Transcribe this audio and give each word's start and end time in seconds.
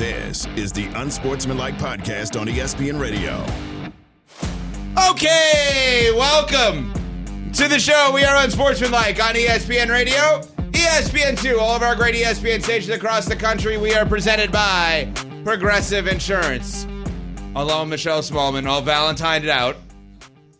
This 0.00 0.46
is 0.56 0.72
the 0.72 0.86
Unsportsmanlike 0.94 1.74
Podcast 1.74 2.40
on 2.40 2.46
ESPN 2.46 2.98
Radio. 2.98 3.44
Okay, 5.10 6.10
welcome 6.16 6.90
to 7.52 7.68
the 7.68 7.78
show. 7.78 8.10
We 8.14 8.24
are 8.24 8.42
Unsportsmanlike 8.42 9.22
on 9.22 9.34
ESPN 9.34 9.90
Radio, 9.90 10.40
ESPN2, 10.70 11.58
all 11.58 11.76
of 11.76 11.82
our 11.82 11.94
great 11.94 12.14
ESPN 12.14 12.62
stations 12.62 12.96
across 12.96 13.26
the 13.26 13.36
country. 13.36 13.76
We 13.76 13.92
are 13.92 14.06
presented 14.06 14.50
by 14.50 15.12
Progressive 15.44 16.06
Insurance. 16.06 16.86
Alone, 17.54 17.90
Michelle 17.90 18.22
Smallman, 18.22 18.66
all 18.66 18.80
Valentine'd 18.80 19.50
out, 19.50 19.76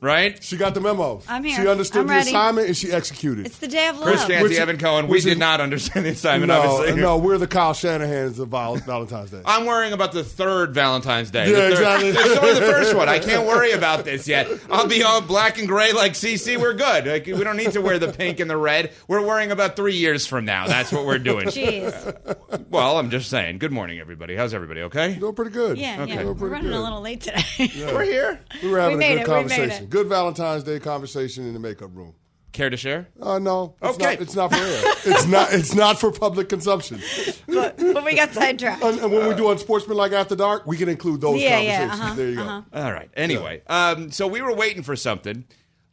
right? 0.00 0.42
She 0.42 0.56
got 0.56 0.74
the 0.74 0.80
memo. 0.80 1.22
I'm 1.28 1.44
here. 1.44 1.60
She 1.60 1.66
understood 1.68 2.02
I'm 2.02 2.06
the 2.06 2.12
ready. 2.14 2.30
assignment 2.30 2.66
and 2.68 2.76
she 2.76 2.90
executed. 2.92 3.46
It's 3.46 3.58
the 3.58 3.68
day 3.68 3.88
of 3.88 3.96
love. 3.96 4.04
Chris 4.06 4.24
Canty, 4.24 4.42
Which- 4.42 4.58
Evan 4.58 4.78
Cohen. 4.78 5.06
We 5.06 5.12
which 5.12 5.24
did 5.24 5.32
is- 5.32 5.38
not 5.38 5.60
understand 5.60 6.06
the 6.06 6.10
assignment, 6.10 6.48
no, 6.48 6.60
obviously. 6.60 7.00
no, 7.00 7.18
we're 7.18 7.38
the 7.38 7.46
Kyle 7.46 7.74
Shanahan's 7.74 8.38
of 8.38 8.48
Val- 8.48 8.76
Valentine's 8.76 9.30
Day. 9.30 9.42
I'm 9.44 9.66
worrying 9.66 9.92
about 9.92 10.12
the 10.12 10.24
third 10.24 10.74
Valentine's 10.74 11.30
Day. 11.30 11.50
Yeah, 11.50 11.68
The 11.70 11.76
third- 11.76 12.02
exactly. 12.02 12.08
It's 12.30 12.38
only 12.38 12.54
the 12.54 12.60
first 12.72 12.94
one. 12.96 13.08
I 13.08 13.18
can't 13.20 13.46
worry 13.46 13.72
about 13.72 14.04
this 14.04 14.26
yet. 14.28 14.48
I'll 14.70 14.86
be 14.88 15.02
all 15.02 15.20
black 15.20 15.58
and 15.58 15.68
gray 15.68 15.92
like 15.92 16.12
CC. 16.12 16.56
We're 16.58 16.74
good. 16.74 17.06
Like, 17.06 17.26
we 17.26 17.44
don't 17.44 17.56
need 17.56 17.72
to 17.72 17.80
wear 17.80 17.98
the 17.98 18.12
pink 18.12 18.40
and 18.40 18.50
the 18.50 18.56
red. 18.56 18.92
We're 19.08 19.24
worrying 19.26 19.50
about 19.50 19.76
three 19.76 19.96
years 19.96 20.26
from 20.26 20.44
now. 20.44 20.66
That's 20.66 20.92
what 20.92 21.04
we're 21.06 21.18
doing. 21.18 21.46
Jeez. 21.48 22.68
Well, 22.70 22.98
I'm 22.98 23.10
just 23.10 23.28
saying. 23.30 23.58
Good 23.58 23.72
morning, 23.72 23.98
everybody. 24.00 24.36
How's 24.36 24.54
everybody? 24.54 24.82
Okay. 24.82 25.14
Doing 25.14 25.34
pretty 25.34 25.50
good. 25.50 25.78
Yeah, 25.78 26.02
Okay. 26.02 26.14
yeah. 26.14 26.24
We're 26.24 26.34
pretty 26.34 26.52
running 26.52 26.70
good. 26.70 26.78
a 26.78 26.80
little 26.82 27.00
late 27.00 27.20
today. 27.20 27.42
We're 27.58 28.04
here. 28.04 28.40
We 28.62 28.70
were 28.70 28.80
having 28.80 28.98
We 28.98 29.04
a 29.04 29.08
made 29.08 29.24
good 29.24 29.30
it, 29.32 29.36
we 29.36 29.44
made 29.44 29.48
conversation. 29.50 29.86
It. 29.90 29.96
Good 29.96 30.08
Valentine's 30.08 30.62
Day 30.64 30.78
conversation 30.80 31.46
in 31.46 31.52
the 31.54 31.60
makeup 31.60 31.90
room. 31.94 32.14
Care 32.52 32.68
to 32.68 32.76
share? 32.76 33.08
Uh, 33.22 33.38
no, 33.38 33.76
it's 33.80 33.94
Okay. 33.96 34.14
not, 34.14 34.20
it's 34.22 34.34
not 34.34 34.50
for 34.50 34.56
air. 34.56 34.82
it's 35.04 35.26
not. 35.26 35.52
It's 35.52 35.72
not 35.72 36.00
for 36.00 36.10
public 36.10 36.48
consumption. 36.48 37.00
but, 37.46 37.76
but 37.78 38.04
we 38.04 38.16
got 38.16 38.32
sidetracked. 38.34 38.82
And, 38.82 38.98
and 38.98 39.12
when 39.12 39.28
we 39.28 39.36
do 39.36 39.50
Unsportsmanlike 39.52 40.10
After 40.10 40.34
Dark, 40.34 40.66
we 40.66 40.76
can 40.76 40.88
include 40.88 41.20
those 41.20 41.40
Yeah, 41.40 41.60
yeah, 41.60 41.78
conversations. 41.88 42.00
uh-huh, 42.00 42.14
there 42.16 42.28
you 42.30 42.34
go. 42.36 42.42
uh-huh. 42.42 42.62
All 42.72 42.92
right. 42.92 43.08
Anyway, 43.16 43.62
um, 43.68 44.10
so 44.10 44.26
we 44.26 44.42
were 44.42 44.52
waiting 44.52 44.82
for 44.82 44.96
something, 44.96 45.44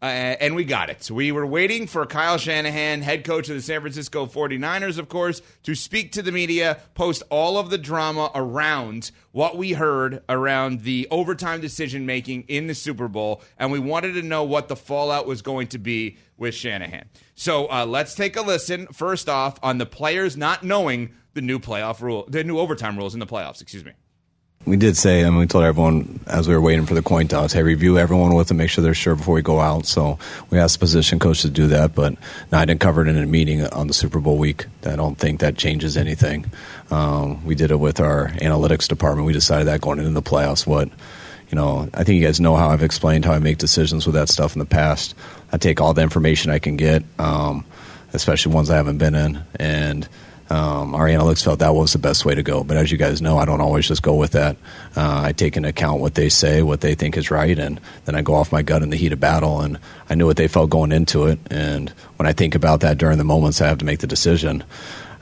uh, 0.01 0.05
and 0.05 0.55
we 0.55 0.63
got 0.63 0.89
it. 0.89 1.09
We 1.09 1.31
were 1.31 1.45
waiting 1.45 1.87
for 1.87 2.05
Kyle 2.05 2.37
Shanahan, 2.37 3.01
head 3.01 3.23
coach 3.23 3.49
of 3.49 3.55
the 3.55 3.61
San 3.61 3.81
Francisco 3.81 4.27
49ers, 4.27 4.99
of 4.99 5.09
course, 5.09 5.41
to 5.63 5.73
speak 5.73 6.11
to 6.11 6.21
the 6.21 6.31
media, 6.31 6.79
post 6.93 7.23
all 7.29 7.57
of 7.57 7.71
the 7.71 7.77
drama 7.77 8.29
around 8.35 9.11
what 9.31 9.57
we 9.57 9.73
heard 9.73 10.21
around 10.29 10.81
the 10.81 11.07
overtime 11.09 11.61
decision 11.61 12.05
making 12.05 12.43
in 12.43 12.67
the 12.67 12.75
Super 12.75 13.07
Bowl, 13.07 13.41
and 13.57 13.71
we 13.71 13.79
wanted 13.79 14.13
to 14.13 14.21
know 14.21 14.43
what 14.43 14.67
the 14.67 14.75
fallout 14.75 15.25
was 15.25 15.41
going 15.41 15.67
to 15.67 15.79
be 15.79 16.17
with 16.37 16.53
Shanahan. 16.53 17.09
So 17.33 17.69
uh, 17.71 17.85
let's 17.85 18.13
take 18.13 18.35
a 18.35 18.41
listen, 18.41 18.87
first 18.87 19.27
off, 19.27 19.57
on 19.63 19.79
the 19.79 19.85
players 19.87 20.37
not 20.37 20.63
knowing 20.63 21.13
the 21.33 21.41
new 21.41 21.57
playoff 21.59 22.01
rule, 22.01 22.25
the 22.27 22.43
new 22.43 22.59
overtime 22.59 22.97
rules 22.97 23.13
in 23.13 23.19
the 23.19 23.27
playoffs, 23.27 23.61
excuse 23.61 23.83
me. 23.83 23.93
We 24.67 24.75
did 24.75 24.97
say, 24.97 25.21
and 25.21 25.37
we 25.37 25.47
told 25.47 25.63
everyone 25.63 26.19
as 26.27 26.45
we 26.45 26.53
were 26.53 26.59
waiting 26.59 26.85
for 26.85 26.93
the 26.93 27.01
coin 27.01 27.29
toss, 27.29 27.53
hey, 27.53 27.63
review 27.63 27.97
everyone 27.97 28.35
with 28.35 28.49
them, 28.49 28.57
make 28.57 28.69
sure 28.69 28.83
they're 28.83 28.93
sure 28.93 29.15
before 29.15 29.33
we 29.33 29.41
go 29.41 29.61
out. 29.61 29.85
So 29.85 30.19
we 30.49 30.59
asked 30.59 30.75
the 30.75 30.79
position 30.79 31.19
coach 31.19 31.41
to 31.43 31.49
do 31.49 31.67
that, 31.67 31.95
but 31.95 32.17
no, 32.51 32.57
I 32.57 32.65
didn't 32.65 32.81
cover 32.81 33.01
it 33.01 33.07
in 33.07 33.17
a 33.17 33.25
meeting 33.25 33.65
on 33.65 33.87
the 33.87 33.93
Super 33.93 34.19
Bowl 34.19 34.37
week. 34.37 34.65
I 34.85 34.97
don't 34.97 35.17
think 35.17 35.39
that 35.39 35.55
changes 35.55 35.95
anything. 35.95 36.51
Um, 36.91 37.45
we 37.45 37.55
did 37.55 37.71
it 37.71 37.79
with 37.79 38.01
our 38.01 38.27
analytics 38.41 38.89
department. 38.89 39.25
We 39.25 39.31
decided 39.31 39.67
that 39.67 39.79
going 39.79 39.99
into 39.99 40.11
the 40.11 40.21
playoffs, 40.21 40.67
what 40.67 40.89
you 41.49 41.55
know, 41.55 41.89
I 41.93 42.03
think 42.03 42.19
you 42.19 42.25
guys 42.25 42.41
know 42.41 42.57
how 42.57 42.67
I've 42.67 42.83
explained 42.83 43.23
how 43.23 43.31
I 43.31 43.39
make 43.39 43.57
decisions 43.57 44.05
with 44.05 44.15
that 44.15 44.27
stuff 44.27 44.53
in 44.53 44.59
the 44.59 44.65
past. 44.65 45.15
I 45.53 45.57
take 45.57 45.79
all 45.79 45.93
the 45.93 46.01
information 46.01 46.51
I 46.51 46.59
can 46.59 46.75
get, 46.75 47.03
um, 47.19 47.63
especially 48.11 48.53
ones 48.53 48.69
I 48.69 48.75
haven't 48.75 48.97
been 48.97 49.15
in, 49.15 49.41
and 49.55 50.07
um, 50.49 50.95
our 50.95 51.07
analytics 51.07 51.43
felt 51.43 51.59
that 51.59 51.75
was 51.75 51.93
the 51.93 51.99
best 51.99 52.23
way 52.23 52.33
to 52.33 52.43
go. 52.43 52.63
But 52.63 52.77
as 52.77 52.91
you 52.91 52.97
guys 52.97 53.21
know, 53.21 53.37
I 53.37 53.45
don't 53.45 53.61
always 53.61 53.87
just 53.87 54.01
go 54.01 54.15
with 54.15 54.31
that. 54.31 54.55
Uh, 54.95 55.21
I 55.25 55.33
take 55.33 55.57
into 55.57 55.69
account 55.69 55.99
what 55.99 56.15
they 56.15 56.29
say, 56.29 56.61
what 56.61 56.81
they 56.81 56.95
think 56.95 57.17
is 57.17 57.29
right, 57.29 57.57
and 57.57 57.81
then 58.05 58.15
I 58.15 58.21
go 58.21 58.33
off 58.33 58.51
my 58.51 58.61
gut 58.61 58.83
in 58.83 58.89
the 58.89 58.97
heat 58.97 59.11
of 59.11 59.19
battle. 59.19 59.61
And 59.61 59.77
I 60.09 60.15
knew 60.15 60.25
what 60.25 60.37
they 60.37 60.47
felt 60.47 60.69
going 60.69 60.91
into 60.91 61.25
it. 61.25 61.39
And 61.51 61.89
when 62.15 62.27
I 62.27 62.33
think 62.33 62.55
about 62.55 62.79
that 62.81 62.97
during 62.97 63.17
the 63.17 63.23
moments 63.23 63.61
I 63.61 63.67
have 63.67 63.79
to 63.79 63.85
make 63.85 63.99
the 63.99 64.07
decision, 64.07 64.63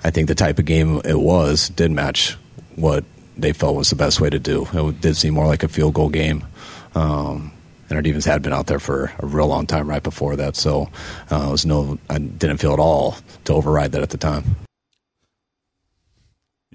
I 0.03 0.11
think 0.11 0.27
the 0.27 0.35
type 0.35 0.59
of 0.59 0.66
game 0.66 1.01
it 1.03 1.19
was 1.19 1.69
did 1.69 1.91
match 1.91 2.38
what 2.75 3.03
they 3.38 3.53
felt 3.53 3.75
was 3.75 3.89
the 3.89 3.95
best 3.95 4.21
way 4.21 4.29
to 4.29 4.39
do. 4.39 4.67
It 4.73 5.01
did 5.01 5.17
seem 5.17 5.33
more 5.33 5.47
like 5.47 5.63
a 5.63 5.67
field 5.67 5.95
goal 5.95 6.09
game. 6.09 6.45
Um, 6.94 7.51
and 7.89 7.97
our 7.97 8.01
defense 8.01 8.25
had 8.25 8.41
been 8.41 8.53
out 8.53 8.67
there 8.67 8.79
for 8.79 9.11
a 9.19 9.25
real 9.25 9.47
long 9.47 9.67
time 9.67 9.88
right 9.88 10.01
before 10.01 10.35
that, 10.38 10.55
so 10.55 10.89
uh, 11.31 11.45
it 11.47 11.51
was 11.51 11.66
no, 11.66 12.00
I 12.09 12.17
didn't 12.17 12.57
feel 12.57 12.73
at 12.73 12.79
all 12.79 13.17
to 13.44 13.53
override 13.53 13.91
that 13.91 14.01
at 14.01 14.09
the 14.09 14.17
time. 14.17 14.64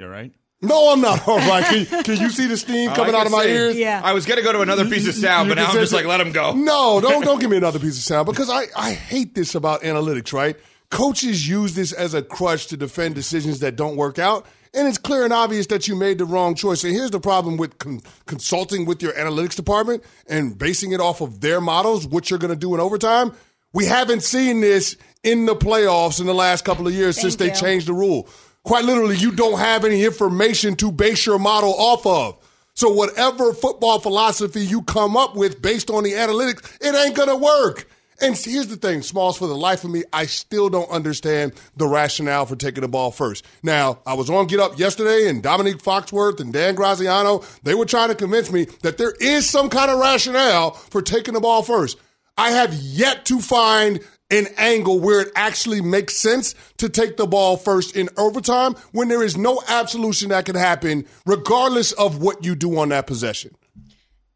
You 0.01 0.07
all 0.07 0.13
right? 0.13 0.33
No, 0.63 0.93
I'm 0.93 1.01
not 1.01 1.27
all 1.29 1.39
right. 1.39 1.65
Can, 1.87 2.03
can 2.05 2.17
you 2.19 2.31
see 2.31 2.47
the 2.47 2.57
steam 2.57 2.91
Oh, 2.91 2.95
coming 2.95 3.15
out 3.15 3.27
of 3.27 3.33
my 3.33 3.45
see. 3.45 3.51
ears? 3.51 3.77
Yeah. 3.77 4.01
I 4.03 4.13
was 4.15 4.27
going 4.27 4.39
to 4.39 4.43
go 4.45 4.53
to 4.53 4.61
another 4.63 4.87
piece 4.89 5.07
of 5.07 5.15
sound, 5.15 5.49
but 5.49 5.57
now 5.57 5.67
I'm 5.69 5.75
just 5.75 5.91
say- 5.93 5.99
like, 5.99 6.07
let 6.07 6.21
him 6.21 6.33
go. 6.33 6.53
No, 6.55 7.01
don't 7.01 7.23
don't 7.25 7.39
give 7.41 7.51
me 7.51 7.57
another 7.59 7.79
piece 7.79 7.97
of 7.99 8.03
sound 8.03 8.27
because 8.27 8.49
I, 8.51 8.65
I 8.77 8.93
hate 8.93 9.35
this 9.35 9.55
about 9.55 9.83
analytics, 9.83 10.33
right? 10.33 10.57
Coaches 10.91 11.47
use 11.49 11.75
this 11.75 11.93
as 11.93 12.15
a 12.15 12.23
crutch 12.23 12.67
to 12.69 12.77
defend 12.77 13.15
decisions 13.15 13.61
that 13.61 13.77
don't 13.77 13.97
work 13.97 14.19
out. 14.19 14.45
And 14.73 14.87
it's 14.89 14.99
clear 14.99 15.25
and 15.25 15.33
obvious 15.33 15.67
that 15.69 15.87
you 15.89 15.97
made 15.97 16.19
the 16.19 16.25
wrong 16.25 16.55
choice. 16.55 16.83
And 16.85 16.93
here's 16.95 17.11
the 17.11 17.21
problem 17.21 17.57
with 17.57 17.79
con- 17.79 18.01
consulting 18.27 18.87
with 18.87 19.03
your 19.03 19.13
analytics 19.15 19.57
department 19.57 20.03
and 20.29 20.57
basing 20.57 20.93
it 20.93 21.01
off 21.01 21.21
of 21.21 21.41
their 21.41 21.61
models, 21.61 22.07
what 22.07 22.31
you're 22.31 22.39
going 22.39 22.53
to 22.53 22.57
do 22.57 22.73
in 22.75 22.81
overtime. 22.81 23.33
We 23.73 23.85
haven't 23.87 24.23
seen 24.23 24.61
this 24.61 24.97
in 25.23 25.47
the 25.47 25.55
playoffs 25.57 26.21
in 26.21 26.27
the 26.27 26.35
last 26.35 26.65
couple 26.65 26.87
of 26.87 26.93
years 26.95 27.21
since 27.21 27.37
they 27.37 27.51
changed 27.51 27.87
the 27.87 27.93
rule. 27.95 28.29
Quite 28.65 28.85
literally, 28.85 29.17
you 29.17 29.33
don't 29.33 29.59
have 29.59 29.85
any 29.85 30.05
information 30.05 30.77
to 30.77 30.93
base 30.93 31.25
your 31.27 31.39
model 31.39 31.75
off 31.79 32.07
of. 32.07 32.37
So 32.75 32.91
whatever 32.91 33.53
football 33.53 33.99
philosophy 33.99 34.65
you 34.65 34.83
come 34.83 35.17
up 35.17 35.35
with 35.35 35.61
based 35.61 35.91
on 35.91 36.05
the 36.05 36.13
analytics, 36.13 36.77
it 36.81 36.95
ain't 36.95 37.17
gonna 37.17 37.37
work. 37.37 37.89
And 38.23 38.37
here's 38.37 38.67
the 38.67 38.77
thing, 38.77 39.01
Smalls, 39.01 39.39
for 39.39 39.47
the 39.47 39.57
life 39.57 39.83
of 39.83 39.91
me, 39.91 40.05
I 40.13 40.27
still 40.27 40.69
don't 40.69 40.91
understand 40.91 41.55
the 41.77 41.87
rationale 41.87 42.45
for 42.45 42.55
taking 42.55 42.83
the 42.83 42.89
ball 42.89 43.11
first. 43.11 43.47
Now, 43.63 44.01
I 44.05 44.13
was 44.13 44.29
on 44.29 44.47
Get 44.47 44.61
Up 44.61 44.79
yesterday, 44.79 45.29
and 45.29 45.43
Dominique 45.43 45.83
Foxworth 45.83 46.39
and 46.39 46.53
Dan 46.53 46.75
Graziano, 46.75 47.43
they 47.63 47.75
were 47.75 47.87
trying 47.87 48.11
to 48.11 48.15
convince 48.15 48.53
me 48.53 48.67
that 48.83 48.99
there 48.99 49.15
is 49.21 49.49
some 49.49 49.71
kind 49.71 49.91
of 49.91 49.99
rationale 49.99 50.73
for 50.73 51.01
taking 51.01 51.33
the 51.33 51.41
ball 51.41 51.63
first. 51.63 51.97
I 52.37 52.51
have 52.51 52.75
yet 52.75 53.25
to 53.27 53.41
find 53.41 54.01
an 54.31 54.47
angle 54.57 55.01
where 55.01 55.21
it 55.21 55.33
actually 55.35 55.81
makes 55.81 56.17
sense 56.17 56.55
to 56.79 56.89
take 56.89 57.17
the 57.17 57.27
ball 57.27 57.57
first 57.57 57.97
in 57.97 58.09
overtime 58.17 58.75
when 58.93 59.09
there 59.09 59.23
is 59.23 59.37
no 59.37 59.63
absolution 59.69 60.31
that 60.31 60.45
can 60.47 60.57
happen 60.57 61.07
regardless 61.27 61.93
of 61.93 62.23
what 62.23 62.45
you 62.45 62.55
do 62.55 62.79
on 62.79 62.91
that 62.91 63.07
possession. 63.07 63.55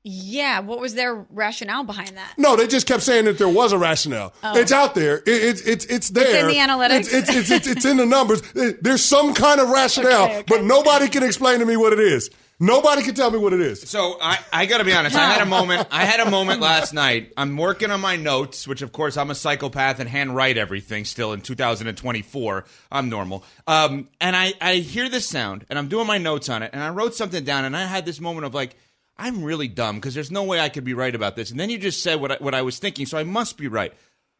Yeah. 0.04 0.60
What 0.60 0.80
was 0.80 0.94
their 0.94 1.14
rationale 1.30 1.82
behind 1.82 2.10
that? 2.18 2.34
No, 2.36 2.56
they 2.56 2.66
just 2.66 2.86
kept 2.86 3.02
saying 3.02 3.24
that 3.24 3.38
there 3.38 3.48
was 3.48 3.72
a 3.72 3.78
rationale. 3.78 4.34
It's 4.44 4.70
out 4.70 4.94
there. 4.94 5.16
It, 5.18 5.22
it's 5.26 5.62
it's 5.62 5.86
it's 5.86 6.10
there. 6.10 6.44
Oh. 6.44 6.48
in 6.48 6.54
the 6.54 6.60
analytics? 6.60 7.12
It's 7.12 7.12
it's 7.12 7.30
it's, 7.30 7.50
it's, 7.50 7.66
it's 7.66 7.84
in 7.86 7.96
the 7.96 8.06
numbers. 8.06 8.42
There's 8.82 9.02
some 9.02 9.32
kind 9.32 9.60
of 9.60 9.70
rationale, 9.70 10.24
Okay, 10.24 10.38
okay. 10.40 10.44
but 10.46 10.62
nobody 10.62 11.08
can 11.08 11.22
explain 11.22 11.60
to 11.60 11.66
me 11.66 11.76
what 11.78 11.94
it 11.94 12.00
is. 12.00 12.30
Nobody 12.60 13.02
can 13.02 13.14
tell 13.14 13.30
me 13.32 13.38
what 13.38 13.52
it 13.52 13.60
is. 13.60 13.88
So 13.88 14.16
I, 14.22 14.38
I 14.52 14.66
got 14.66 14.78
to 14.78 14.84
be 14.84 14.92
honest. 14.92 15.16
I 15.16 15.26
had 15.28 15.42
a 15.42 15.46
moment. 15.46 15.88
I 15.90 16.04
had 16.04 16.20
a 16.20 16.30
moment 16.30 16.60
last 16.70 16.94
night. 16.94 17.32
I'm 17.36 17.56
working 17.56 17.90
on 17.90 18.00
my 18.00 18.14
notes, 18.14 18.68
which 18.68 18.80
of 18.80 18.92
course 18.92 19.16
I'm 19.16 19.30
a 19.30 19.34
psychopath 19.34 19.98
and 19.98 20.08
handwrite 20.08 20.56
everything 20.56 21.04
still 21.04 21.32
in 21.32 21.40
2024. 21.40 22.64
I'm 22.92 23.08
normal. 23.08 23.42
Um, 23.66 24.08
and 24.20 24.36
I, 24.36 24.54
I 24.60 24.76
hear 24.76 25.08
this 25.08 25.26
sound 25.28 25.66
and 25.68 25.78
I'm 25.78 25.88
doing 25.88 26.06
my 26.06 26.18
notes 26.18 26.48
on 26.48 26.62
it 26.62 26.70
and 26.72 26.80
I 26.82 26.90
wrote 26.90 27.14
something 27.16 27.42
down 27.42 27.64
and 27.64 27.76
I 27.76 27.86
had 27.86 28.06
this 28.06 28.20
moment 28.20 28.46
of 28.46 28.54
like, 28.54 28.76
I'm 29.16 29.44
really 29.44 29.68
dumb 29.68 29.96
because 29.96 30.14
there's 30.14 30.30
no 30.30 30.42
way 30.44 30.60
I 30.60 30.68
could 30.68 30.84
be 30.84 30.94
right 30.94 31.14
about 31.14 31.36
this. 31.36 31.50
And 31.50 31.60
then 31.60 31.70
you 31.70 31.78
just 31.78 32.02
said 32.02 32.20
what 32.20 32.32
I, 32.32 32.36
what 32.40 32.54
I 32.54 32.62
was 32.62 32.78
thinking, 32.78 33.06
so 33.06 33.16
I 33.16 33.24
must 33.24 33.56
be 33.56 33.68
right. 33.68 33.92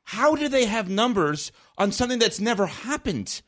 How 0.02 0.34
do 0.34 0.48
they 0.48 0.66
have 0.66 0.88
numbers 0.88 1.52
on 1.78 1.92
something 1.92 2.18
that's 2.18 2.40
never 2.40 2.66
happened? 2.66 3.40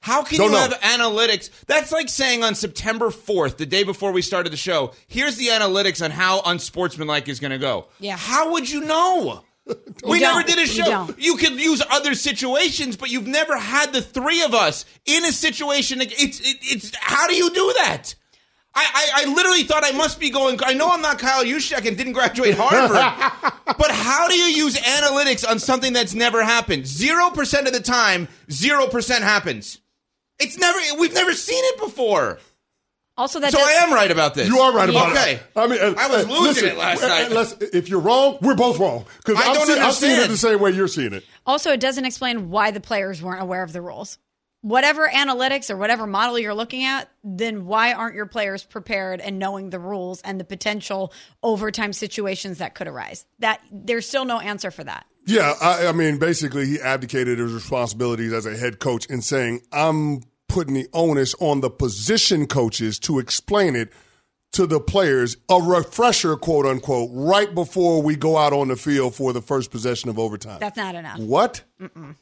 How 0.00 0.22
can 0.22 0.36
Don't 0.36 0.48
you 0.48 0.52
know. 0.52 0.60
have 0.60 0.80
analytics? 0.80 1.48
That's 1.66 1.90
like 1.90 2.10
saying 2.10 2.44
on 2.44 2.54
September 2.54 3.08
4th, 3.08 3.56
the 3.56 3.64
day 3.64 3.84
before 3.84 4.12
we 4.12 4.20
started 4.20 4.52
the 4.52 4.56
show, 4.58 4.92
here's 5.06 5.36
the 5.36 5.46
analytics 5.46 6.04
on 6.04 6.10
how 6.10 6.42
unsportsmanlike 6.44 7.26
is 7.28 7.40
going 7.40 7.52
to 7.52 7.58
go. 7.58 7.88
Yeah. 8.00 8.18
How 8.18 8.52
would 8.52 8.68
you 8.68 8.82
know? 8.82 9.42
we 10.06 10.20
don't. 10.20 10.36
never 10.36 10.42
did 10.42 10.58
a 10.58 10.66
show. 10.66 10.84
don't. 10.84 11.18
You 11.18 11.36
could 11.36 11.52
use 11.52 11.82
other 11.90 12.14
situations, 12.14 12.98
but 12.98 13.10
you've 13.10 13.26
never 13.26 13.56
had 13.56 13.94
the 13.94 14.02
three 14.02 14.42
of 14.42 14.52
us 14.52 14.84
in 15.06 15.24
a 15.24 15.32
situation. 15.32 16.02
It's 16.02 16.40
it, 16.40 16.58
it's 16.60 16.94
how 16.96 17.26
do 17.26 17.34
you 17.34 17.48
do 17.48 17.74
that? 17.78 18.14
I, 18.76 18.84
I, 19.16 19.22
I 19.22 19.34
literally 19.34 19.62
thought 19.62 19.84
I 19.84 19.92
must 19.92 20.18
be 20.18 20.30
going. 20.30 20.58
I 20.64 20.74
know 20.74 20.90
I'm 20.90 21.00
not 21.00 21.18
Kyle 21.18 21.44
Juszczyk 21.44 21.86
and 21.86 21.96
didn't 21.96 22.12
graduate 22.14 22.56
Harvard, 22.58 23.52
but 23.78 23.90
how 23.90 24.26
do 24.28 24.34
you 24.34 24.46
use 24.64 24.76
analytics 24.76 25.48
on 25.48 25.58
something 25.60 25.92
that's 25.92 26.14
never 26.14 26.42
happened? 26.42 26.86
Zero 26.86 27.30
percent 27.30 27.66
of 27.68 27.72
the 27.72 27.80
time, 27.80 28.26
zero 28.50 28.86
percent 28.88 29.22
happens. 29.22 29.80
It's 30.40 30.58
never. 30.58 30.78
We've 30.98 31.14
never 31.14 31.32
seen 31.34 31.62
it 31.64 31.78
before. 31.78 32.38
Also, 33.16 33.38
that 33.38 33.52
So 33.52 33.58
does, 33.58 33.68
I 33.68 33.72
am 33.84 33.92
right 33.92 34.10
about 34.10 34.34
this. 34.34 34.48
You 34.48 34.58
are 34.58 34.72
right 34.74 34.90
about 34.90 35.12
okay. 35.12 35.34
it. 35.34 35.42
I 35.54 35.66
mean, 35.68 35.78
uh, 35.80 35.94
I 35.96 36.08
was 36.08 36.24
uh, 36.26 36.28
losing 36.30 36.42
listen, 36.64 36.68
it 36.70 36.76
last 36.78 37.00
uh, 37.04 37.06
night. 37.06 37.30
uh, 37.30 37.34
let's- 37.36 37.52
if 37.72 37.88
you're 37.88 38.00
wrong, 38.00 38.38
we're 38.42 38.56
both 38.56 38.80
wrong 38.80 39.04
because 39.24 39.40
I 39.40 39.50
I'm, 39.50 39.54
don't 39.54 39.66
see- 39.68 39.78
I'm 39.78 39.92
seeing 39.92 40.20
it 40.20 40.26
the 40.28 40.36
same 40.36 40.58
way 40.58 40.72
you're 40.72 40.88
seeing 40.88 41.12
it. 41.12 41.24
Also, 41.46 41.70
it 41.70 41.78
doesn't 41.78 42.04
explain 42.04 42.50
why 42.50 42.72
the 42.72 42.80
players 42.80 43.22
weren't 43.22 43.40
aware 43.40 43.62
of 43.62 43.72
the 43.72 43.80
rules. 43.80 44.18
Whatever 44.64 45.06
analytics 45.06 45.68
or 45.68 45.76
whatever 45.76 46.06
model 46.06 46.38
you're 46.38 46.54
looking 46.54 46.84
at, 46.84 47.10
then 47.22 47.66
why 47.66 47.92
aren't 47.92 48.14
your 48.14 48.24
players 48.24 48.64
prepared 48.64 49.20
and 49.20 49.38
knowing 49.38 49.68
the 49.68 49.78
rules 49.78 50.22
and 50.22 50.40
the 50.40 50.44
potential 50.44 51.12
overtime 51.42 51.92
situations 51.92 52.58
that 52.58 52.74
could 52.74 52.88
arise? 52.88 53.26
That 53.40 53.60
there's 53.70 54.08
still 54.08 54.24
no 54.24 54.40
answer 54.40 54.70
for 54.70 54.82
that. 54.82 55.04
Yeah, 55.26 55.52
I, 55.60 55.88
I 55.88 55.92
mean, 55.92 56.18
basically, 56.18 56.64
he 56.64 56.80
abdicated 56.80 57.38
his 57.38 57.52
responsibilities 57.52 58.32
as 58.32 58.46
a 58.46 58.56
head 58.56 58.78
coach 58.78 59.04
in 59.06 59.20
saying, 59.20 59.60
I'm 59.70 60.22
putting 60.48 60.72
the 60.72 60.88
onus 60.94 61.34
on 61.40 61.60
the 61.60 61.68
position 61.68 62.46
coaches 62.46 62.98
to 63.00 63.18
explain 63.18 63.76
it 63.76 63.92
to 64.52 64.66
the 64.66 64.80
players, 64.80 65.36
a 65.50 65.60
refresher, 65.60 66.36
quote 66.36 66.64
unquote, 66.64 67.10
right 67.12 67.54
before 67.54 68.00
we 68.00 68.16
go 68.16 68.38
out 68.38 68.54
on 68.54 68.68
the 68.68 68.76
field 68.76 69.14
for 69.14 69.34
the 69.34 69.42
first 69.42 69.70
possession 69.70 70.08
of 70.08 70.18
overtime. 70.18 70.58
That's 70.60 70.76
not 70.76 70.94
enough. 70.94 71.18
What? 71.18 71.64
Mm-mm. 71.78 72.14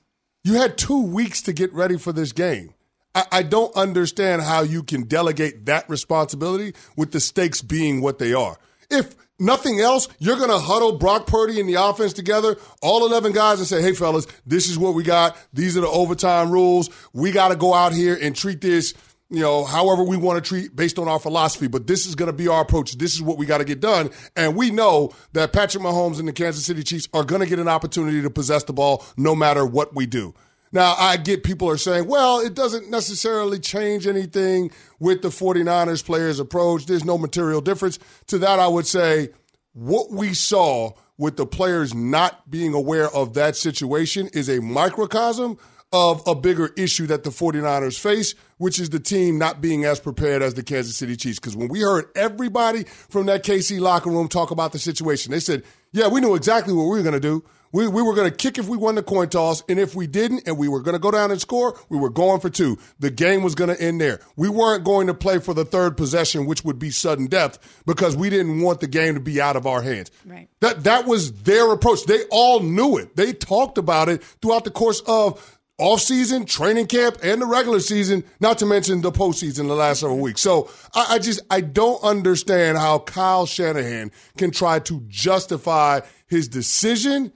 You 0.45 0.55
had 0.55 0.77
two 0.77 1.03
weeks 1.03 1.43
to 1.43 1.53
get 1.53 1.73
ready 1.73 1.97
for 1.97 2.13
this 2.13 2.33
game. 2.33 2.75
I, 3.15 3.25
I 3.31 3.43
don't 3.43 3.75
understand 3.77 4.43
how 4.43 4.63
you 4.63 4.83
can 4.83 5.05
delegate 5.05 5.67
that 5.67 5.89
responsibility 5.89 6.75
with 6.97 7.13
the 7.13 7.21
stakes 7.21 7.63
being 7.63 8.01
what 8.01 8.19
they 8.19 8.35
are. 8.35 8.59
If 8.91 9.15
nothing 9.39 9.81
else, 9.81 10.09
you're 10.19 10.37
going 10.37 10.51
to 10.51 10.59
huddle 10.59 10.99
Brock 10.99 11.27
Purdy 11.27 11.61
and 11.61 11.69
the 11.69 11.75
offense 11.75 12.13
together, 12.13 12.57
all 12.83 13.07
11 13.07 13.33
guys, 13.33 13.59
and 13.59 13.69
say, 13.69 13.81
hey, 13.81 13.93
fellas, 13.93 14.27
this 14.45 14.69
is 14.69 14.79
what 14.79 14.95
we 14.95 15.05
got. 15.05 15.37
These 15.53 15.77
are 15.77 15.83
the 15.83 15.89
overtime 15.89 16.51
rules. 16.51 16.91
We 17.13 17.31
got 17.31 17.49
to 17.49 17.57
go 17.57 17.73
out 17.73 17.93
here 17.93 18.19
and 18.21 18.35
treat 18.35 18.61
this 18.61 18.95
you 19.33 19.41
know, 19.41 19.65
however 19.65 20.03
we 20.03 20.17
want 20.19 20.43
to 20.43 20.47
treat 20.47 20.77
based 20.77 20.99
on 20.99 21.09
our 21.09 21.19
philosophy, 21.19 21.67
but 21.67 21.87
this 21.87 22.07
is 22.07 22.15
going 22.15 22.31
to 22.31 22.37
be 22.37 22.49
our 22.49 22.61
approach. 22.61 22.99
This 22.99 23.15
is 23.15 23.23
what 23.23 23.39
we 23.39 23.47
got 23.47 23.59
to 23.59 23.65
get 23.65 23.81
done. 23.81 24.11
And 24.37 24.55
we 24.55 24.71
know 24.71 25.13
that 25.33 25.53
Patrick 25.53 25.83
Mahomes 25.83 26.19
and 26.19 26.29
the 26.29 26.33
Kansas 26.33 26.67
City 26.67 26.83
Chiefs 26.83 27.09
are 27.15 27.25
going 27.25 27.41
to 27.41 27.47
get 27.47 27.59
an 27.59 27.69
opportunity 27.69 28.21
to 28.21 28.31
possess 28.31 28.65
the 28.65 28.75
ball 28.75 29.05
no 29.17 29.35
matter 29.35 29.65
what 29.65 29.95
we 29.95 30.05
do. 30.05 30.35
Now, 30.71 30.95
I 30.99 31.17
get 31.17 31.45
people 31.45 31.69
are 31.71 31.77
saying, 31.77 32.09
well, 32.09 32.41
it 32.41 32.55
doesn't 32.55 32.91
necessarily 32.91 33.59
change 33.59 34.07
anything 34.07 34.71
with 34.99 35.23
the 35.23 35.29
49ers 35.29 36.05
players' 36.05 36.39
approach. 36.39 36.87
There's 36.87 37.05
no 37.05 37.19
material 37.19 37.61
difference. 37.61 37.99
To 38.29 38.39
that, 38.39 38.59
I 38.59 38.69
would 38.69 38.87
say 38.87 39.31
what 39.73 40.11
we 40.11 40.35
saw 40.35 40.93
with 41.19 41.37
the 41.37 41.47
players 41.47 41.95
not 41.95 42.51
being 42.51 42.75
aware 42.75 43.09
of 43.11 43.35
that 43.35 43.57
situation 43.57 44.29
is 44.33 44.49
a 44.49 44.61
microcosm 44.61 45.59
of 45.93 46.23
a 46.27 46.35
bigger 46.35 46.71
issue 46.77 47.07
that 47.07 47.25
the 47.25 47.31
49ers 47.31 47.99
face, 47.99 48.35
which 48.59 48.79
is 48.79 48.91
the 48.91 49.01
team 49.01 49.39
not 49.39 49.61
being 49.61 49.85
as 49.85 50.01
prepared 50.01 50.43
as 50.43 50.55
the 50.55 50.63
Kansas 50.63 50.97
City 50.97 51.17
Chiefs. 51.17 51.39
Because 51.39 51.57
when 51.57 51.69
we 51.69 51.81
heard 51.81 52.07
everybody 52.15 52.85
from 52.85 53.27
that 53.27 53.45
KC 53.45 53.81
locker 53.81 54.11
room 54.11 54.29
talk 54.29 54.51
about 54.51 54.73
the 54.73 54.79
situation, 54.79 55.33
they 55.33 55.41
said, 55.41 55.63
yeah, 55.93 56.09
we 56.09 56.21
knew 56.21 56.35
exactly 56.35 56.73
what 56.73 56.85
we 56.85 56.97
were 56.97 57.03
going 57.03 57.13
to 57.13 57.21
do. 57.21 57.45
We, 57.73 57.89
we 57.89 58.03
were 58.03 58.15
going 58.15 58.31
to 58.31 58.37
kick 58.37 58.59
if 58.59 58.69
we 58.69 58.77
won 58.77 58.97
the 58.97 59.03
coin 59.03 59.31
toss, 59.31 59.63
and 59.67 59.79
if 59.79 59.95
we 59.95 60.07
didn't, 60.07 60.47
and 60.47 60.59
we 60.59 60.69
were 60.69 60.81
going 60.81 60.93
to 60.93 60.99
go 60.99 61.11
down 61.11 61.31
and 61.31 61.41
score, 61.41 61.79
we 61.89 61.99
were 61.99 62.11
going 62.11 62.41
for 62.41 62.51
two. 62.51 62.79
The 62.99 63.11
game 63.11 63.43
was 63.43 63.55
going 63.55 63.75
to 63.75 63.81
end 63.81 63.99
there. 63.99 64.21
We 64.37 64.51
weren't 64.51 64.85
going 64.85 65.07
to 65.07 65.15
play 65.15 65.39
for 65.39 65.55
the 65.55 65.65
third 65.65 65.97
possession, 65.97 66.45
which 66.45 66.65
would 66.65 66.79
be 66.79 66.91
sudden 66.91 67.27
death, 67.29 67.59
because 67.87 68.15
we 68.15 68.29
didn't 68.29 68.61
want 68.61 68.81
the 68.81 68.89
game 68.89 69.15
to 69.15 69.21
be 69.21 69.41
out 69.41 69.57
of 69.57 69.67
our 69.67 69.81
hands. 69.81 70.11
Right. 70.27 70.49
That 70.61 70.85
that 70.85 71.07
was 71.07 71.33
their 71.45 71.73
approach. 71.73 72.05
They 72.05 72.25
all 72.31 72.61
knew 72.61 72.99
it. 72.99 73.17
They 73.17 73.33
talked 73.33 73.79
about 73.79 74.11
it 74.11 74.23
throughout 74.23 74.65
the 74.65 74.71
course 74.71 75.01
of 75.07 75.59
off-season, 75.83 76.47
training 76.47 76.87
camp, 76.87 77.19
and 77.25 77.43
the 77.43 77.47
regular 77.47 77.81
season, 77.81 78.23
not 78.39 78.57
to 78.59 78.67
mention 78.67 79.01
the 79.01 79.11
postseason 79.11 79.67
the 79.67 79.75
last 79.75 80.01
several 80.01 80.21
weeks. 80.21 80.41
So 80.41 80.71
I, 80.95 81.15
I, 81.15 81.19
just 81.19 81.41
I 81.51 81.61
don't 81.61 82.01
understand 82.05 82.79
how 82.79 83.01
Kyle 83.01 83.47
Shanahan 83.47 84.13
can 84.39 84.53
try 84.53 84.79
to 84.79 85.01
justify 85.09 86.01
his 86.29 86.47
decision 86.47 87.33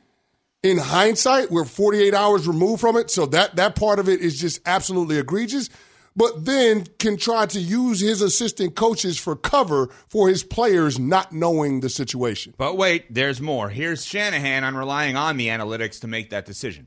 in 0.63 0.79
hindsight. 0.79 1.51
We're 1.51 1.65
48 1.65 2.15
hours 2.15 2.47
removed 2.47 2.81
from 2.81 2.97
it, 2.97 3.11
so 3.11 3.27
that 3.27 3.57
that 3.57 3.75
part 3.75 3.99
of 3.99 4.09
it 4.09 4.21
is 4.21 4.39
just 4.39 4.61
absolutely 4.65 5.19
egregious. 5.19 5.69
But 6.15 6.45
then 6.47 6.87
can 6.99 7.17
try 7.17 7.47
to 7.47 7.61
use 7.61 8.01
his 8.01 8.23
assistant 8.23 8.77
coaches 8.77 9.19
for 9.19 9.35
cover 9.35 9.91
for 10.09 10.29
his 10.29 10.45
players 10.45 10.99
not 11.01 11.33
knowing 11.33 11.81
the 11.81 11.91
situation. 11.91 12.55
But 12.57 12.79
wait, 12.79 13.13
there's 13.13 13.41
more. 13.41 13.69
Here's 13.69 14.07
Shanahan 14.07 14.63
on 14.63 14.77
relying 14.77 15.17
on 15.17 15.37
the 15.37 15.49
analytics 15.49 16.01
to 16.03 16.07
make 16.07 16.31
that 16.31 16.47
decision 16.47 16.87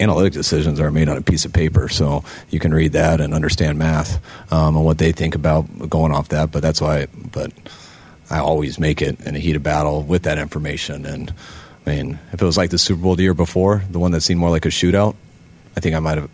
analytic 0.00 0.32
decisions 0.32 0.80
are 0.80 0.90
made 0.90 1.08
on 1.08 1.16
a 1.16 1.22
piece 1.22 1.44
of 1.44 1.52
paper, 1.52 1.88
so 1.88 2.24
you 2.50 2.58
can 2.58 2.72
read 2.74 2.92
that 2.92 3.20
and 3.20 3.34
understand 3.34 3.78
math 3.78 4.20
um, 4.52 4.76
and 4.76 4.84
what 4.84 4.98
they 4.98 5.12
think 5.12 5.34
about 5.34 5.66
going 5.88 6.12
off 6.12 6.28
that. 6.28 6.50
But 6.50 6.62
that's 6.62 6.80
why, 6.80 7.06
but 7.32 7.52
I 8.30 8.38
always 8.38 8.78
make 8.78 9.02
it 9.02 9.20
in 9.20 9.36
a 9.36 9.38
heat 9.38 9.56
of 9.56 9.62
battle 9.62 10.02
with 10.02 10.22
that 10.24 10.38
information. 10.38 11.06
And 11.06 11.32
I 11.86 11.90
mean, 11.90 12.18
if 12.32 12.40
it 12.40 12.44
was 12.44 12.56
like 12.56 12.70
the 12.70 12.78
Super 12.78 13.02
Bowl 13.02 13.16
the 13.16 13.22
year 13.22 13.34
before, 13.34 13.82
the 13.90 13.98
one 13.98 14.12
that 14.12 14.22
seemed 14.22 14.40
more 14.40 14.50
like 14.50 14.66
a 14.66 14.70
shootout, 14.70 15.14
I 15.76 15.80
think 15.80 15.94
I 15.94 16.00
might 16.00 16.18
have 16.18 16.30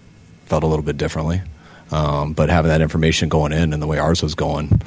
felt 0.47 0.63
a 0.63 0.67
little 0.67 0.85
bit 0.85 0.97
differently. 0.97 1.43
Um, 1.91 2.35
but 2.35 2.51
having 2.51 2.69
that 2.69 2.81
information 2.81 3.29
going 3.29 3.53
in 3.53 3.73
and 3.73 3.83
the 3.83 3.87
way 3.87 3.99
ours 3.99 4.23
was 4.23 4.35
going, 4.35 4.81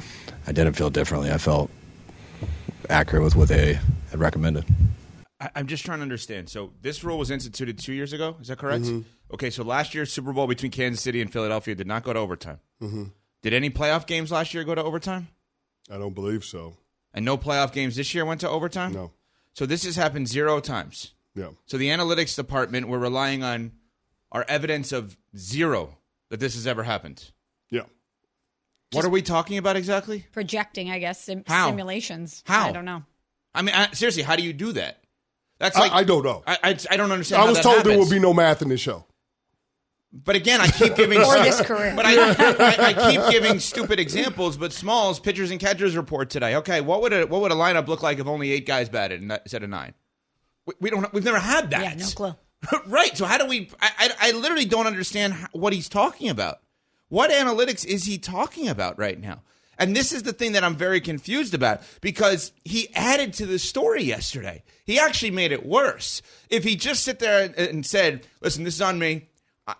I 0.46 0.52
didn't 0.52 0.74
feel 0.74 0.90
differently. 0.90 1.30
I 1.30 1.38
felt 1.38 1.70
accurate 2.88 3.24
with 3.24 3.36
what 3.36 3.48
they 3.48 3.78
had 4.10 4.20
recommended. 4.20 4.64
I, 5.54 5.60
am 5.60 5.66
just 5.66 5.84
trying 5.84 5.98
to 5.98 6.02
understand. 6.02 6.48
So 6.48 6.72
this 6.80 7.04
rule 7.04 7.18
was 7.18 7.30
instituted 7.30 7.78
two 7.78 7.92
years 7.92 8.12
ago. 8.12 8.36
Is 8.40 8.48
that 8.48 8.58
correct? 8.58 8.84
Mm-hmm. 8.84 9.00
Okay. 9.34 9.50
So 9.50 9.62
last 9.62 9.94
year's 9.94 10.12
Super 10.12 10.32
Bowl 10.32 10.46
between 10.46 10.70
Kansas 10.70 11.02
City 11.02 11.20
and 11.20 11.32
Philadelphia 11.32 11.74
did 11.74 11.86
not 11.86 12.04
go 12.04 12.12
to 12.12 12.18
overtime. 12.18 12.60
Mm-hmm. 12.82 13.04
Did 13.42 13.52
any 13.52 13.70
playoff 13.70 14.06
games 14.06 14.30
last 14.30 14.54
year 14.54 14.64
go 14.64 14.74
to 14.74 14.82
overtime? 14.82 15.28
I 15.90 15.98
don't 15.98 16.14
believe 16.14 16.44
so. 16.44 16.76
And 17.12 17.24
no 17.24 17.36
playoff 17.36 17.72
games 17.72 17.96
this 17.96 18.14
year 18.14 18.24
went 18.24 18.40
to 18.40 18.48
overtime. 18.48 18.92
No. 18.92 19.12
So 19.52 19.66
this 19.66 19.84
has 19.84 19.96
happened 19.96 20.28
zero 20.28 20.60
times. 20.60 21.12
Yeah. 21.34 21.50
So 21.66 21.76
the 21.76 21.88
analytics 21.88 22.36
department 22.36 22.88
we're 22.88 22.98
relying 22.98 23.42
on 23.42 23.72
our 24.32 24.44
evidence 24.48 24.92
of 24.92 25.16
zero 25.36 25.98
that 26.30 26.40
this 26.40 26.54
has 26.54 26.66
ever 26.66 26.82
happened. 26.82 27.30
Yeah. 27.70 27.82
What 28.92 29.04
are 29.04 29.10
we 29.10 29.22
talking 29.22 29.58
about 29.58 29.76
exactly? 29.76 30.26
Projecting, 30.32 30.90
I 30.90 30.98
guess, 30.98 31.20
sim- 31.20 31.44
How? 31.46 31.68
simulations. 31.68 32.42
How? 32.46 32.68
I 32.68 32.72
don't 32.72 32.84
know. 32.84 33.04
I 33.54 33.62
mean, 33.62 33.74
I, 33.74 33.90
seriously, 33.92 34.22
how 34.22 34.36
do 34.36 34.42
you 34.42 34.52
do 34.52 34.72
that? 34.72 35.03
That's 35.58 35.78
like 35.78 35.92
I, 35.92 35.98
I 35.98 36.04
don't 36.04 36.24
know. 36.24 36.42
I, 36.46 36.58
I, 36.62 36.78
I 36.90 36.96
don't 36.96 37.12
understand. 37.12 37.42
I 37.42 37.48
was 37.48 37.60
told 37.60 37.76
happens. 37.76 37.94
there 37.94 37.98
will 37.98 38.10
be 38.10 38.18
no 38.18 38.34
math 38.34 38.62
in 38.62 38.68
this 38.68 38.80
show. 38.80 39.06
But 40.12 40.36
again, 40.36 40.60
I 40.60 40.68
keep 40.68 40.94
giving 40.94 41.18
or 41.24 41.34
this 41.42 41.60
career. 41.60 41.92
But 41.96 42.06
I, 42.06 42.14
I, 42.14 42.76
I, 42.78 43.10
keep 43.10 43.20
giving 43.30 43.58
stupid 43.58 43.98
examples. 43.98 44.56
But 44.56 44.72
Smalls 44.72 45.18
pitchers 45.18 45.50
and 45.50 45.58
catchers 45.58 45.96
report 45.96 46.30
today. 46.30 46.56
Okay, 46.56 46.80
what 46.80 47.02
would 47.02 47.12
a 47.12 47.26
what 47.26 47.40
would 47.40 47.50
a 47.50 47.56
lineup 47.56 47.88
look 47.88 48.02
like 48.02 48.18
if 48.18 48.26
only 48.26 48.52
eight 48.52 48.66
guys 48.66 48.88
batted 48.88 49.22
instead 49.22 49.64
of 49.64 49.70
nine? 49.70 49.94
We, 50.66 50.74
we 50.80 50.90
don't. 50.90 51.12
We've 51.12 51.24
never 51.24 51.40
had 51.40 51.70
that. 51.70 51.82
Yeah, 51.82 51.94
no 51.94 52.06
clue. 52.06 52.34
right. 52.86 53.16
So 53.16 53.24
how 53.24 53.38
do 53.38 53.46
we? 53.46 53.70
I, 53.80 53.90
I, 53.98 54.28
I 54.28 54.32
literally 54.32 54.66
don't 54.66 54.86
understand 54.86 55.34
what 55.52 55.72
he's 55.72 55.88
talking 55.88 56.28
about. 56.28 56.60
What 57.08 57.30
analytics 57.30 57.84
is 57.84 58.04
he 58.04 58.18
talking 58.18 58.68
about 58.68 58.98
right 58.98 59.20
now? 59.20 59.42
And 59.78 59.94
this 59.94 60.12
is 60.12 60.22
the 60.22 60.32
thing 60.32 60.52
that 60.52 60.64
I'm 60.64 60.76
very 60.76 61.00
confused 61.00 61.54
about 61.54 61.82
because 62.00 62.52
he 62.64 62.88
added 62.94 63.32
to 63.34 63.46
the 63.46 63.58
story 63.58 64.02
yesterday. 64.02 64.62
He 64.84 64.98
actually 64.98 65.30
made 65.30 65.52
it 65.52 65.66
worse. 65.66 66.22
If 66.50 66.64
he 66.64 66.76
just 66.76 67.04
sit 67.04 67.18
there 67.18 67.52
and 67.56 67.84
said, 67.84 68.26
"Listen, 68.40 68.64
this 68.64 68.74
is 68.74 68.82
on 68.82 68.98
me 68.98 69.28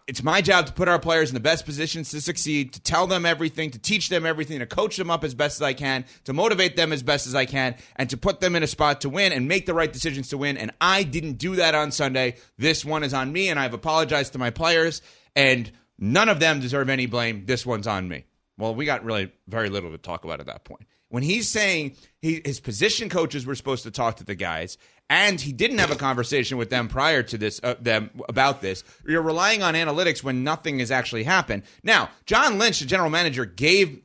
it's 0.06 0.22
my 0.22 0.40
job 0.40 0.66
to 0.66 0.72
put 0.72 0.88
our 0.88 0.98
players 0.98 1.28
in 1.28 1.34
the 1.34 1.40
best 1.40 1.66
positions 1.66 2.10
to 2.10 2.20
succeed, 2.20 2.72
to 2.72 2.80
tell 2.80 3.06
them 3.06 3.26
everything, 3.26 3.70
to 3.70 3.78
teach 3.78 4.08
them 4.08 4.24
everything, 4.24 4.60
to 4.60 4.66
coach 4.66 4.96
them 4.96 5.10
up 5.10 5.24
as 5.24 5.34
best 5.34 5.58
as 5.58 5.62
I 5.62 5.74
can, 5.74 6.06
to 6.24 6.32
motivate 6.32 6.76
them 6.76 6.90
as 6.92 7.02
best 7.02 7.26
as 7.26 7.34
I 7.34 7.44
can, 7.44 7.74
and 7.96 8.08
to 8.08 8.16
put 8.16 8.40
them 8.40 8.56
in 8.56 8.62
a 8.62 8.66
spot 8.66 9.02
to 9.02 9.10
win 9.10 9.32
and 9.32 9.46
make 9.46 9.66
the 9.66 9.74
right 9.74 9.92
decisions 9.92 10.28
to 10.28 10.38
win. 10.38 10.56
And 10.56 10.70
I 10.80 11.02
didn't 11.02 11.34
do 11.34 11.56
that 11.56 11.74
on 11.74 11.92
Sunday. 11.92 12.36
This 12.56 12.82
one 12.84 13.04
is 13.04 13.12
on 13.12 13.32
me, 13.32 13.50
and 13.50 13.60
I've 13.60 13.74
apologized 13.74 14.32
to 14.32 14.38
my 14.38 14.50
players, 14.50 15.02
and 15.36 15.70
none 15.98 16.30
of 16.30 16.40
them 16.40 16.60
deserve 16.60 16.88
any 16.88 17.04
blame. 17.04 17.44
This 17.44 17.66
one's 17.66 17.86
on 17.86 18.08
me. 18.08 18.24
Well, 18.56 18.74
we 18.74 18.84
got 18.84 19.04
really 19.04 19.32
very 19.48 19.68
little 19.68 19.90
to 19.90 19.98
talk 19.98 20.24
about 20.24 20.40
at 20.40 20.46
that 20.46 20.64
point. 20.64 20.86
When 21.08 21.22
he's 21.22 21.48
saying 21.48 21.96
he, 22.20 22.40
his 22.44 22.60
position 22.60 23.08
coaches 23.08 23.46
were 23.46 23.54
supposed 23.54 23.84
to 23.84 23.90
talk 23.90 24.16
to 24.16 24.24
the 24.24 24.34
guys, 24.34 24.78
and 25.10 25.40
he 25.40 25.52
didn't 25.52 25.78
have 25.78 25.90
a 25.90 25.96
conversation 25.96 26.56
with 26.58 26.70
them 26.70 26.88
prior 26.88 27.22
to 27.22 27.38
this 27.38 27.60
uh, 27.62 27.74
them 27.80 28.10
about 28.28 28.62
this. 28.62 28.84
You're 29.06 29.22
relying 29.22 29.62
on 29.62 29.74
analytics 29.74 30.22
when 30.22 30.44
nothing 30.44 30.78
has 30.78 30.90
actually 30.90 31.24
happened. 31.24 31.62
Now, 31.82 32.10
John 32.26 32.58
Lynch, 32.58 32.80
the 32.80 32.86
general 32.86 33.10
manager, 33.10 33.44
gave 33.44 34.00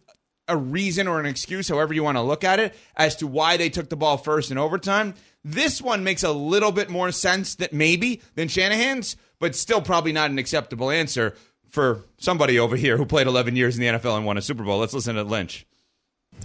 a 0.47 0.57
reason 0.57 1.07
or 1.07 1.19
an 1.19 1.25
excuse, 1.25 1.69
however 1.69 1.93
you 1.93 2.03
want 2.03 2.17
to 2.17 2.21
look 2.21 2.43
at 2.43 2.59
it, 2.59 2.75
as 2.95 3.15
to 3.17 3.27
why 3.27 3.55
they 3.55 3.69
took 3.69 3.89
the 3.89 3.95
ball 3.95 4.17
first 4.17 4.51
in 4.51 4.57
overtime. 4.57 5.13
This 5.43 5.81
one 5.81 6.03
makes 6.03 6.23
a 6.23 6.31
little 6.31 6.71
bit 6.71 6.89
more 6.89 7.11
sense 7.11 7.55
that 7.55 7.71
maybe 7.71 8.21
than 8.35 8.49
Shanahan's, 8.49 9.15
but 9.39 9.55
still 9.55 9.81
probably 9.81 10.11
not 10.11 10.31
an 10.31 10.39
acceptable 10.39 10.89
answer 10.89 11.35
for 11.69 12.03
somebody 12.17 12.59
over 12.59 12.75
here 12.75 12.97
who 12.97 13.05
played 13.05 13.27
11 13.27 13.55
years 13.55 13.77
in 13.77 13.81
the 13.81 13.99
NFL 13.99 14.17
and 14.17 14.25
won 14.25 14.37
a 14.37 14.41
Super 14.41 14.63
Bowl. 14.63 14.79
Let's 14.79 14.93
listen 14.93 15.15
to 15.15 15.23
Lynch 15.23 15.65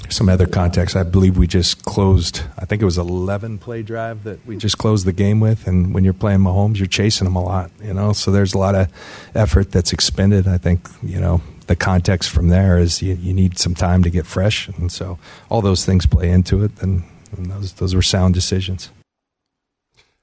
some 0.09 0.29
other 0.29 0.47
context. 0.47 0.97
I 0.97 1.03
believe 1.03 1.39
we 1.39 1.47
just 1.47 1.85
closed. 1.85 2.43
I 2.59 2.65
think 2.65 2.83
it 2.83 2.85
was 2.85 2.99
eleven 2.99 3.59
play 3.59 3.83
drive 3.83 4.25
that 4.25 4.45
we 4.47 4.57
just 4.57 4.79
closed 4.79 5.07
the 5.07 5.13
game 5.13 5.41
with. 5.41 5.67
And 5.67 5.95
when 5.95 6.05
you're 6.05 6.13
playing 6.13 6.41
Mahomes, 6.41 6.79
you're 6.79 6.87
chasing 6.87 7.27
him 7.27 7.37
a 7.37 7.43
lot, 7.43 7.71
you 7.83 7.95
know. 7.95 8.13
So 8.13 8.31
there's 8.31 8.55
a 8.55 8.59
lot 8.59 8.75
of 8.75 8.89
effort 9.35 9.73
that's 9.73 9.93
expended. 9.93 10.47
I 10.47 10.59
think 10.59 10.89
you 11.03 11.21
know 11.21 11.41
the 11.67 11.77
context 11.77 12.31
from 12.31 12.49
there 12.49 12.79
is 12.79 13.03
you, 13.03 13.15
you 13.15 13.33
need 13.33 13.59
some 13.59 13.75
time 13.75 14.03
to 14.03 14.11
get 14.11 14.27
fresh, 14.27 14.69
and 14.69 14.91
so 14.91 15.19
all 15.49 15.63
those 15.63 15.85
things 15.85 16.07
play 16.07 16.31
into 16.31 16.65
it. 16.65 16.71
And, 16.83 17.05
and 17.37 17.51
those 17.51 17.75
those 17.75 17.95
were 17.95 18.03
sound 18.03 18.35
decisions. 18.35 18.91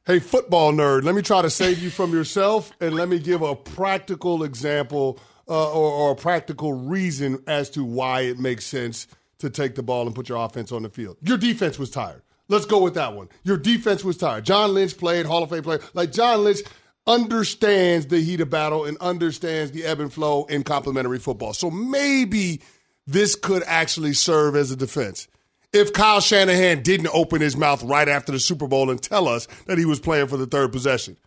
Hey, 0.08 0.17
football 0.17 0.74
nerd, 0.74 1.03
let 1.03 1.13
me 1.13 1.22
try 1.22 1.43
to 1.43 1.50
save 1.51 1.77
you 1.77 1.91
from 1.91 2.12
yourself, 2.12 2.72
and 2.81 2.96
let 2.96 3.08
me 3.08 3.20
give 3.20 3.43
a 3.43 3.55
practical 3.55 4.43
example 4.43 5.20
uh, 5.48 5.72
or, 5.72 5.91
or 5.91 6.12
a 6.13 6.15
practical 6.15 6.74
reason 6.74 7.43
as 7.46 7.70
to 7.70 7.84
why 7.84 8.22
it 8.22 8.39
makes 8.39 8.65
sense 8.65 9.05
to 9.38 9.51
take 9.51 9.75
the 9.75 9.84
ball 9.84 10.08
and 10.08 10.15
put 10.15 10.27
your 10.27 10.43
offense 10.43 10.72
on 10.72 10.81
the 10.81 10.89
field. 10.89 11.17
Your 11.22 11.38
defense 11.38 11.77
was 11.77 11.91
tired. 11.91 12.24
Let's 12.48 12.65
go 12.65 12.81
with 12.81 12.96
that 12.96 13.13
one. 13.13 13.29
Your 13.43 13.58
defense 13.58 14.03
was 14.03 14.17
tired. 14.17 14.43
John 14.43 14.74
Lynch 14.74 14.98
played 14.98 15.27
Hall 15.27 15.43
of 15.43 15.51
Fame 15.51 15.62
player. 15.62 15.81
Like 15.93 16.12
John 16.12 16.46
Lynch 16.46 16.62
understands 17.05 18.08
the 18.08 18.22
heat 18.22 18.41
of 18.41 18.50
battle 18.50 18.86
and 18.86 18.98
understands 18.98 19.72
the 19.72 19.86
ebb 19.86 20.00
and 20.00 20.12
flow 20.12 20.46
in 20.46 20.63
complementary 20.63 21.20
football. 21.20 21.53
So 21.53 21.70
maybe 21.70 22.62
this 23.05 23.36
could 23.36 23.62
actually 23.67 24.13
serve 24.13 24.55
as 24.55 24.72
a 24.72 24.75
defense. 24.75 25.27
If 25.74 25.94
Kyle 25.94 26.20
Shanahan 26.20 26.84
didn't 26.84 27.08
open 27.13 27.42
his 27.42 27.56
mouth 27.56 27.82
right 27.84 28.08
after 28.10 28.32
the 28.32 28.40
Super 28.40 28.68
Bowl 28.68 28.90
and 28.90 29.01
tell 29.01 29.28
us 29.28 29.48
that 29.68 29.78
he 29.78 29.86
was 29.86 30.00
playing 30.00 30.28
for 30.28 30.38
the 30.38 30.46
third 30.46 30.72
possession. 30.72 31.18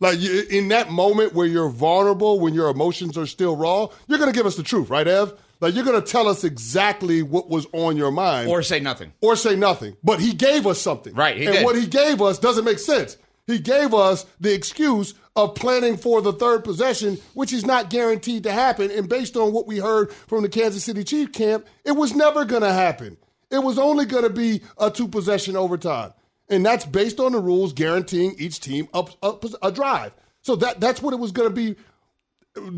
Like 0.00 0.18
in 0.20 0.68
that 0.68 0.90
moment 0.90 1.32
where 1.32 1.46
you're 1.46 1.70
vulnerable, 1.70 2.38
when 2.40 2.52
your 2.52 2.68
emotions 2.68 3.16
are 3.16 3.26
still 3.26 3.56
raw, 3.56 3.86
you're 4.06 4.18
going 4.18 4.30
to 4.30 4.36
give 4.36 4.44
us 4.44 4.56
the 4.56 4.62
truth, 4.62 4.90
right, 4.90 5.06
Ev? 5.06 5.32
Like 5.60 5.74
you're 5.74 5.84
going 5.84 6.00
to 6.02 6.06
tell 6.06 6.28
us 6.28 6.44
exactly 6.44 7.22
what 7.22 7.48
was 7.48 7.66
on 7.72 7.96
your 7.96 8.10
mind, 8.10 8.50
Or 8.50 8.62
say 8.62 8.80
nothing. 8.80 9.12
or 9.22 9.36
say 9.36 9.56
nothing. 9.56 9.96
But 10.02 10.20
he 10.20 10.34
gave 10.34 10.66
us 10.66 10.80
something, 10.80 11.14
Right, 11.14 11.36
he 11.38 11.46
and 11.46 11.54
did. 11.56 11.64
what 11.64 11.76
he 11.76 11.86
gave 11.86 12.20
us 12.20 12.38
doesn't 12.38 12.64
make 12.64 12.80
sense. 12.80 13.16
He 13.46 13.58
gave 13.58 13.94
us 13.94 14.26
the 14.40 14.52
excuse 14.52 15.14
of 15.36 15.54
planning 15.54 15.96
for 15.96 16.20
the 16.20 16.32
third 16.32 16.64
possession, 16.64 17.18
which 17.34 17.52
is 17.52 17.64
not 17.64 17.88
guaranteed 17.88 18.42
to 18.42 18.52
happen. 18.52 18.90
And 18.90 19.08
based 19.08 19.36
on 19.36 19.52
what 19.52 19.66
we 19.66 19.78
heard 19.78 20.12
from 20.12 20.42
the 20.42 20.48
Kansas 20.48 20.84
City 20.84 21.04
Chief 21.04 21.32
camp, 21.32 21.66
it 21.84 21.92
was 21.92 22.14
never 22.14 22.44
going 22.44 22.62
to 22.62 22.72
happen. 22.72 23.16
It 23.54 23.62
was 23.62 23.78
only 23.78 24.04
going 24.04 24.24
to 24.24 24.30
be 24.30 24.62
a 24.78 24.90
two 24.90 25.06
possession 25.06 25.54
overtime. 25.54 26.12
And 26.48 26.66
that's 26.66 26.84
based 26.84 27.20
on 27.20 27.32
the 27.32 27.38
rules 27.38 27.72
guaranteeing 27.72 28.34
each 28.38 28.60
team 28.60 28.88
a 28.92 29.72
drive. 29.72 30.12
So 30.42 30.56
that, 30.56 30.80
that's 30.80 31.00
what 31.00 31.14
it 31.14 31.20
was 31.20 31.32
going 31.32 31.48
to 31.48 31.54
be, 31.54 31.76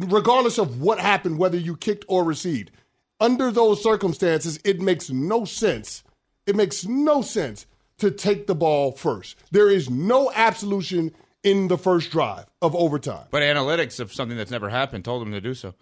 regardless 0.07 0.59
of 0.59 0.81
what 0.81 1.01
happened, 1.01 1.39
whether 1.39 1.57
you 1.57 1.77
kicked 1.77 2.05
or 2.09 2.25
received. 2.25 2.71
Under 3.19 3.51
those 3.51 3.83
circumstances, 3.83 4.61
it 4.65 4.81
makes 4.81 5.11
no 5.11 5.47
sense. 5.47 6.05
It 6.47 6.55
makes 6.55 6.85
no 6.85 7.23
sense 7.23 7.67
to 7.99 8.11
take 8.11 8.47
the 8.47 8.55
ball 8.55 8.93
first. 8.93 9.37
There 9.51 9.71
is 9.71 9.89
no 9.89 10.31
absolution 10.33 11.13
in 11.43 11.69
the 11.69 11.79
first 11.79 12.11
drive 12.11 12.45
of 12.61 12.77
overtime. 12.77 13.27
But 13.31 13.43
analytics 13.43 13.99
of 13.99 14.13
something 14.13 14.37
that's 14.37 14.51
never 14.51 14.69
happened 14.69 15.05
told 15.05 15.23
them 15.23 15.33
to 15.33 15.41
do 15.41 15.55
so. 15.55 15.75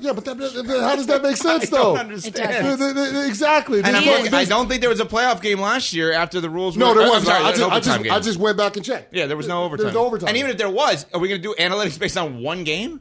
Yeah, 0.00 0.12
but 0.12 0.24
that, 0.24 0.38
that- 0.38 0.64
that- 0.66 0.80
how 0.82 0.96
does 0.96 1.06
that 1.06 1.22
make 1.22 1.36
sense, 1.48 1.68
though? 1.70 1.94
I 1.94 1.98
don't 1.98 2.10
understand. 2.12 2.80
It 2.80 3.26
Exactly. 3.28 3.78
And 3.82 3.96
I'm 3.96 4.04
no- 4.04 4.12
looking, 4.18 4.34
I 4.34 4.44
don't 4.44 4.68
think 4.68 4.80
there 4.80 4.90
was 4.90 5.00
a 5.00 5.04
playoff 5.06 5.40
game 5.42 5.60
last 5.60 5.92
year 5.92 6.12
after 6.12 6.40
the 6.40 6.50
rules 6.50 6.76
No, 6.76 6.88
were. 6.88 6.94
there 6.94 7.02
I'm 7.04 7.08
wasn't. 7.10 7.26
sorry, 7.28 7.44
I 7.44 7.50
an 7.50 7.56
just, 7.56 7.70
I, 7.72 7.80
just, 7.80 8.02
game. 8.02 8.12
I 8.12 8.20
just 8.20 8.38
went 8.38 8.56
back 8.58 8.76
and 8.76 8.84
checked. 8.84 9.14
yeah, 9.14 9.26
there 9.26 9.36
was 9.36 9.48
no 9.48 9.64
overtime. 9.64 9.84
There's 9.84 9.94
no 9.94 10.06
overtime. 10.06 10.28
And 10.28 10.36
even 10.36 10.50
if 10.50 10.58
there 10.58 10.70
was, 10.70 11.06
are 11.14 11.20
we 11.20 11.28
going 11.28 11.40
to 11.42 11.48
do 11.48 11.54
analytics 11.58 11.98
based 11.98 12.16
on 12.16 12.42
one 12.42 12.64
game? 12.64 13.00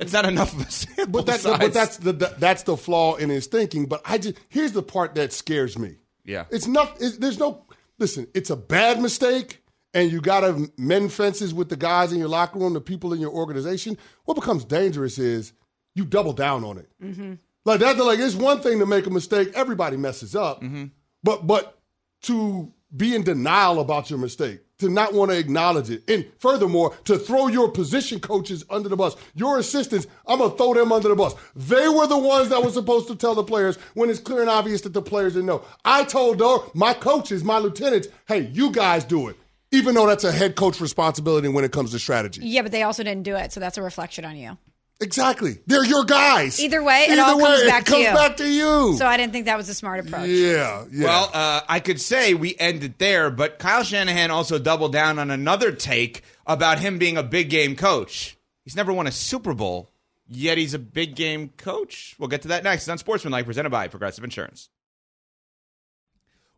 It's 0.00 0.12
not 0.12 0.26
enough 0.26 0.52
of 0.52 0.66
a 0.66 0.70
sample 0.70 1.06
but 1.12 1.26
that's 1.26 1.42
size. 1.44 1.58
but 1.60 1.72
that's 1.72 1.96
the, 1.98 2.12
the 2.12 2.34
that's 2.38 2.64
the 2.64 2.76
flaw 2.76 3.14
in 3.14 3.30
his 3.30 3.46
thinking. 3.46 3.86
But 3.86 4.02
I 4.04 4.18
just 4.18 4.34
here's 4.48 4.72
the 4.72 4.82
part 4.82 5.14
that 5.14 5.32
scares 5.32 5.78
me. 5.78 5.98
Yeah. 6.24 6.46
it's 6.50 6.66
not. 6.66 6.96
It's, 7.00 7.18
there's 7.18 7.38
no. 7.38 7.64
Listen, 7.96 8.26
it's 8.34 8.50
a 8.50 8.56
bad 8.56 9.00
mistake, 9.00 9.62
and 9.94 10.10
you 10.10 10.20
got 10.20 10.40
to 10.40 10.72
mend 10.76 11.12
fences 11.12 11.54
with 11.54 11.68
the 11.68 11.76
guys 11.76 12.12
in 12.12 12.18
your 12.18 12.26
locker 12.26 12.58
room, 12.58 12.74
the 12.74 12.80
people 12.80 13.12
in 13.12 13.20
your 13.20 13.30
organization. 13.30 13.96
What 14.24 14.34
becomes 14.34 14.64
dangerous 14.64 15.18
is 15.20 15.52
you 15.96 16.04
double 16.04 16.32
down 16.32 16.62
on 16.62 16.78
it. 16.78 16.88
Mm-hmm. 17.02 17.34
Like 17.64 17.80
that. 17.80 17.96
Like 17.96 18.20
it's 18.20 18.36
one 18.36 18.60
thing 18.60 18.78
to 18.78 18.86
make 18.86 19.06
a 19.06 19.10
mistake. 19.10 19.50
Everybody 19.54 19.96
messes 19.96 20.36
up, 20.36 20.62
mm-hmm. 20.62 20.84
but 21.24 21.46
but 21.46 21.78
to 22.22 22.72
be 22.96 23.14
in 23.14 23.24
denial 23.24 23.80
about 23.80 24.10
your 24.10 24.18
mistake, 24.18 24.60
to 24.78 24.88
not 24.88 25.12
want 25.12 25.30
to 25.30 25.38
acknowledge 25.38 25.90
it, 25.90 26.08
and 26.08 26.26
furthermore, 26.38 26.94
to 27.04 27.18
throw 27.18 27.48
your 27.48 27.70
position 27.70 28.20
coaches 28.20 28.64
under 28.70 28.88
the 28.88 28.96
bus, 28.96 29.16
your 29.34 29.58
assistants, 29.58 30.06
I'm 30.26 30.38
gonna 30.38 30.56
throw 30.56 30.74
them 30.74 30.92
under 30.92 31.08
the 31.08 31.16
bus. 31.16 31.34
They 31.56 31.88
were 31.88 32.06
the 32.06 32.18
ones 32.18 32.50
that 32.50 32.62
were 32.62 32.70
supposed 32.70 33.08
to 33.08 33.16
tell 33.16 33.34
the 33.34 33.42
players 33.42 33.76
when 33.94 34.10
it's 34.10 34.20
clear 34.20 34.42
and 34.42 34.50
obvious 34.50 34.82
that 34.82 34.92
the 34.92 35.02
players 35.02 35.32
didn't 35.32 35.46
know. 35.46 35.64
I 35.84 36.04
told 36.04 36.38
though 36.38 36.70
my 36.74 36.94
coaches, 36.94 37.42
my 37.42 37.58
lieutenants, 37.58 38.08
hey, 38.28 38.48
you 38.52 38.70
guys 38.70 39.04
do 39.04 39.28
it. 39.28 39.36
Even 39.72 39.96
though 39.96 40.06
that's 40.06 40.24
a 40.24 40.30
head 40.30 40.54
coach 40.54 40.80
responsibility 40.80 41.48
when 41.48 41.64
it 41.64 41.72
comes 41.72 41.90
to 41.90 41.98
strategy. 41.98 42.40
Yeah, 42.44 42.62
but 42.62 42.70
they 42.70 42.84
also 42.84 43.02
didn't 43.02 43.24
do 43.24 43.34
it, 43.34 43.52
so 43.52 43.58
that's 43.58 43.76
a 43.76 43.82
reflection 43.82 44.24
on 44.24 44.36
you. 44.36 44.56
Exactly. 44.98 45.58
They're 45.66 45.84
your 45.84 46.04
guys. 46.04 46.58
Either 46.58 46.82
way, 46.82 47.04
it 47.04 47.10
Either 47.18 47.22
all 47.22 47.38
comes 47.38 47.60
way, 47.60 47.66
back 47.68 47.82
it 47.82 47.84
to 47.86 47.90
comes 47.92 48.04
you. 48.06 48.14
back 48.14 48.36
to 48.38 48.48
you. 48.48 48.94
So 48.96 49.06
I 49.06 49.18
didn't 49.18 49.32
think 49.34 49.44
that 49.44 49.58
was 49.58 49.68
a 49.68 49.74
smart 49.74 50.00
approach. 50.06 50.28
yeah, 50.28 50.84
yeah. 50.90 51.04
Well, 51.04 51.30
uh, 51.34 51.60
I 51.68 51.80
could 51.80 52.00
say 52.00 52.32
we 52.32 52.56
ended 52.58 52.94
there, 52.98 53.28
but 53.30 53.58
Kyle 53.58 53.82
Shanahan 53.84 54.30
also 54.30 54.58
doubled 54.58 54.92
down 54.92 55.18
on 55.18 55.30
another 55.30 55.70
take 55.70 56.22
about 56.46 56.78
him 56.78 56.96
being 56.98 57.18
a 57.18 57.22
big 57.22 57.50
game 57.50 57.76
coach. 57.76 58.38
He's 58.64 58.74
never 58.74 58.90
won 58.92 59.06
a 59.06 59.12
Super 59.12 59.52
Bowl, 59.52 59.90
yet 60.28 60.56
he's 60.56 60.72
a 60.72 60.78
big 60.78 61.14
game 61.14 61.50
coach. 61.58 62.16
We'll 62.18 62.28
get 62.30 62.42
to 62.42 62.48
that 62.48 62.64
next 62.64 62.88
on 62.88 62.96
Sportsmanlike, 62.96 63.44
presented 63.44 63.70
by 63.70 63.88
Progressive 63.88 64.24
Insurance. 64.24 64.70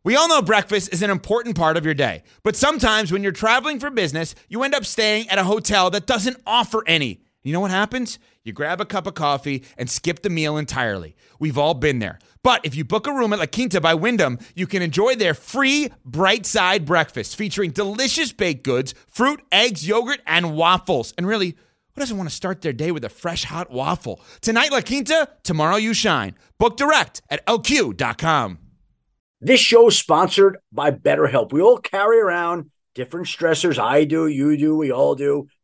We 0.04 0.14
all 0.16 0.28
know 0.28 0.40
breakfast 0.42 0.92
is 0.92 1.02
an 1.02 1.11
important 1.11 1.57
part 1.57 1.76
of 1.76 1.85
your 1.85 1.92
day, 1.95 2.23
but 2.45 2.54
sometimes 2.57 3.11
when 3.11 3.23
you're 3.25 3.33
traveling 3.33 3.80
for 3.80 3.90
business, 3.90 4.35
you 4.49 4.62
end 4.62 4.75
up 4.75 4.85
staying 4.87 5.28
at 5.28 5.38
a 5.38 5.45
hotel 5.45 5.90
that 5.90 6.07
doesn't 6.07 6.40
offer 6.47 6.85
any. 6.87 7.21
You 7.48 7.54
know 7.54 7.60
what 7.60 7.70
happens? 7.70 8.18
You 8.44 8.52
grab 8.52 8.78
a 8.78 8.84
cup 8.84 9.06
of 9.06 9.14
coffee 9.14 9.64
and 9.78 9.88
skip 9.88 10.20
the 10.20 10.28
meal 10.28 10.58
entirely. 10.58 11.16
We've 11.38 11.56
all 11.56 11.72
been 11.72 11.98
there. 11.98 12.18
But 12.42 12.60
if 12.62 12.74
you 12.74 12.84
book 12.84 13.06
a 13.06 13.12
room 13.14 13.32
at 13.32 13.38
La 13.38 13.46
Quinta 13.46 13.80
by 13.80 13.94
Wyndham, 13.94 14.38
you 14.54 14.66
can 14.66 14.82
enjoy 14.82 15.14
their 15.14 15.32
free 15.32 15.90
bright 16.04 16.44
side 16.44 16.84
breakfast 16.84 17.36
featuring 17.36 17.70
delicious 17.70 18.32
baked 18.32 18.64
goods, 18.64 18.92
fruit, 19.08 19.40
eggs, 19.50 19.88
yogurt, 19.88 20.20
and 20.26 20.56
waffles. 20.56 21.14
And 21.16 21.26
really, 21.26 21.56
who 21.94 22.00
doesn't 22.00 22.18
want 22.18 22.28
to 22.28 22.36
start 22.36 22.60
their 22.60 22.74
day 22.74 22.92
with 22.92 23.02
a 23.02 23.08
fresh 23.08 23.44
hot 23.44 23.70
waffle? 23.70 24.20
Tonight, 24.42 24.70
La 24.70 24.82
Quinta, 24.82 25.30
tomorrow, 25.42 25.76
you 25.76 25.94
shine. 25.94 26.34
Book 26.58 26.76
direct 26.76 27.22
at 27.30 27.46
lq.com. 27.46 28.58
This 29.40 29.60
show 29.60 29.88
is 29.88 29.96
sponsored 29.96 30.58
by 30.70 30.90
BetterHelp. 30.90 31.54
We 31.54 31.62
all 31.62 31.78
carry 31.78 32.20
around 32.20 32.70
different 32.94 33.26
stressors. 33.26 33.78
I 33.78 34.04
do, 34.04 34.26
you 34.26 34.58
do, 34.58 34.76
we 34.76 34.92
all 34.92 35.14
do, 35.14 35.48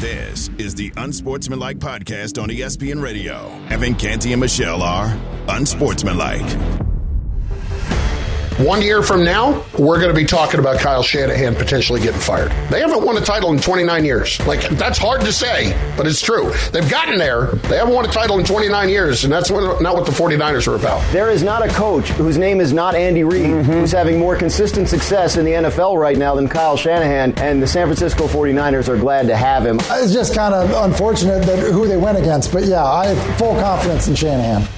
This 0.00 0.48
is 0.58 0.74
the 0.76 0.92
Unsportsmanlike 0.96 1.78
podcast 1.78 2.40
on 2.40 2.48
ESPN 2.50 3.02
Radio. 3.02 3.50
Evan 3.68 3.94
Canty 3.94 4.32
and 4.32 4.40
Michelle 4.40 4.82
are 4.82 5.16
Unsportsmanlike. 5.48 6.79
One 8.60 8.82
year 8.82 9.02
from 9.02 9.24
now, 9.24 9.64
we're 9.78 9.98
going 9.98 10.14
to 10.14 10.14
be 10.14 10.26
talking 10.26 10.60
about 10.60 10.80
Kyle 10.80 11.02
Shanahan 11.02 11.54
potentially 11.54 11.98
getting 11.98 12.20
fired. 12.20 12.50
They 12.70 12.80
haven't 12.80 13.02
won 13.02 13.16
a 13.16 13.20
title 13.22 13.52
in 13.52 13.58
29 13.58 14.04
years. 14.04 14.38
Like, 14.46 14.68
that's 14.76 14.98
hard 14.98 15.22
to 15.22 15.32
say, 15.32 15.74
but 15.96 16.06
it's 16.06 16.20
true. 16.20 16.52
They've 16.70 16.88
gotten 16.90 17.18
there. 17.18 17.46
They 17.46 17.78
haven't 17.78 17.94
won 17.94 18.04
a 18.04 18.12
title 18.12 18.38
in 18.38 18.44
29 18.44 18.90
years, 18.90 19.24
and 19.24 19.32
that's 19.32 19.50
what, 19.50 19.80
not 19.80 19.94
what 19.94 20.04
the 20.04 20.12
49ers 20.12 20.68
are 20.68 20.76
about. 20.76 21.00
There 21.10 21.30
is 21.30 21.42
not 21.42 21.64
a 21.64 21.70
coach 21.70 22.10
whose 22.10 22.36
name 22.36 22.60
is 22.60 22.74
not 22.74 22.94
Andy 22.94 23.24
Reid 23.24 23.46
mm-hmm. 23.46 23.72
who's 23.72 23.92
having 23.92 24.18
more 24.18 24.36
consistent 24.36 24.90
success 24.90 25.38
in 25.38 25.46
the 25.46 25.52
NFL 25.52 25.98
right 25.98 26.18
now 26.18 26.34
than 26.34 26.46
Kyle 26.46 26.76
Shanahan, 26.76 27.32
and 27.38 27.62
the 27.62 27.66
San 27.66 27.86
Francisco 27.86 28.26
49ers 28.26 28.88
are 28.88 28.98
glad 28.98 29.26
to 29.28 29.36
have 29.38 29.64
him. 29.64 29.78
It's 29.80 30.12
just 30.12 30.34
kind 30.34 30.52
of 30.52 30.70
unfortunate 30.84 31.46
that 31.46 31.60
who 31.72 31.88
they 31.88 31.96
went 31.96 32.18
against, 32.18 32.52
but 32.52 32.64
yeah, 32.64 32.84
I 32.84 33.06
have 33.06 33.38
full 33.38 33.54
confidence 33.54 34.06
in 34.06 34.14
Shanahan. 34.14 34.68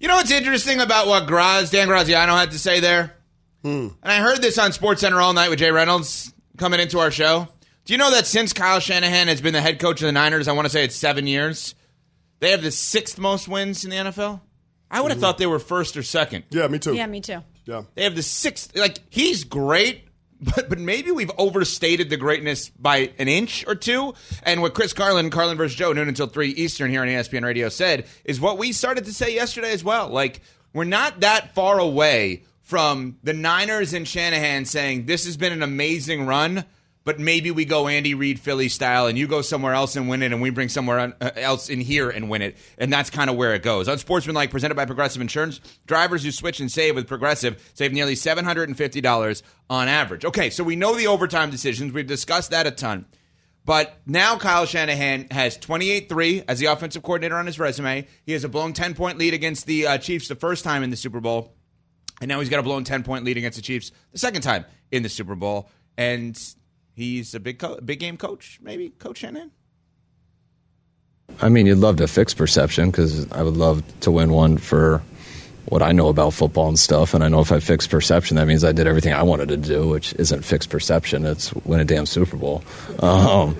You 0.00 0.08
know 0.08 0.16
what's 0.16 0.30
interesting 0.30 0.80
about 0.80 1.06
what 1.06 1.26
Graz, 1.26 1.70
Dan 1.70 1.86
Graziano 1.86 2.34
had 2.34 2.52
to 2.52 2.58
say 2.58 2.80
there? 2.80 3.14
Hmm. 3.62 3.88
And 4.02 4.10
I 4.10 4.20
heard 4.20 4.40
this 4.40 4.58
on 4.58 4.70
SportsCenter 4.70 5.22
all 5.22 5.34
night 5.34 5.50
with 5.50 5.58
Jay 5.58 5.70
Reynolds 5.70 6.32
coming 6.56 6.80
into 6.80 6.98
our 6.98 7.10
show. 7.10 7.46
Do 7.84 7.92
you 7.92 7.98
know 7.98 8.10
that 8.12 8.26
since 8.26 8.54
Kyle 8.54 8.80
Shanahan 8.80 9.28
has 9.28 9.42
been 9.42 9.52
the 9.52 9.60
head 9.60 9.78
coach 9.78 10.00
of 10.00 10.06
the 10.06 10.12
Niners, 10.12 10.48
I 10.48 10.52
want 10.52 10.64
to 10.64 10.70
say 10.70 10.84
it's 10.84 10.96
seven 10.96 11.26
years, 11.26 11.74
they 12.38 12.50
have 12.52 12.62
the 12.62 12.70
sixth 12.70 13.18
most 13.18 13.46
wins 13.46 13.84
in 13.84 13.90
the 13.90 13.96
NFL? 13.96 14.40
I 14.90 15.02
would 15.02 15.10
have 15.10 15.18
hmm. 15.18 15.20
thought 15.20 15.36
they 15.36 15.46
were 15.46 15.58
first 15.58 15.98
or 15.98 16.02
second. 16.02 16.44
Yeah, 16.48 16.66
me 16.68 16.78
too. 16.78 16.94
Yeah, 16.94 17.06
me 17.06 17.20
too. 17.20 17.40
Yeah. 17.66 17.82
They 17.94 18.04
have 18.04 18.16
the 18.16 18.22
sixth. 18.22 18.74
Like 18.74 19.00
he's 19.10 19.44
great, 19.44 20.04
but 20.40 20.68
but 20.68 20.78
maybe 20.78 21.10
we've 21.10 21.30
overstated 21.38 22.10
the 22.10 22.16
greatness 22.16 22.68
by 22.70 23.12
an 23.18 23.28
inch 23.28 23.64
or 23.66 23.74
two. 23.74 24.14
And 24.42 24.62
what 24.62 24.74
Chris 24.74 24.92
Carlin, 24.92 25.30
Carlin 25.30 25.56
versus 25.56 25.76
Joe, 25.76 25.92
noon 25.92 26.08
until 26.08 26.26
three 26.26 26.50
Eastern 26.50 26.90
here 26.90 27.02
on 27.02 27.08
ESPN 27.08 27.44
Radio 27.44 27.68
said 27.68 28.06
is 28.24 28.40
what 28.40 28.58
we 28.58 28.72
started 28.72 29.04
to 29.04 29.12
say 29.12 29.34
yesterday 29.34 29.72
as 29.72 29.84
well. 29.84 30.08
Like 30.08 30.40
we're 30.72 30.84
not 30.84 31.20
that 31.20 31.54
far 31.54 31.78
away 31.78 32.44
from 32.62 33.18
the 33.22 33.32
Niners 33.32 33.92
and 33.92 34.06
Shanahan 34.06 34.64
saying 34.64 35.06
this 35.06 35.24
has 35.24 35.36
been 35.36 35.52
an 35.52 35.62
amazing 35.62 36.26
run. 36.26 36.64
But 37.02 37.18
maybe 37.18 37.50
we 37.50 37.64
go 37.64 37.88
Andy 37.88 38.14
Reid 38.14 38.38
Philly 38.38 38.68
style, 38.68 39.06
and 39.06 39.16
you 39.16 39.26
go 39.26 39.40
somewhere 39.40 39.72
else 39.72 39.96
and 39.96 40.08
win 40.08 40.22
it, 40.22 40.32
and 40.32 40.42
we 40.42 40.50
bring 40.50 40.68
somewhere 40.68 41.14
uh, 41.20 41.30
else 41.36 41.70
in 41.70 41.80
here 41.80 42.10
and 42.10 42.28
win 42.28 42.42
it, 42.42 42.58
and 42.76 42.92
that's 42.92 43.08
kind 43.08 43.30
of 43.30 43.36
where 43.36 43.54
it 43.54 43.62
goes. 43.62 43.88
Unsportsmanlike, 43.88 44.50
presented 44.50 44.74
by 44.74 44.84
Progressive 44.84 45.22
Insurance, 45.22 45.60
drivers 45.86 46.22
who 46.22 46.30
switch 46.30 46.60
and 46.60 46.70
save 46.70 46.94
with 46.94 47.08
Progressive 47.08 47.70
save 47.74 47.92
nearly 47.92 48.14
seven 48.14 48.44
hundred 48.44 48.68
and 48.68 48.76
fifty 48.76 49.00
dollars 49.00 49.42
on 49.70 49.88
average. 49.88 50.24
Okay, 50.24 50.50
so 50.50 50.62
we 50.62 50.76
know 50.76 50.94
the 50.94 51.06
overtime 51.06 51.50
decisions. 51.50 51.92
We've 51.92 52.06
discussed 52.06 52.50
that 52.50 52.66
a 52.66 52.70
ton. 52.70 53.06
But 53.64 54.00
now 54.06 54.36
Kyle 54.36 54.64
Shanahan 54.64 55.28
has 55.30 55.58
28-3 55.58 56.44
as 56.48 56.58
the 56.58 56.66
offensive 56.66 57.02
coordinator 57.02 57.36
on 57.36 57.46
his 57.46 57.58
resume. 57.58 58.06
He 58.24 58.32
has 58.32 58.42
a 58.42 58.48
blown 58.48 58.72
10-point 58.72 59.18
lead 59.18 59.34
against 59.34 59.66
the 59.66 59.86
uh, 59.86 59.98
Chiefs 59.98 60.28
the 60.28 60.34
first 60.34 60.64
time 60.64 60.82
in 60.82 60.90
the 60.90 60.96
Super 60.96 61.20
Bowl. 61.20 61.54
And 62.20 62.28
now 62.28 62.40
he's 62.40 62.48
got 62.48 62.58
a 62.58 62.62
blown 62.62 62.84
10-point 62.84 63.24
lead 63.24 63.36
against 63.36 63.56
the 63.56 63.62
Chiefs 63.62 63.92
the 64.12 64.18
second 64.18 64.42
time 64.42 64.64
in 64.90 65.02
the 65.02 65.08
Super 65.08 65.34
Bowl. 65.34 65.68
And 65.98 66.36
he's 67.00 67.34
a 67.34 67.40
big 67.40 67.58
co- 67.58 67.80
big 67.80 67.98
game 67.98 68.16
coach, 68.16 68.60
maybe, 68.62 68.90
Coach 68.90 69.18
Shanahan? 69.18 69.50
I 71.40 71.48
mean, 71.48 71.66
you'd 71.66 71.78
love 71.78 71.96
to 71.96 72.08
fix 72.08 72.34
perception 72.34 72.90
because 72.90 73.30
I 73.32 73.42
would 73.42 73.56
love 73.56 73.82
to 74.00 74.10
win 74.10 74.30
one 74.30 74.58
for 74.58 75.02
what 75.66 75.82
I 75.82 75.92
know 75.92 76.08
about 76.08 76.34
football 76.34 76.68
and 76.68 76.78
stuff. 76.78 77.14
And 77.14 77.22
I 77.22 77.28
know 77.28 77.40
if 77.40 77.52
I 77.52 77.60
fix 77.60 77.86
perception, 77.86 78.36
that 78.36 78.46
means 78.46 78.64
I 78.64 78.72
did 78.72 78.86
everything 78.86 79.12
I 79.12 79.22
wanted 79.22 79.48
to 79.48 79.56
do, 79.56 79.88
which 79.88 80.12
isn't 80.14 80.44
fix 80.44 80.66
perception. 80.66 81.24
It's 81.24 81.54
win 81.64 81.80
a 81.80 81.84
damn 81.84 82.06
Super 82.06 82.36
Bowl. 82.36 82.62
Um, 83.00 83.56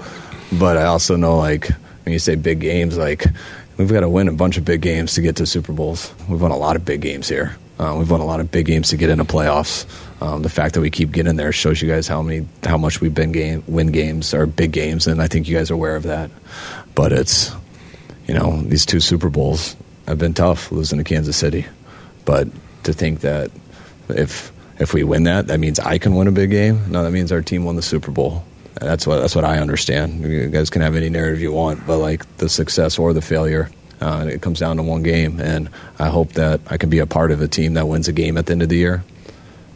but 0.59 0.77
I 0.77 0.85
also 0.85 1.17
know, 1.17 1.39
like, 1.39 1.69
when 2.05 2.13
you 2.13 2.19
say 2.19 2.35
big 2.35 2.61
games, 2.61 2.99
like, 2.99 3.25
we've 3.81 3.93
got 3.93 4.01
to 4.01 4.09
win 4.09 4.29
a 4.29 4.33
bunch 4.33 4.57
of 4.59 4.65
big 4.65 4.83
games 4.83 5.15
to 5.15 5.23
get 5.23 5.37
to 5.37 5.47
Super 5.47 5.73
Bowls. 5.73 6.13
We've 6.29 6.41
won 6.41 6.51
a 6.51 6.57
lot 6.57 6.77
of 6.77 6.85
big 6.85 7.01
games 7.01 7.29
here. 7.29 7.57
Uh, 7.79 7.97
we've 7.99 8.11
won 8.11 8.21
a 8.21 8.27
lot 8.27 8.41
of 8.41 8.51
big 8.51 8.67
games 8.67 8.91
to 8.91 8.97
get 8.99 9.09
into 9.09 9.25
playoffs. 9.25 9.87
Um, 10.23 10.43
the 10.43 10.51
fact 10.51 10.75
that 10.75 10.83
we 10.83 10.91
keep 10.91 11.13
getting 11.13 11.37
there 11.37 11.51
shows 11.51 11.81
you 11.81 11.89
guys 11.89 12.07
how 12.07 12.21
many, 12.21 12.47
how 12.63 12.77
much 12.77 13.01
we've 13.01 13.15
been 13.15 13.33
game 13.33 13.65
win 13.67 13.87
games 13.87 14.35
or 14.35 14.45
big 14.45 14.73
games, 14.73 15.07
and 15.07 15.23
I 15.23 15.29
think 15.29 15.49
you 15.49 15.57
guys 15.57 15.71
are 15.71 15.75
aware 15.75 15.97
of 15.97 16.03
that. 16.03 16.31
But 16.95 17.13
it's, 17.13 17.51
you 18.27 18.35
know, 18.35 18.61
these 18.63 18.85
two 18.85 19.01
Super 19.01 19.31
Bowls 19.31 19.77
have 20.07 20.19
been 20.19 20.35
tough 20.35 20.71
losing 20.71 20.99
to 20.99 21.05
Kansas 21.05 21.39
City. 21.39 21.65
But 22.27 22.49
to 22.85 22.93
think 22.93 23.21
that 23.21 23.51
if 24.11 24.53
if 24.79 24.93
we 24.93 25.05
win 25.05 25.25
that, 25.25 25.47
that 25.47 25.59
means 25.59 25.79
I 25.79 25.97
can 25.97 26.15
win 26.15 26.27
a 26.27 26.33
big 26.33 26.51
game. 26.51 26.91
No, 26.91 27.03
that 27.03 27.13
means 27.13 27.33
our 27.33 27.43
team 27.43 27.65
won 27.65 27.77
the 27.77 27.83
Super 27.83 28.11
Bowl. 28.11 28.45
And 28.77 28.89
that's 28.89 29.07
what 29.07 29.21
that's 29.21 29.35
what 29.35 29.45
I 29.45 29.59
understand. 29.59 30.23
You 30.23 30.49
guys 30.49 30.71
can 30.71 30.83
have 30.83 30.95
any 30.95 31.09
narrative 31.09 31.41
you 31.41 31.53
want, 31.53 31.87
but 31.87 31.99
like 31.99 32.37
the 32.37 32.49
success 32.49 32.99
or 32.99 33.13
the 33.13 33.23
failure, 33.23 33.71
uh, 34.01 34.27
it 34.31 34.43
comes 34.43 34.61
down 34.61 34.77
to 34.77 34.83
one 34.83 35.03
game. 35.03 35.41
And 35.41 35.69
I 35.99 36.09
hope 36.09 36.33
that 36.35 36.61
I 36.69 36.77
can 36.77 36.89
be 36.89 36.99
a 36.99 37.07
part 37.07 37.33
of 37.33 37.41
a 37.41 37.49
team 37.49 37.75
that 37.75 37.89
wins 37.89 38.09
a 38.09 38.13
game 38.13 38.39
at 38.39 38.47
the 38.47 38.53
end 38.53 38.63
of 38.63 38.69
the 38.69 38.77
year. 38.77 39.03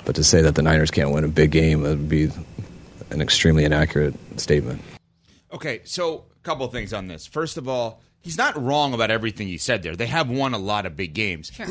But 0.04 0.14
to 0.16 0.24
say 0.24 0.42
that 0.42 0.54
the 0.54 0.62
Niners 0.62 0.90
can't 0.90 1.10
win 1.10 1.24
a 1.24 1.28
big 1.28 1.50
game 1.50 1.82
would 1.82 2.08
be 2.08 2.30
an 3.10 3.20
extremely 3.20 3.64
inaccurate 3.64 4.14
statement. 4.38 4.82
Okay, 5.52 5.80
so 5.84 6.24
a 6.38 6.42
couple 6.42 6.66
of 6.66 6.72
things 6.72 6.92
on 6.92 7.06
this. 7.06 7.26
First 7.26 7.56
of 7.56 7.68
all, 7.68 8.00
he's 8.20 8.36
not 8.36 8.60
wrong 8.60 8.92
about 8.92 9.10
everything 9.10 9.46
he 9.46 9.58
said 9.58 9.82
there. 9.82 9.96
They 9.96 10.06
have 10.06 10.28
won 10.28 10.52
a 10.52 10.58
lot 10.58 10.84
of 10.84 10.96
big 10.96 11.14
games. 11.14 11.50
Sure. 11.54 11.66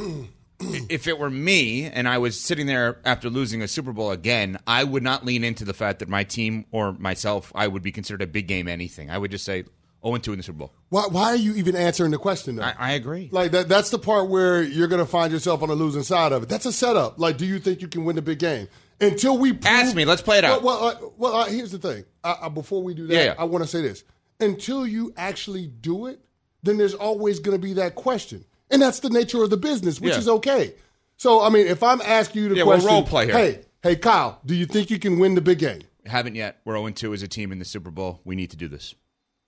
if 0.89 1.07
it 1.07 1.17
were 1.19 1.29
me 1.29 1.85
and 1.85 2.07
I 2.07 2.17
was 2.17 2.39
sitting 2.39 2.67
there 2.67 2.99
after 3.05 3.29
losing 3.29 3.61
a 3.61 3.67
Super 3.67 3.93
Bowl 3.93 4.11
again, 4.11 4.57
I 4.67 4.83
would 4.83 5.03
not 5.03 5.25
lean 5.25 5.43
into 5.43 5.65
the 5.65 5.73
fact 5.73 5.99
that 5.99 6.09
my 6.09 6.23
team 6.23 6.65
or 6.71 6.93
myself, 6.93 7.51
I 7.55 7.67
would 7.67 7.83
be 7.83 7.91
considered 7.91 8.21
a 8.21 8.27
big 8.27 8.47
game 8.47 8.67
anything. 8.67 9.09
I 9.09 9.17
would 9.17 9.31
just 9.31 9.45
say 9.45 9.63
0 10.05 10.17
2 10.17 10.33
in 10.33 10.37
the 10.37 10.43
Super 10.43 10.59
Bowl. 10.59 10.73
Why, 10.89 11.07
why 11.09 11.25
are 11.25 11.35
you 11.35 11.55
even 11.55 11.75
answering 11.75 12.11
the 12.11 12.17
question 12.17 12.57
though? 12.57 12.63
I, 12.63 12.75
I 12.77 12.91
agree. 12.93 13.29
Like 13.31 13.51
that 13.51 13.69
that's 13.69 13.89
the 13.89 13.99
part 13.99 14.29
where 14.29 14.61
you're 14.61 14.87
gonna 14.87 15.05
find 15.05 15.31
yourself 15.31 15.63
on 15.63 15.69
the 15.69 15.75
losing 15.75 16.03
side 16.03 16.31
of 16.31 16.43
it. 16.43 16.49
That's 16.49 16.65
a 16.65 16.73
setup. 16.73 17.19
Like, 17.19 17.37
do 17.37 17.45
you 17.45 17.59
think 17.59 17.81
you 17.81 17.87
can 17.87 18.05
win 18.05 18.15
the 18.15 18.21
big 18.21 18.39
game? 18.39 18.67
Until 19.01 19.37
we 19.37 19.53
prove, 19.53 19.65
Ask 19.65 19.95
me. 19.95 20.05
Let's 20.05 20.21
play 20.21 20.37
it 20.37 20.43
out. 20.43 20.63
Well, 20.63 20.81
well, 20.81 20.89
uh, 20.89 21.09
well 21.17 21.35
uh, 21.35 21.45
here's 21.45 21.71
the 21.71 21.79
thing. 21.79 22.05
Uh, 22.23 22.49
before 22.49 22.83
we 22.83 22.93
do 22.93 23.07
that, 23.07 23.13
Yeah, 23.13 23.23
yeah. 23.25 23.35
I 23.37 23.45
want 23.45 23.63
to 23.63 23.69
say 23.69 23.81
this. 23.81 24.03
Until 24.39 24.85
you 24.85 25.13
actually 25.17 25.67
do 25.67 26.07
it, 26.07 26.19
then 26.63 26.77
there's 26.77 26.93
always 26.93 27.39
going 27.39 27.59
to 27.59 27.61
be 27.61 27.73
that 27.73 27.95
question, 27.95 28.45
and 28.73 28.81
that's 28.81 28.99
the 28.99 29.09
nature 29.09 29.41
of 29.43 29.49
the 29.49 29.57
business, 29.57 30.01
which 30.01 30.11
Yeah. 30.13 30.19
is 30.19 30.27
okay. 30.27 30.73
So, 31.15 31.41
I 31.41 31.49
mean, 31.49 31.67
if 31.67 31.81
I'm 31.83 32.01
asking 32.01 32.43
you 32.43 32.49
the 32.49 32.55
Yeah, 32.55 32.63
we'll 32.63 32.73
question, 32.77 32.91
role 32.91 33.03
play 33.03 33.25
here. 33.27 33.35
hey, 33.37 33.59
hey, 33.83 33.95
Kyle, 33.95 34.39
do 34.45 34.53
you 34.55 34.65
think 34.65 34.89
you 34.89 34.99
can 34.99 35.19
win 35.19 35.35
the 35.35 35.41
big 35.41 35.59
game? 35.59 35.83
Haven't 36.05 36.35
yet. 36.35 36.57
We're 36.65 36.75
0 36.75 36.89
2 36.89 37.13
as 37.13 37.23
a 37.23 37.27
team 37.29 37.51
in 37.53 37.59
the 37.59 37.65
Super 37.65 37.91
Bowl. 37.91 38.19
We 38.25 38.35
need 38.35 38.49
to 38.51 38.57
do 38.57 38.67
this. 38.67 38.93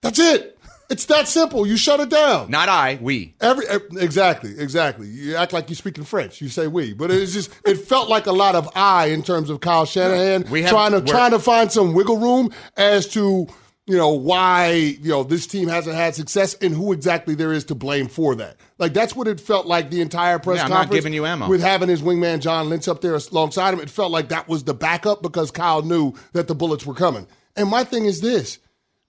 That's 0.01 0.19
it. 0.19 0.57
It's 0.89 1.05
that 1.05 1.27
simple. 1.27 1.65
You 1.65 1.77
shut 1.77 1.99
it 1.99 2.09
down. 2.09 2.51
Not 2.51 2.69
I, 2.69 2.99
we. 3.01 3.33
Every 3.41 3.65
exactly, 3.99 4.51
exactly. 4.59 5.07
You 5.07 5.35
act 5.35 5.51
like 5.51 5.67
you 5.69 5.75
speak 5.75 5.97
in 5.97 6.03
French. 6.03 6.39
You 6.41 6.47
say 6.47 6.67
we, 6.67 6.93
but 6.93 7.09
it's 7.09 7.33
just 7.33 7.49
it 7.65 7.79
felt 7.79 8.07
like 8.07 8.27
a 8.27 8.31
lot 8.31 8.53
of 8.53 8.69
I 8.75 9.07
in 9.07 9.23
terms 9.23 9.49
of 9.49 9.61
Kyle 9.61 9.85
Shanahan 9.85 10.45
We 10.51 10.61
have- 10.61 10.69
trying 10.69 10.91
to 10.91 11.01
trying 11.01 11.31
to 11.31 11.39
find 11.39 11.71
some 11.71 11.93
wiggle 11.95 12.17
room 12.17 12.51
as 12.77 13.07
to 13.09 13.47
you 13.87 13.95
know 13.97 14.09
why 14.09 14.71
you 14.71 15.09
know 15.09 15.23
this 15.23 15.45
team 15.47 15.67
hasn't 15.67 15.95
had 15.95 16.15
success 16.15 16.55
and 16.55 16.73
who 16.73 16.91
exactly 16.93 17.35
there 17.35 17.53
is 17.53 17.65
to 17.65 17.75
blame 17.75 18.07
for 18.07 18.35
that. 18.35 18.57
Like 18.77 18.93
that's 18.93 19.15
what 19.15 19.27
it 19.27 19.39
felt 19.39 19.65
like 19.67 19.89
the 19.91 20.01
entire 20.01 20.39
press 20.39 20.57
Yeah, 20.57 20.63
I'm 20.65 20.69
not 20.69 20.75
conference. 20.77 20.97
giving 20.97 21.13
you 21.13 21.25
ammo. 21.25 21.47
with 21.49 21.61
having 21.61 21.89
his 21.89 22.01
wingman 22.01 22.39
John 22.41 22.69
Lynch 22.69 22.87
up 22.87 23.01
there 23.01 23.15
alongside 23.15 23.73
him. 23.73 23.79
It 23.79 23.89
felt 23.89 24.11
like 24.11 24.29
that 24.29 24.47
was 24.47 24.63
the 24.63 24.73
backup 24.73 25.21
because 25.21 25.51
Kyle 25.51 25.81
knew 25.83 26.13
that 26.33 26.47
the 26.47 26.55
bullets 26.55 26.85
were 26.85 26.95
coming. 26.95 27.27
And 27.55 27.69
my 27.69 27.83
thing 27.83 28.05
is 28.05 28.21
this: 28.21 28.59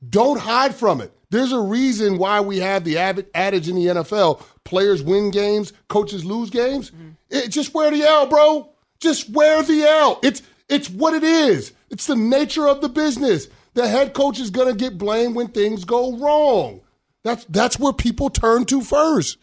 don't 0.09 0.39
hide 0.39 0.75
from 0.75 1.01
it. 1.01 1.13
There's 1.31 1.53
a 1.53 1.61
reason 1.61 2.19
why 2.19 2.41
we 2.41 2.59
have 2.59 2.85
the 2.85 2.99
adage 2.99 3.69
in 3.69 3.75
the 3.77 3.87
NFL 3.87 4.43
players 4.65 5.03
win 5.03 5.31
games, 5.31 5.73
coaches 5.89 6.25
lose 6.25 6.51
games. 6.51 6.91
Mm-hmm. 6.91 7.09
It, 7.31 7.49
just 7.49 7.75
wear 7.75 7.91
the 7.91 8.03
L, 8.03 8.27
bro. 8.27 8.71
Just 9.01 9.31
wear 9.31 9.63
the 9.63 9.83
L. 9.83 10.21
It's, 10.23 10.43
it's 10.69 10.89
what 10.89 11.15
it 11.15 11.25
is. 11.25 11.73
It's 11.91 12.07
the 12.07 12.15
nature 12.17 12.69
of 12.69 12.81
the 12.81 12.89
business. 12.89 13.49
The 13.77 13.87
head 13.87 14.15
coach 14.15 14.41
is 14.41 14.49
going 14.49 14.69
to 14.69 14.75
get 14.75 14.97
blamed 14.97 15.37
when 15.37 15.49
things 15.49 15.85
go 15.85 16.17
wrong. 16.17 16.81
That's, 17.25 17.45
that's 17.45 17.79
where 17.79 17.93
people 17.93 18.31
turn 18.31 18.65
to 18.67 18.81
first. 18.81 19.37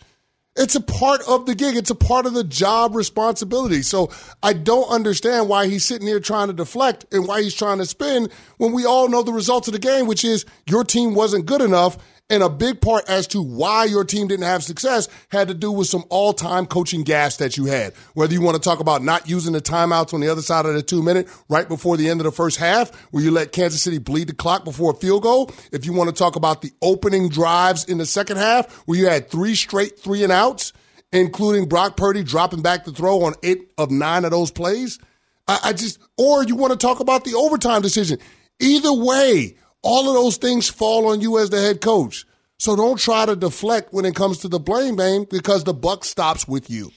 It's 0.55 0.73
a 0.73 0.81
part 0.81 1.21
of 1.27 1.45
the 1.45 1.53
gig. 1.53 1.77
It's 1.77 1.91
a 1.91 1.95
part 1.95 2.25
of 2.25 2.33
the 2.33 2.43
job 2.43 2.95
responsibility. 2.95 3.83
So 3.83 4.09
I 4.41 4.53
don't 4.53 4.89
understand 4.89 5.49
why 5.49 5.67
he's 5.67 5.85
sitting 5.85 6.07
here 6.07 6.19
trying 6.19 6.47
to 6.47 6.53
deflect 6.53 7.05
and 7.11 7.27
why 7.27 7.43
he's 7.43 7.53
trying 7.53 7.77
to 7.77 7.85
spin 7.85 8.27
when 8.57 8.71
we 8.71 8.85
all 8.85 9.07
know 9.07 9.21
the 9.21 9.31
results 9.31 9.67
of 9.67 9.73
the 9.73 9.79
game, 9.79 10.07
which 10.07 10.25
is 10.25 10.47
your 10.67 10.83
team 10.83 11.13
wasn't 11.13 11.45
good 11.45 11.61
enough. 11.61 11.99
And 12.33 12.41
a 12.41 12.49
big 12.49 12.81
part 12.81 13.07
as 13.07 13.27
to 13.27 13.43
why 13.43 13.85
your 13.85 14.03
team 14.03 14.27
didn't 14.27 14.45
have 14.45 14.63
success 14.63 15.07
had 15.29 15.49
to 15.49 15.53
do 15.53 15.71
with 15.71 15.87
some 15.87 16.03
all 16.09 16.33
time 16.33 16.65
coaching 16.65 17.03
gas 17.03 17.37
that 17.37 17.57
you 17.57 17.65
had. 17.65 17.93
Whether 18.15 18.33
you 18.33 18.41
want 18.41 18.55
to 18.55 18.61
talk 18.61 18.79
about 18.79 19.03
not 19.03 19.29
using 19.29 19.53
the 19.53 19.61
timeouts 19.61 20.15
on 20.15 20.19
the 20.19 20.29
other 20.29 20.41
side 20.41 20.65
of 20.65 20.73
the 20.73 20.81
two 20.81 21.03
minute 21.03 21.29
right 21.47 21.67
before 21.67 21.95
the 21.95 22.09
end 22.09 22.21
of 22.21 22.23
the 22.23 22.31
first 22.31 22.57
half, 22.57 22.89
where 23.11 23.23
you 23.23 23.29
let 23.29 23.51
Kansas 23.51 23.83
City 23.83 23.99
bleed 23.99 24.29
the 24.29 24.33
clock 24.33 24.65
before 24.65 24.93
a 24.93 24.95
field 24.95 25.21
goal. 25.21 25.51
If 25.71 25.85
you 25.85 25.93
want 25.93 26.09
to 26.09 26.15
talk 26.15 26.35
about 26.35 26.63
the 26.63 26.71
opening 26.81 27.29
drives 27.29 27.85
in 27.85 27.99
the 27.99 28.05
second 28.07 28.37
half, 28.37 28.73
where 28.87 28.97
you 28.97 29.05
had 29.05 29.29
three 29.29 29.53
straight 29.53 29.99
three 29.99 30.23
and 30.23 30.31
outs, 30.31 30.73
including 31.11 31.69
Brock 31.69 31.97
Purdy 31.97 32.23
dropping 32.23 32.63
back 32.63 32.83
the 32.83 32.93
throw 32.93 33.25
on 33.25 33.35
eight 33.43 33.69
of 33.77 33.91
nine 33.91 34.25
of 34.25 34.31
those 34.31 34.49
plays. 34.49 34.97
I, 35.47 35.59
I 35.65 35.73
just, 35.73 35.99
or 36.17 36.43
you 36.43 36.55
want 36.55 36.73
to 36.73 36.79
talk 36.79 36.99
about 36.99 37.25
the 37.25 37.35
overtime 37.35 37.83
decision. 37.83 38.17
Either 38.59 38.91
way, 38.91 39.55
all 39.83 40.07
of 40.07 40.15
those 40.15 40.37
things 40.37 40.69
fall 40.69 41.07
on 41.07 41.21
you 41.21 41.37
as 41.37 41.49
the 41.49 41.61
head 41.61 41.81
coach. 41.81 42.25
So 42.57 42.75
don't 42.75 42.97
try 42.97 43.25
to 43.25 43.35
deflect 43.35 43.93
when 43.93 44.05
it 44.05 44.15
comes 44.15 44.39
to 44.39 44.47
the 44.47 44.59
blame 44.59 44.95
game 44.95 45.25
because 45.29 45.65
the 45.65 45.73
buck 45.73 46.05
stops 46.05 46.47
with 46.47 46.69
you. 46.69 46.91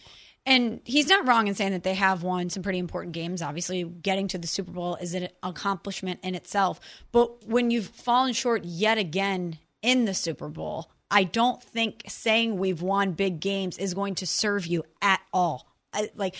And 0.47 0.81
he's 0.85 1.09
not 1.09 1.27
wrong 1.27 1.49
in 1.49 1.57
saying 1.57 1.73
that 1.73 1.83
they 1.83 1.95
have 1.95 2.23
won 2.23 2.51
some 2.51 2.63
pretty 2.63 2.79
important 2.79 3.13
games. 3.13 3.43
Obviously, 3.43 3.83
getting 3.83 4.29
to 4.29 4.39
the 4.39 4.47
Super 4.47 4.71
Bowl 4.71 4.95
is 4.97 5.13
an 5.13 5.29
accomplishment 5.43 6.21
in 6.23 6.37
itself. 6.37 6.79
But 7.11 7.45
when 7.49 7.73
you've 7.73 7.89
fallen 7.89 8.33
short 8.33 8.65
yet 8.65 8.97
again 8.97 9.59
in 9.83 10.05
the 10.05 10.15
Super 10.15 10.49
Bowl, 10.49 10.93
I 11.11 11.25
don't 11.25 11.61
think 11.61 12.05
saying 12.07 12.59
we've 12.59 12.81
won 12.81 13.13
big 13.13 13.41
games 13.41 13.77
is 13.77 13.93
going 13.93 14.15
to 14.17 14.27
serve 14.27 14.67
you 14.67 14.85
at 15.03 15.21
all. 15.33 15.67
I, 15.93 16.11
like, 16.15 16.37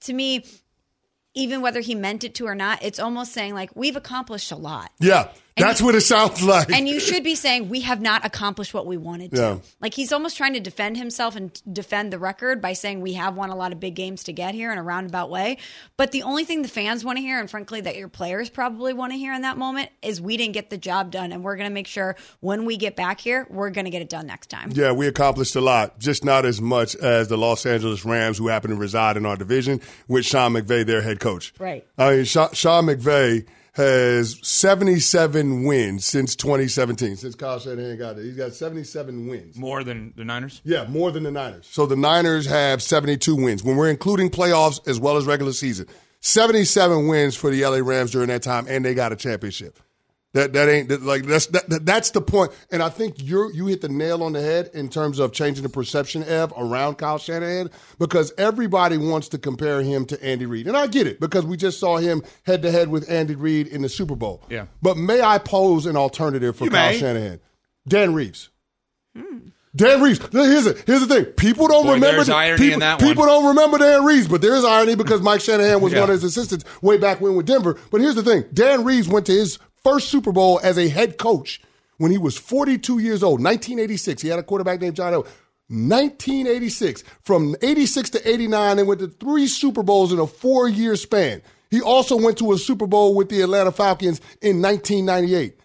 to 0.00 0.12
me, 0.12 0.44
even 1.32 1.62
whether 1.62 1.80
he 1.80 1.94
meant 1.94 2.24
it 2.24 2.34
to 2.34 2.46
or 2.46 2.54
not, 2.54 2.82
it's 2.82 2.98
almost 2.98 3.32
saying 3.32 3.54
like 3.54 3.70
we've 3.74 3.96
accomplished 3.96 4.52
a 4.52 4.56
lot. 4.56 4.90
Yeah. 4.98 5.28
That's 5.58 5.82
what 5.82 5.94
it 5.94 6.02
sounds 6.02 6.42
like. 6.42 6.70
And 6.70 6.88
you 6.88 7.00
should 7.00 7.24
be 7.24 7.34
saying 7.34 7.68
we 7.68 7.80
have 7.80 8.00
not 8.00 8.24
accomplished 8.24 8.74
what 8.74 8.86
we 8.86 8.96
wanted 8.96 9.32
to. 9.32 9.36
Yeah. 9.36 9.58
Like 9.80 9.94
he's 9.94 10.12
almost 10.12 10.36
trying 10.36 10.54
to 10.54 10.60
defend 10.60 10.96
himself 10.96 11.36
and 11.36 11.60
defend 11.72 12.12
the 12.12 12.18
record 12.18 12.60
by 12.60 12.72
saying 12.72 13.00
we 13.00 13.14
have 13.14 13.34
won 13.36 13.50
a 13.50 13.56
lot 13.56 13.72
of 13.72 13.80
big 13.80 13.94
games 13.94 14.24
to 14.24 14.32
get 14.32 14.54
here 14.54 14.72
in 14.72 14.78
a 14.78 14.82
roundabout 14.82 15.30
way. 15.30 15.58
But 15.96 16.12
the 16.12 16.22
only 16.22 16.44
thing 16.44 16.62
the 16.62 16.68
fans 16.68 17.04
want 17.04 17.18
to 17.18 17.22
hear, 17.22 17.38
and 17.38 17.50
frankly 17.50 17.80
that 17.80 17.96
your 17.96 18.08
players 18.08 18.50
probably 18.50 18.92
want 18.92 19.12
to 19.12 19.18
hear 19.18 19.32
in 19.32 19.42
that 19.42 19.58
moment, 19.58 19.90
is 20.02 20.20
we 20.20 20.36
didn't 20.36 20.54
get 20.54 20.70
the 20.70 20.78
job 20.78 21.10
done, 21.10 21.32
and 21.32 21.42
we're 21.42 21.56
going 21.56 21.68
to 21.68 21.74
make 21.74 21.86
sure 21.86 22.16
when 22.40 22.64
we 22.64 22.76
get 22.76 22.96
back 22.96 23.20
here, 23.20 23.46
we're 23.50 23.70
going 23.70 23.84
to 23.84 23.90
get 23.90 24.02
it 24.02 24.08
done 24.08 24.26
next 24.26 24.48
time. 24.48 24.70
Yeah, 24.72 24.92
we 24.92 25.06
accomplished 25.06 25.56
a 25.56 25.60
lot, 25.60 25.98
just 25.98 26.24
not 26.24 26.46
as 26.46 26.60
much 26.60 26.94
as 26.96 27.28
the 27.28 27.36
Los 27.36 27.66
Angeles 27.66 28.04
Rams, 28.04 28.38
who 28.38 28.48
happen 28.48 28.70
to 28.70 28.76
reside 28.76 29.16
in 29.16 29.26
our 29.26 29.36
division, 29.36 29.80
with 30.06 30.24
Sean 30.24 30.52
McVay, 30.52 30.86
their 30.86 31.02
head 31.02 31.20
coach. 31.20 31.52
Right. 31.58 31.86
I 31.96 32.16
mean, 32.16 32.24
Sean, 32.24 32.52
Sean 32.52 32.86
McVay 32.86 33.46
has 33.78 34.38
77 34.46 35.64
wins 35.64 36.04
since 36.04 36.36
2017, 36.36 37.16
since 37.16 37.34
Kyle 37.34 37.58
Shanahan 37.58 37.96
got 37.96 38.16
there. 38.16 38.24
He's 38.24 38.36
got 38.36 38.52
77 38.52 39.26
wins. 39.26 39.56
More 39.56 39.82
than 39.82 40.12
the 40.16 40.24
Niners? 40.24 40.60
Yeah, 40.64 40.84
more 40.88 41.10
than 41.10 41.22
the 41.22 41.30
Niners. 41.30 41.66
So 41.70 41.86
the 41.86 41.96
Niners 41.96 42.44
have 42.46 42.82
72 42.82 43.34
wins 43.34 43.64
when 43.64 43.76
we're 43.76 43.88
including 43.88 44.28
playoffs 44.28 44.86
as 44.86 45.00
well 45.00 45.16
as 45.16 45.24
regular 45.24 45.52
season. 45.52 45.86
77 46.20 47.06
wins 47.06 47.36
for 47.36 47.50
the 47.50 47.64
LA 47.64 47.78
Rams 47.78 48.10
during 48.10 48.28
that 48.28 48.42
time, 48.42 48.66
and 48.68 48.84
they 48.84 48.94
got 48.94 49.12
a 49.12 49.16
championship. 49.16 49.78
That 50.34 50.52
that 50.52 50.68
ain't 50.68 50.90
that, 50.90 51.02
like 51.02 51.24
that's 51.24 51.46
that, 51.46 51.68
that- 51.70 51.86
that's 51.86 52.10
the 52.10 52.20
point. 52.20 52.52
And 52.70 52.82
I 52.82 52.90
think 52.90 53.22
you 53.22 53.50
you 53.54 53.66
hit 53.66 53.80
the 53.80 53.88
nail 53.88 54.22
on 54.22 54.34
the 54.34 54.42
head 54.42 54.70
in 54.74 54.90
terms 54.90 55.18
of 55.20 55.32
changing 55.32 55.62
the 55.62 55.70
perception 55.70 56.22
Ev 56.24 56.52
around 56.56 56.96
Kyle 56.98 57.16
Shanahan 57.16 57.70
because 57.98 58.32
everybody 58.36 58.98
wants 58.98 59.28
to 59.30 59.38
compare 59.38 59.80
him 59.82 60.04
to 60.04 60.22
Andy 60.22 60.44
Reid, 60.44 60.66
and 60.66 60.76
I 60.76 60.86
get 60.86 61.06
it 61.06 61.18
because 61.18 61.46
we 61.46 61.56
just 61.56 61.80
saw 61.80 61.96
him 61.96 62.22
head 62.44 62.60
to 62.62 62.70
head 62.70 62.88
with 62.88 63.10
Andy 63.10 63.36
Reid 63.36 63.68
in 63.68 63.80
the 63.80 63.88
Super 63.88 64.16
Bowl. 64.16 64.42
Yeah. 64.50 64.66
But 64.82 64.98
may 64.98 65.22
I 65.22 65.38
pose 65.38 65.86
an 65.86 65.96
alternative 65.96 66.56
for 66.56 66.64
You 66.64 66.70
Kyle 66.70 66.90
may. 66.92 66.98
Shanahan? 66.98 67.40
Dan 67.88 68.12
Reeves. 68.12 68.50
Dan 69.76 70.00
Reeves. 70.02 70.18
Here's 70.32 70.64
the, 70.64 70.82
here's 70.86 71.06
the 71.06 71.14
thing. 71.14 71.24
People 71.26 71.68
don't 71.68 71.84
Boy, 71.84 71.94
remember. 71.94 72.16
there's 72.16 72.26
the- 72.28 72.34
irony 72.34 72.58
people, 72.58 72.74
in 72.74 72.80
that 72.80 73.00
one. 73.00 73.08
people 73.08 73.26
don't 73.26 73.46
remember 73.48 73.78
Dan 73.78 74.04
Reeves, 74.04 74.26
but 74.26 74.40
there 74.40 74.54
is 74.56 74.64
irony 74.64 74.94
because 74.94 75.20
Mike 75.20 75.40
Shanahan 75.40 75.80
was 75.80 75.92
Yeah. 75.92 76.00
one 76.00 76.10
of 76.10 76.14
his 76.14 76.24
assistants 76.24 76.64
way 76.82 76.96
back 76.98 77.20
when 77.20 77.34
with 77.36 77.46
Denver. 77.46 77.76
But 77.90 78.00
here's 78.00 78.14
the 78.14 78.22
thing: 78.22 78.44
Dan 78.52 78.84
Reeves 78.84 79.08
went 79.08 79.26
to 79.26 79.32
his 79.32 79.58
first 79.82 80.08
Super 80.08 80.32
Bowl 80.32 80.60
as 80.62 80.78
a 80.78 80.88
head 80.88 81.18
coach 81.18 81.60
when 81.98 82.10
he 82.10 82.18
was 82.18 82.36
42 82.38 82.98
years 82.98 83.22
old, 83.22 83.40
1986. 83.40 84.22
He 84.22 84.28
had 84.28 84.38
a 84.38 84.42
quarterback 84.42 84.80
named 84.80 84.96
John 84.96 85.12
Elway. 85.12 85.28
1986. 85.70 87.04
From 87.22 87.54
86 87.60 88.10
to 88.10 88.28
89, 88.28 88.76
they 88.76 88.82
went 88.82 89.00
to 89.00 89.08
three 89.08 89.46
Super 89.46 89.82
Bowls 89.82 90.12
in 90.12 90.18
a 90.18 90.26
four-year 90.26 90.96
span. 90.96 91.42
He 91.70 91.82
also 91.82 92.16
went 92.16 92.38
to 92.38 92.52
a 92.52 92.58
Super 92.58 92.86
Bowl 92.86 93.14
with 93.14 93.28
the 93.28 93.42
Atlanta 93.42 93.72
Falcons 93.72 94.20
in 94.40 94.62
1998. 94.62 95.58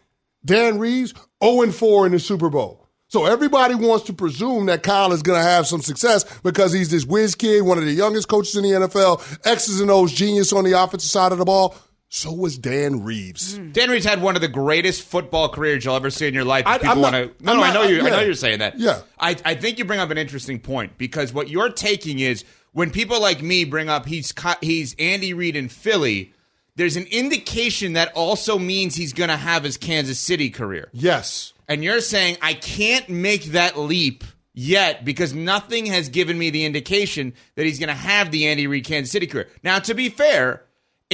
Dan 0.45 0.77
Reeves, 0.77 1.13
0 1.41 1.71
4 1.71 2.05
in 2.05 2.11
the 2.11 2.19
Super 2.19 2.49
Bowl. 2.49 2.83
So 3.07 3.25
everybody 3.25 3.75
wants 3.75 4.05
to 4.05 4.13
presume 4.13 4.65
that 4.65 4.83
Kyle 4.83 5.13
is 5.13 5.21
going 5.21 5.39
to 5.39 5.47
have 5.47 5.67
some 5.67 5.81
success 5.81 6.25
because 6.39 6.73
he's 6.73 6.89
this 6.89 7.05
whiz 7.05 7.35
kid, 7.35 7.61
one 7.61 7.77
of 7.77 7.85
the 7.85 7.91
youngest 7.91 8.27
coaches 8.27 8.55
in 8.55 8.63
the 8.63 8.71
NFL, 8.71 9.45
X's 9.45 9.79
and 9.79 9.91
O's 9.91 10.11
genius 10.11 10.51
on 10.51 10.63
the 10.63 10.73
offensive 10.73 11.09
side 11.09 11.31
of 11.31 11.37
the 11.37 11.45
ball. 11.45 11.75
So 12.15 12.31
was 12.31 12.59
Dan 12.59 13.03
Reeves. 13.03 13.57
Hmm. 13.57 13.71
Dan 13.71 13.89
Reeves 13.89 14.05
had 14.05 14.21
one 14.21 14.35
of 14.35 14.41
the 14.43 14.47
greatest 14.47 15.01
football 15.01 15.49
careers 15.49 15.83
you'll 15.83 15.95
ever 15.95 16.11
see 16.11 16.27
in 16.27 16.35
your 16.35 16.43
life. 16.43 16.67
I- 16.67 16.77
people 16.77 17.01
want 17.01 17.15
to. 17.15 17.31
No, 17.43 17.53
I'm 17.53 17.57
no, 17.57 17.63
I 17.63 17.73
know 17.73 17.81
you. 17.81 18.05
I 18.05 18.09
know 18.11 18.19
you're 18.19 18.35
saying 18.35 18.59
that. 18.59 18.77
Yeah. 18.77 19.01
I, 19.19 19.35
I 19.43 19.55
think 19.55 19.79
you 19.79 19.85
bring 19.85 19.99
up 19.99 20.11
an 20.11 20.19
interesting 20.19 20.59
point 20.59 20.99
because 20.99 21.33
what 21.33 21.49
you're 21.49 21.71
taking 21.71 22.19
is 22.19 22.45
when 22.71 22.91
people 22.91 23.19
like 23.19 23.41
me 23.41 23.65
bring 23.65 23.89
up 23.89 24.05
he's 24.05 24.31
he's 24.61 24.95
Andy 24.99 25.33
Reid 25.33 25.55
in 25.55 25.69
Philly. 25.69 26.33
There's 26.75 26.97
an 26.97 27.05
indication 27.05 27.93
that 27.93 28.11
also 28.13 28.59
means 28.59 28.93
he's 28.93 29.13
going 29.13 29.31
to 29.31 29.37
have 29.37 29.63
his 29.63 29.77
Kansas 29.77 30.19
City 30.19 30.51
career. 30.51 30.89
Yes. 30.93 31.53
And 31.67 31.83
you're 31.83 31.99
saying 32.01 32.37
I 32.43 32.53
can't 32.53 33.09
make 33.09 33.45
that 33.45 33.75
leap 33.75 34.23
yet 34.53 35.03
because 35.03 35.33
nothing 35.33 35.87
has 35.87 36.09
given 36.09 36.37
me 36.37 36.51
the 36.51 36.65
indication 36.65 37.33
that 37.55 37.65
he's 37.65 37.79
going 37.79 37.89
to 37.89 37.95
have 37.95 38.29
the 38.29 38.45
Andy 38.45 38.67
Reid 38.67 38.85
Kansas 38.85 39.11
City 39.11 39.25
career. 39.25 39.47
Now, 39.63 39.79
to 39.79 39.95
be 39.95 40.09
fair, 40.09 40.63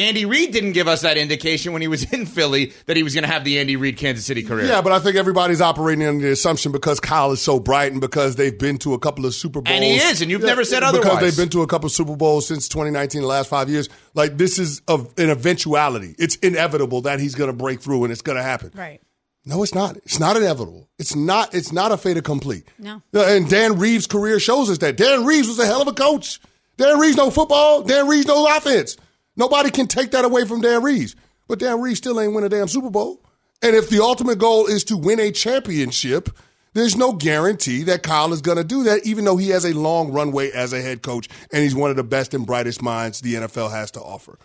Andy 0.01 0.25
Reid 0.25 0.51
didn't 0.51 0.73
give 0.73 0.87
us 0.87 1.01
that 1.01 1.17
indication 1.17 1.73
when 1.73 1.81
he 1.81 1.87
was 1.87 2.03
in 2.13 2.25
Philly 2.25 2.73
that 2.85 2.97
he 2.97 3.03
was 3.03 3.13
going 3.13 3.23
to 3.23 3.29
have 3.29 3.43
the 3.43 3.59
Andy 3.59 3.75
Reid 3.75 3.97
Kansas 3.97 4.25
City 4.25 4.43
career. 4.43 4.65
Yeah, 4.65 4.81
but 4.81 4.91
I 4.91 4.99
think 4.99 5.15
everybody's 5.15 5.61
operating 5.61 6.05
under 6.07 6.25
the 6.25 6.31
assumption 6.31 6.71
because 6.71 6.99
Kyle 6.99 7.31
is 7.31 7.41
so 7.41 7.59
bright 7.59 7.91
and 7.91 8.01
because 8.01 8.35
they've 8.35 8.57
been 8.57 8.77
to 8.79 8.93
a 8.93 8.99
couple 8.99 9.25
of 9.25 9.33
Super 9.33 9.61
Bowls. 9.61 9.73
And 9.75 9.83
he 9.83 9.95
is, 9.97 10.21
and 10.21 10.29
you've 10.29 10.41
never 10.41 10.63
said 10.63 10.81
Because 10.81 10.95
otherwise. 10.95 11.19
Because 11.19 11.35
they've 11.37 11.43
been 11.43 11.51
to 11.51 11.61
a 11.61 11.67
couple 11.67 11.87
of 11.87 11.91
Super 11.91 12.15
Bowls 12.15 12.47
since 12.47 12.67
2019, 12.69 13.21
the 13.21 13.27
last 13.27 13.49
five 13.49 13.69
years. 13.69 13.89
Like, 14.13 14.37
this 14.37 14.59
is 14.59 14.81
of 14.87 15.13
an 15.17 15.29
eventuality. 15.29 16.15
It's 16.17 16.35
inevitable 16.37 17.01
that 17.01 17.19
he's 17.19 17.35
going 17.35 17.49
to 17.49 17.55
break 17.55 17.81
through 17.81 18.03
and 18.03 18.11
it's 18.11 18.21
going 18.21 18.37
to 18.37 18.43
happen. 18.43 18.71
Right. 18.75 19.01
No, 19.45 19.63
it's 19.63 19.73
not. 19.73 19.97
It's 19.97 20.19
not 20.19 20.35
inevitable. 20.35 20.89
It's 20.99 21.15
not. 21.15 21.55
It's 21.55 21.71
not 21.71 21.91
a 21.91 21.97
fait 21.97 22.17
accompli. 22.17 22.63
No. 22.77 23.01
And 23.13 23.49
Dan 23.49 23.79
Reeves' 23.79 24.05
career 24.05 24.39
shows 24.39 24.69
us 24.69 24.77
that 24.79 24.97
Dan 24.97 25.25
Reeves 25.25 25.47
was 25.47 25.59
a 25.59 25.65
hell 25.65 25.81
of 25.81 25.87
a 25.87 25.93
coach. 25.93 26.39
Dan 26.77 26.99
Reeves 26.99 27.17
no 27.17 27.31
football. 27.31 27.81
Dan 27.81 28.07
Reeves 28.07 28.27
no 28.27 28.55
offense. 28.55 28.97
Nobody 29.39 29.71
can 29.71 29.87
take 29.87 30.11
that 30.11 30.25
away 30.25 30.43
from 30.45 30.59
Dan 30.59 30.83
Reeves. 30.83 31.15
But 31.47 31.59
Dan 31.59 31.79
Reeves 31.79 31.99
still 31.99 32.19
ain't 32.19 32.33
win 32.33 32.43
a 32.43 32.49
damn 32.49 32.67
Super 32.67 32.89
Bowl. 32.89 33.23
And 33.61 33.73
if 33.73 33.89
the 33.89 34.03
ultimate 34.03 34.37
goal 34.37 34.67
is 34.67 34.83
to 34.85 34.97
win 34.97 35.19
a 35.19 35.31
championship, 35.31 36.29
there's 36.73 36.97
no 36.97 37.13
guarantee 37.13 37.83
that 37.83 38.03
Kyle 38.03 38.33
is 38.33 38.41
going 38.41 38.57
to 38.57 38.65
do 38.65 38.83
that, 38.83 39.05
even 39.05 39.23
though 39.23 39.37
he 39.37 39.49
has 39.49 39.65
a 39.65 39.73
long 39.73 40.11
runway 40.11 40.51
as 40.51 40.73
a 40.73 40.81
head 40.81 41.01
coach 41.01 41.29
and 41.53 41.63
he's 41.63 41.73
one 41.73 41.89
of 41.89 41.95
the 41.95 42.03
best 42.03 42.33
and 42.33 42.45
brightest 42.45 42.81
minds 42.81 43.21
the 43.21 43.35
NFL 43.35 43.71
has 43.71 43.91
to 43.91 44.01
offer. 44.01 44.37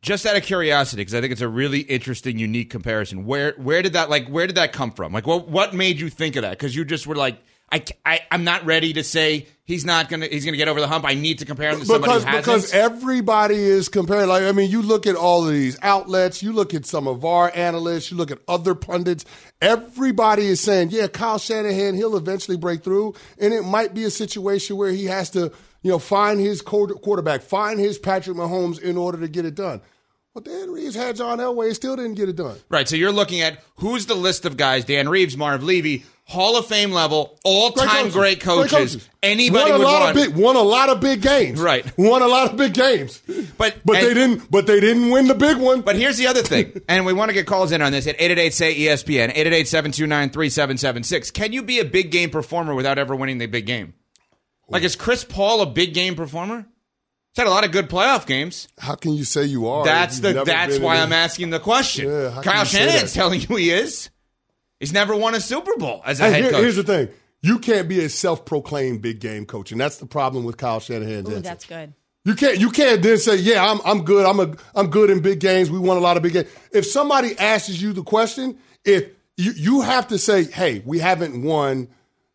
Just 0.00 0.24
out 0.24 0.34
of 0.34 0.42
curiosity, 0.42 1.02
because 1.02 1.14
I 1.14 1.20
think 1.20 1.32
it's 1.32 1.42
a 1.42 1.48
really 1.48 1.80
interesting, 1.80 2.38
unique 2.38 2.70
comparison. 2.70 3.24
Where 3.26 3.52
where 3.58 3.82
did 3.82 3.92
that 3.92 4.10
like 4.10 4.26
where 4.28 4.48
did 4.48 4.56
that 4.56 4.72
come 4.72 4.90
from? 4.90 5.12
Like 5.12 5.26
what 5.26 5.46
what 5.46 5.74
made 5.74 6.00
you 6.00 6.08
think 6.08 6.34
of 6.36 6.42
that? 6.42 6.52
Because 6.52 6.74
you 6.74 6.84
just 6.84 7.06
were 7.06 7.14
like, 7.14 7.38
I, 7.72 7.82
I 8.04 8.20
I'm 8.30 8.44
not 8.44 8.66
ready 8.66 8.92
to 8.92 9.02
say 9.02 9.46
he's 9.64 9.86
not 9.86 10.10
gonna 10.10 10.26
he's 10.26 10.44
gonna 10.44 10.58
get 10.58 10.68
over 10.68 10.80
the 10.80 10.86
hump. 10.86 11.06
I 11.06 11.14
need 11.14 11.38
to 11.38 11.46
compare 11.46 11.70
him 11.70 11.80
to 11.80 11.86
somebody 11.86 12.02
because 12.02 12.22
who 12.22 12.28
hasn't. 12.28 12.44
because 12.44 12.74
everybody 12.74 13.56
is 13.56 13.88
comparing. 13.88 14.28
Like 14.28 14.42
I 14.42 14.52
mean, 14.52 14.70
you 14.70 14.82
look 14.82 15.06
at 15.06 15.16
all 15.16 15.46
of 15.46 15.52
these 15.52 15.78
outlets, 15.80 16.42
you 16.42 16.52
look 16.52 16.74
at 16.74 16.84
some 16.84 17.08
of 17.08 17.24
our 17.24 17.50
analysts, 17.54 18.10
you 18.10 18.18
look 18.18 18.30
at 18.30 18.38
other 18.46 18.74
pundits. 18.74 19.24
Everybody 19.62 20.46
is 20.46 20.60
saying, 20.60 20.90
"Yeah, 20.90 21.06
Kyle 21.06 21.38
Shanahan, 21.38 21.94
he'll 21.94 22.16
eventually 22.16 22.58
break 22.58 22.84
through," 22.84 23.14
and 23.38 23.54
it 23.54 23.62
might 23.62 23.94
be 23.94 24.04
a 24.04 24.10
situation 24.10 24.76
where 24.76 24.92
he 24.92 25.06
has 25.06 25.30
to, 25.30 25.50
you 25.82 25.90
know, 25.90 25.98
find 25.98 26.38
his 26.38 26.60
quarterback, 26.60 27.40
find 27.40 27.80
his 27.80 27.98
Patrick 27.98 28.36
Mahomes 28.36 28.78
in 28.80 28.98
order 28.98 29.18
to 29.18 29.28
get 29.28 29.46
it 29.46 29.54
done. 29.54 29.80
Well, 30.34 30.42
Dan 30.42 30.70
Reeves 30.70 30.94
had 30.94 31.16
John 31.16 31.38
Elway, 31.38 31.74
still 31.74 31.94
didn't 31.94 32.14
get 32.14 32.28
it 32.28 32.36
done. 32.36 32.56
Right. 32.70 32.88
So 32.88 32.96
you're 32.96 33.12
looking 33.12 33.42
at 33.42 33.62
who's 33.76 34.06
the 34.06 34.14
list 34.14 34.44
of 34.44 34.56
guys: 34.56 34.84
Dan 34.84 35.08
Reeves, 35.08 35.36
Marv 35.36 35.62
Levy, 35.62 36.04
Hall 36.24 36.56
of 36.56 36.66
Fame 36.66 36.92
level, 36.92 37.38
all-time 37.44 38.10
great 38.10 38.40
coaches. 38.40 39.08
Anybody 39.22 39.72
won 39.72 39.80
a 39.80 39.84
lot 39.84 40.08
of 40.10 40.14
big, 40.14 40.34
won 40.36 40.56
a 40.56 40.62
lot 40.62 40.88
of 40.88 41.00
big 41.00 41.20
games. 41.20 41.60
Right. 41.60 41.84
won 41.98 42.22
a 42.22 42.26
lot 42.26 42.50
of 42.50 42.56
big 42.56 42.74
games. 42.74 43.20
But 43.58 43.78
But 43.84 43.96
and- 43.96 44.06
they 44.06 44.14
didn't. 44.14 44.50
But 44.50 44.66
they 44.66 44.80
didn't 44.80 45.10
win 45.10 45.26
the 45.28 45.34
big 45.34 45.58
one. 45.58 45.82
But 45.82 45.96
here's 45.96 46.16
the 46.18 46.28
other 46.28 46.42
thing, 46.42 46.80
and 46.88 47.04
we 47.04 47.12
want 47.12 47.28
to 47.30 47.34
get 47.34 47.46
calls 47.46 47.72
in 47.72 47.82
on 47.82 47.92
this 47.92 48.06
at 48.06 48.14
888 48.14 48.54
say 48.54 48.74
ESPN, 48.74 49.30
888 49.30 49.68
729 49.68 50.30
3776. 50.30 51.30
Can 51.32 51.52
you 51.52 51.62
be 51.62 51.80
a 51.80 51.84
big 51.84 52.10
game 52.10 52.30
performer 52.30 52.74
without 52.74 52.98
ever 52.98 53.14
winning 53.14 53.38
the 53.38 53.46
big 53.46 53.66
game? 53.66 53.94
Like, 54.68 54.84
is 54.84 54.96
Chris 54.96 55.24
Paul 55.24 55.60
a 55.60 55.66
big 55.66 55.92
game 55.92 56.14
performer? 56.14 56.66
He's 57.34 57.38
had 57.38 57.46
a 57.46 57.50
lot 57.50 57.64
of 57.64 57.72
good 57.72 57.88
playoff 57.88 58.26
games. 58.26 58.68
How 58.78 58.94
can 58.94 59.12
you 59.14 59.24
say 59.24 59.44
you 59.44 59.66
are? 59.66 59.84
That's 59.84 60.20
the 60.20 60.44
that's 60.44 60.78
why 60.78 60.98
I'm 60.98 61.12
asking 61.12 61.50
the 61.50 61.60
question. 61.60 62.08
Yeah, 62.08 62.40
Kyle 62.42 62.64
Shanahan's 62.64 63.12
telling 63.12 63.40
you 63.40 63.56
he 63.56 63.70
is. 63.70 64.10
He's 64.82 64.92
never 64.92 65.14
won 65.14 65.34
a 65.36 65.40
Super 65.40 65.76
Bowl 65.76 66.02
as 66.04 66.18
a 66.18 66.24
Hey, 66.24 66.30
head 66.32 66.42
here- 66.42 66.50
coach. 66.50 66.60
here's 66.62 66.76
the 66.76 66.82
thing: 66.82 67.08
you 67.40 67.60
can't 67.60 67.88
be 67.88 68.04
a 68.04 68.08
self-proclaimed 68.08 69.00
big 69.00 69.20
game 69.20 69.46
coach, 69.46 69.70
and 69.70 69.80
that's 69.80 69.98
the 69.98 70.06
problem 70.06 70.42
with 70.42 70.56
Kyle 70.56 70.80
Shanahan's 70.80 71.28
Ooh, 71.28 71.34
answer. 71.34 71.40
that's 71.42 71.64
good. 71.64 71.92
You 72.24 72.34
can't 72.34 72.58
you 72.58 72.70
can't 72.70 73.00
then 73.00 73.16
say, 73.18 73.36
yeah, 73.36 73.64
I'm 73.64 73.80
I'm 73.84 74.04
good. 74.04 74.26
I'm 74.26 74.40
a 74.40 74.54
I'm 74.74 74.88
good 74.90 75.08
in 75.10 75.20
big 75.20 75.38
games. 75.38 75.70
We 75.70 75.78
won 75.78 75.96
a 75.96 76.00
lot 76.00 76.16
of 76.16 76.24
big 76.24 76.32
games. 76.32 76.48
If 76.72 76.84
somebody 76.86 77.38
asks 77.38 77.80
you 77.80 77.92
the 77.92 78.02
question, 78.02 78.58
if 78.84 79.06
you 79.36 79.52
you 79.52 79.80
have 79.82 80.08
to 80.08 80.18
say, 80.18 80.44
hey, 80.44 80.82
we 80.84 80.98
haven't 80.98 81.42
won 81.42 81.86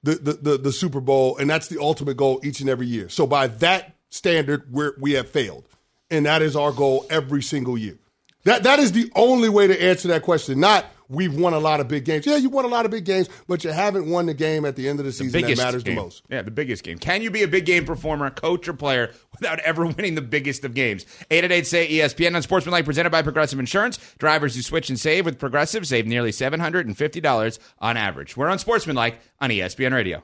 the 0.03 0.15
the 0.15 0.33
the, 0.33 0.57
the 0.57 0.71
Super 0.71 1.01
Bowl, 1.01 1.36
and 1.38 1.49
that's 1.49 1.67
the 1.67 1.81
ultimate 1.81 2.15
goal 2.15 2.39
each 2.45 2.62
and 2.62 2.69
every 2.69 2.88
year. 2.88 3.10
So 3.10 3.27
by 3.27 3.47
that 3.47 3.93
standard, 4.10 4.71
we're 4.71 4.93
we 5.01 5.12
have 5.13 5.27
failed, 5.29 5.65
and 6.10 6.25
that 6.25 6.41
is 6.41 6.55
our 6.55 6.71
goal 6.71 7.05
every 7.10 7.41
single 7.43 7.77
year. 7.77 7.97
That 8.45 8.63
that 8.63 8.79
is 8.79 8.93
the 8.93 9.12
only 9.15 9.49
way 9.49 9.67
to 9.67 9.81
answer 9.83 10.07
that 10.10 10.21
question. 10.21 10.60
Not 10.62 10.86
we've 11.10 11.36
won 11.36 11.54
a 11.54 11.60
lot 11.60 11.80
of 11.80 11.88
big 11.88 12.06
games. 12.06 12.26
Yeah, 12.26 12.38
you 12.38 12.50
won 12.50 12.65
a 12.65 12.70
lot 12.70 12.86
of 12.86 12.91
big 12.91 13.06
games, 13.06 13.30
but 13.48 13.63
you 13.63 13.72
haven't 13.72 14.10
won 14.10 14.26
the 14.26 14.34
game 14.34 14.65
at 14.65 14.76
the 14.76 14.88
end 14.88 15.00
of 15.00 15.06
the 15.06 15.12
season 15.12 15.41
that 15.41 15.58
matters 15.58 15.84
game. 15.84 15.96
the 15.96 16.02
most. 16.02 16.24
Yeah, 16.30 16.41
the 16.41 16.52
biggest 16.52 16.84
game. 16.84 16.98
Can 16.98 17.22
you 17.22 17.32
be 17.32 17.43
a 17.43 17.48
big 17.48 17.65
game 17.65 17.86
performer, 17.86 18.30
coach, 18.30 18.67
or 18.67 18.74
player 18.74 19.12
without 19.39 19.60
ever 19.60 19.86
winning 19.86 20.15
the 20.15 20.22
biggest 20.22 20.65
of 20.65 20.74
games? 20.74 21.06
888 21.32 21.67
say 21.67 21.89
ESPN 21.89 22.36
on 22.36 22.41
Sportsmanlike 22.41 22.86
presented 22.86 23.10
by 23.10 23.22
Progressive 23.22 23.60
Insurance. 23.60 23.98
Drivers 24.17 24.56
who 24.56 24.62
switch 24.62 24.89
and 24.89 25.00
save 25.00 25.26
with 25.26 25.39
Progressive 25.39 25.88
save 25.88 26.06
nearly 26.08 26.32
$750 26.32 27.60
on 27.80 27.98
average. 27.98 28.38
We're 28.38 28.50
on 28.50 28.60
Sportsmanlike 28.60 29.20
on 29.39 29.50
ESPN 29.50 29.93
Radio. 29.93 30.24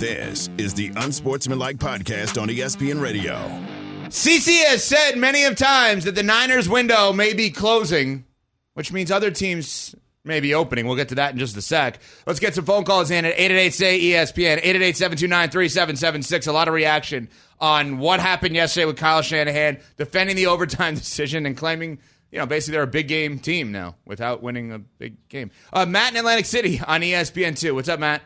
This 0.00 0.48
is 0.56 0.72
the 0.72 0.90
Unsportsmanlike 0.96 1.76
Podcast 1.76 2.40
on 2.40 2.48
ESPN 2.48 3.02
Radio. 3.02 3.34
CC 4.08 4.64
has 4.64 4.82
said 4.82 5.18
many 5.18 5.44
of 5.44 5.56
times 5.56 6.04
that 6.04 6.14
the 6.14 6.22
Niners 6.22 6.70
window 6.70 7.12
may 7.12 7.34
be 7.34 7.50
closing, 7.50 8.24
which 8.72 8.94
means 8.94 9.10
other 9.10 9.30
teams 9.30 9.94
may 10.24 10.40
be 10.40 10.54
opening. 10.54 10.86
We'll 10.86 10.96
get 10.96 11.10
to 11.10 11.16
that 11.16 11.32
in 11.32 11.38
just 11.38 11.54
a 11.58 11.60
sec. 11.60 12.00
Let's 12.26 12.40
get 12.40 12.54
some 12.54 12.64
phone 12.64 12.84
calls 12.84 13.10
in 13.10 13.26
at 13.26 13.34
888 13.34 13.74
say 13.74 14.00
ESPN, 14.00 14.56
888 14.62 14.96
729 14.96 15.50
3776. 15.50 16.46
A 16.46 16.52
lot 16.52 16.66
of 16.66 16.72
reaction 16.72 17.28
on 17.60 17.98
what 17.98 18.20
happened 18.20 18.54
yesterday 18.54 18.86
with 18.86 18.96
Kyle 18.96 19.20
Shanahan 19.20 19.80
defending 19.98 20.34
the 20.34 20.46
overtime 20.46 20.94
decision 20.94 21.44
and 21.44 21.58
claiming, 21.58 21.98
you 22.32 22.38
know, 22.38 22.46
basically 22.46 22.72
they're 22.72 22.84
a 22.84 22.86
big 22.86 23.08
game 23.08 23.38
team 23.38 23.70
now 23.70 23.96
without 24.06 24.42
winning 24.42 24.72
a 24.72 24.78
big 24.78 25.28
game. 25.28 25.50
Uh, 25.74 25.84
Matt 25.84 26.12
in 26.12 26.16
Atlantic 26.16 26.46
City 26.46 26.80
on 26.86 27.02
E 27.02 27.12
ESPN2. 27.12 27.74
What's 27.74 27.90
up, 27.90 28.00
Matt? 28.00 28.22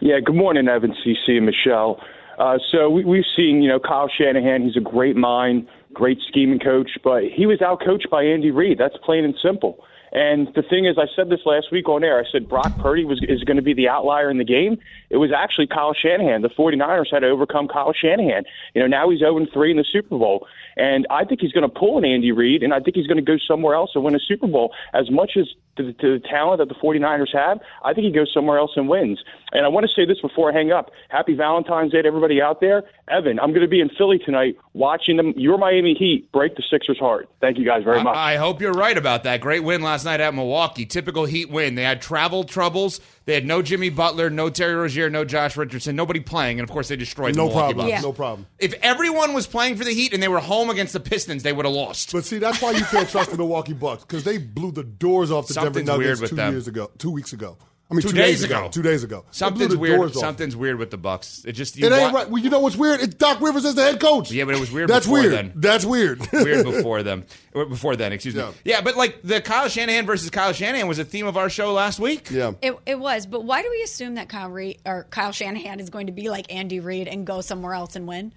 Yeah, 0.00 0.20
good 0.24 0.36
morning, 0.36 0.68
Evan, 0.68 0.94
CC, 1.04 1.38
and 1.38 1.46
Michelle. 1.46 2.00
Uh, 2.38 2.58
so 2.70 2.88
we, 2.88 3.04
we've 3.04 3.24
seen, 3.34 3.62
you 3.62 3.68
know, 3.68 3.80
Kyle 3.80 4.08
Shanahan. 4.08 4.62
He's 4.62 4.76
a 4.76 4.80
great 4.80 5.16
mind, 5.16 5.66
great 5.92 6.18
scheming 6.28 6.60
coach, 6.60 6.90
but 7.02 7.24
he 7.34 7.46
was 7.46 7.58
outcoached 7.58 8.08
by 8.08 8.22
Andy 8.22 8.52
Reid. 8.52 8.78
That's 8.78 8.94
plain 9.04 9.24
and 9.24 9.34
simple. 9.42 9.84
And 10.12 10.48
the 10.54 10.62
thing 10.62 10.86
is, 10.86 10.96
I 10.98 11.06
said 11.14 11.28
this 11.28 11.40
last 11.44 11.70
week 11.70 11.88
on 11.88 12.04
air. 12.04 12.18
I 12.18 12.30
said 12.30 12.48
Brock 12.48 12.76
Purdy 12.78 13.04
was 13.04 13.20
is 13.28 13.44
going 13.44 13.56
to 13.56 13.62
be 13.62 13.74
the 13.74 13.88
outlier 13.88 14.30
in 14.30 14.38
the 14.38 14.44
game. 14.44 14.78
It 15.10 15.16
was 15.18 15.30
actually 15.32 15.66
Kyle 15.66 15.94
Shanahan. 15.94 16.42
The 16.42 16.48
49ers 16.48 17.12
had 17.12 17.20
to 17.20 17.28
overcome 17.28 17.68
Kyle 17.68 17.92
Shanahan. 17.92 18.44
You 18.74 18.82
know, 18.82 18.86
now 18.86 19.10
he's 19.10 19.20
0 19.20 19.46
3 19.52 19.70
in 19.70 19.76
the 19.76 19.84
Super 19.84 20.18
Bowl. 20.18 20.46
And 20.76 21.06
I 21.10 21.24
think 21.24 21.40
he's 21.40 21.52
going 21.52 21.68
to 21.68 21.74
pull 21.74 21.98
an 21.98 22.04
Andy 22.04 22.32
Reid, 22.32 22.62
and 22.62 22.72
I 22.72 22.80
think 22.80 22.96
he's 22.96 23.06
going 23.06 23.16
to 23.16 23.22
go 23.22 23.36
somewhere 23.36 23.74
else 23.74 23.90
and 23.94 24.04
win 24.04 24.14
a 24.14 24.20
Super 24.20 24.46
Bowl. 24.46 24.72
As 24.94 25.10
much 25.10 25.32
as 25.36 25.48
to, 25.78 25.92
to 25.92 26.18
the 26.18 26.28
talent 26.28 26.58
that 26.58 26.68
the 26.68 26.74
49ers 26.74 27.32
have, 27.32 27.58
I 27.84 27.94
think 27.94 28.04
he 28.04 28.12
goes 28.12 28.30
somewhere 28.32 28.58
else 28.58 28.72
and 28.76 28.88
wins. 28.88 29.22
And 29.52 29.64
I 29.64 29.68
want 29.68 29.86
to 29.88 29.92
say 29.92 30.04
this 30.04 30.20
before 30.20 30.50
I 30.50 30.54
hang 30.54 30.70
up. 30.70 30.90
Happy 31.08 31.34
Valentine's 31.34 31.92
Day 31.92 32.02
to 32.02 32.08
everybody 32.08 32.42
out 32.42 32.60
there. 32.60 32.82
Evan, 33.08 33.40
I'm 33.40 33.50
going 33.50 33.62
to 33.62 33.68
be 33.68 33.80
in 33.80 33.88
Philly 33.88 34.18
tonight 34.18 34.56
watching 34.74 35.16
them, 35.16 35.32
your 35.36 35.56
Miami 35.56 35.94
Heat 35.94 36.30
break 36.30 36.56
the 36.56 36.62
Sixers' 36.70 36.98
heart. 36.98 37.28
Thank 37.40 37.58
you 37.58 37.64
guys 37.64 37.82
very 37.82 38.02
much. 38.02 38.16
I, 38.16 38.34
I 38.34 38.36
hope 38.36 38.60
you're 38.60 38.72
right 38.72 38.96
about 38.96 39.24
that. 39.24 39.40
Great 39.40 39.64
win 39.64 39.82
last 39.82 39.97
night 40.04 40.20
at 40.20 40.34
Milwaukee. 40.34 40.86
Typical 40.86 41.24
Heat 41.24 41.50
win. 41.50 41.74
They 41.74 41.82
had 41.82 42.00
travel 42.02 42.44
troubles. 42.44 43.00
They 43.24 43.34
had 43.34 43.44
no 43.44 43.60
Jimmy 43.62 43.90
Butler, 43.90 44.30
no 44.30 44.48
Terry 44.50 44.74
Rozier, 44.74 45.10
no 45.10 45.24
Josh 45.24 45.56
Richardson, 45.56 45.94
nobody 45.96 46.20
playing, 46.20 46.60
and 46.60 46.68
of 46.68 46.72
course 46.72 46.88
they 46.88 46.96
destroyed 46.96 47.34
the 47.34 47.38
No 47.38 47.48
Milwaukee 47.48 47.74
problem. 47.74 47.90
Bucks. 47.92 48.02
No 48.02 48.12
problem. 48.12 48.46
If 48.58 48.72
everyone 48.82 49.34
was 49.34 49.46
playing 49.46 49.76
for 49.76 49.84
the 49.84 49.92
Heat 49.92 50.14
and 50.14 50.22
they 50.22 50.28
were 50.28 50.40
home 50.40 50.70
against 50.70 50.92
the 50.94 51.00
Pistons, 51.00 51.42
they 51.42 51.52
would 51.52 51.66
have 51.66 51.74
lost. 51.74 52.12
But 52.12 52.24
see, 52.24 52.38
that's 52.38 52.62
why 52.62 52.70
you 52.72 52.84
can't 52.86 53.08
trust 53.08 53.30
the 53.30 53.36
Milwaukee 53.36 53.74
Bucks 53.74 54.04
because 54.04 54.24
they 54.24 54.38
blew 54.38 54.72
the 54.72 54.84
doors 54.84 55.30
off 55.30 55.46
the 55.48 55.54
Something's 55.54 55.86
Denver 55.86 55.98
weird 55.98 56.16
Nuggets 56.16 56.30
two 56.30 56.36
them. 56.36 56.52
years 56.52 56.68
ago, 56.68 56.90
two 56.98 57.10
weeks 57.10 57.32
ago. 57.32 57.58
I 57.90 57.94
mean, 57.94 58.02
Two 58.02 58.08
two, 58.08 58.16
days 58.16 58.40
days, 58.40 58.44
ago. 58.44 58.68
Two 58.70 58.82
days 58.82 59.02
ago. 59.02 59.24
Something's 59.30 59.74
weird. 59.74 59.96
doors 59.96 60.14
off. 60.14 60.20
Something's 60.20 60.54
weird 60.54 60.78
with 60.78 60.90
the 60.90 60.98
Bucks. 60.98 61.42
It 61.46 61.52
just 61.52 61.74
you 61.78 61.86
It 61.86 61.92
ain't 61.92 62.12
wa- 62.12 62.18
right. 62.20 62.30
Well, 62.30 62.42
you 62.42 62.50
know 62.50 62.60
what's 62.60 62.76
weird? 62.76 63.00
It's 63.00 63.14
Doc 63.14 63.40
Rivers 63.40 63.64
as 63.64 63.76
the 63.76 63.82
head 63.82 63.98
coach. 63.98 64.30
Yeah, 64.30 64.44
but 64.44 64.54
it 64.54 64.60
was 64.60 64.70
weird. 64.70 64.90
That's 64.90 65.06
before 65.06 65.20
weird. 65.20 65.32
Then. 65.32 65.52
That's 65.54 65.86
weird. 65.86 66.20
weird 66.32 66.64
before 66.70 67.02
them. 67.02 67.24
Before 67.54 67.96
then, 67.96 68.12
excuse 68.12 68.34
me. 68.34 68.42
Yeah. 68.42 68.52
Yeah, 68.64 68.80
but 68.82 68.96
like 68.96 69.22
the 69.22 69.40
Kyle 69.40 69.68
Shanahan 69.70 70.04
versus 70.04 70.28
Kyle 70.28 70.52
Shanahan 70.52 70.86
was 70.86 70.98
a 70.98 71.04
theme 71.06 71.26
of 71.26 71.38
our 71.38 71.48
show 71.48 71.72
last 71.72 71.98
week. 71.98 72.30
Yeah. 72.30 72.52
It, 72.60 72.76
it 72.84 72.98
was, 73.00 73.24
but 73.24 73.44
why 73.44 73.62
do 73.62 73.70
we 73.70 73.80
assume 73.82 74.16
that 74.16 74.28
Kyle 74.28 74.50
Reed 74.50 74.80
or 74.84 75.06
Kyle 75.08 75.32
Shanahan 75.32 75.80
is 75.80 75.88
going 75.88 76.08
to 76.08 76.12
be 76.12 76.28
like 76.28 76.52
Andy 76.52 76.80
Reid 76.80 77.08
and 77.08 77.26
go 77.26 77.40
somewhere 77.40 77.72
else 77.72 77.96
and 77.96 78.06
win? 78.06 78.34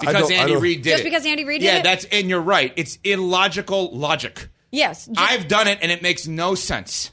Because 0.00 0.30
Andy 0.30 0.54
don't- 0.54 0.62
Reid 0.62 0.80
did 0.80 0.90
Just 0.92 1.00
it. 1.02 1.04
because 1.04 1.26
Andy 1.26 1.44
Reid 1.44 1.60
did 1.60 1.66
yeah, 1.66 1.76
it? 1.78 1.82
that's 1.82 2.06
and 2.06 2.30
you're 2.30 2.40
right. 2.40 2.72
It's 2.76 2.98
illogical 3.04 3.94
logic. 3.94 4.48
Yes, 4.70 5.06
just- 5.06 5.20
I've 5.20 5.46
done 5.46 5.68
it 5.68 5.80
and 5.82 5.92
it 5.92 6.00
makes 6.02 6.26
no 6.26 6.54
sense. 6.54 7.10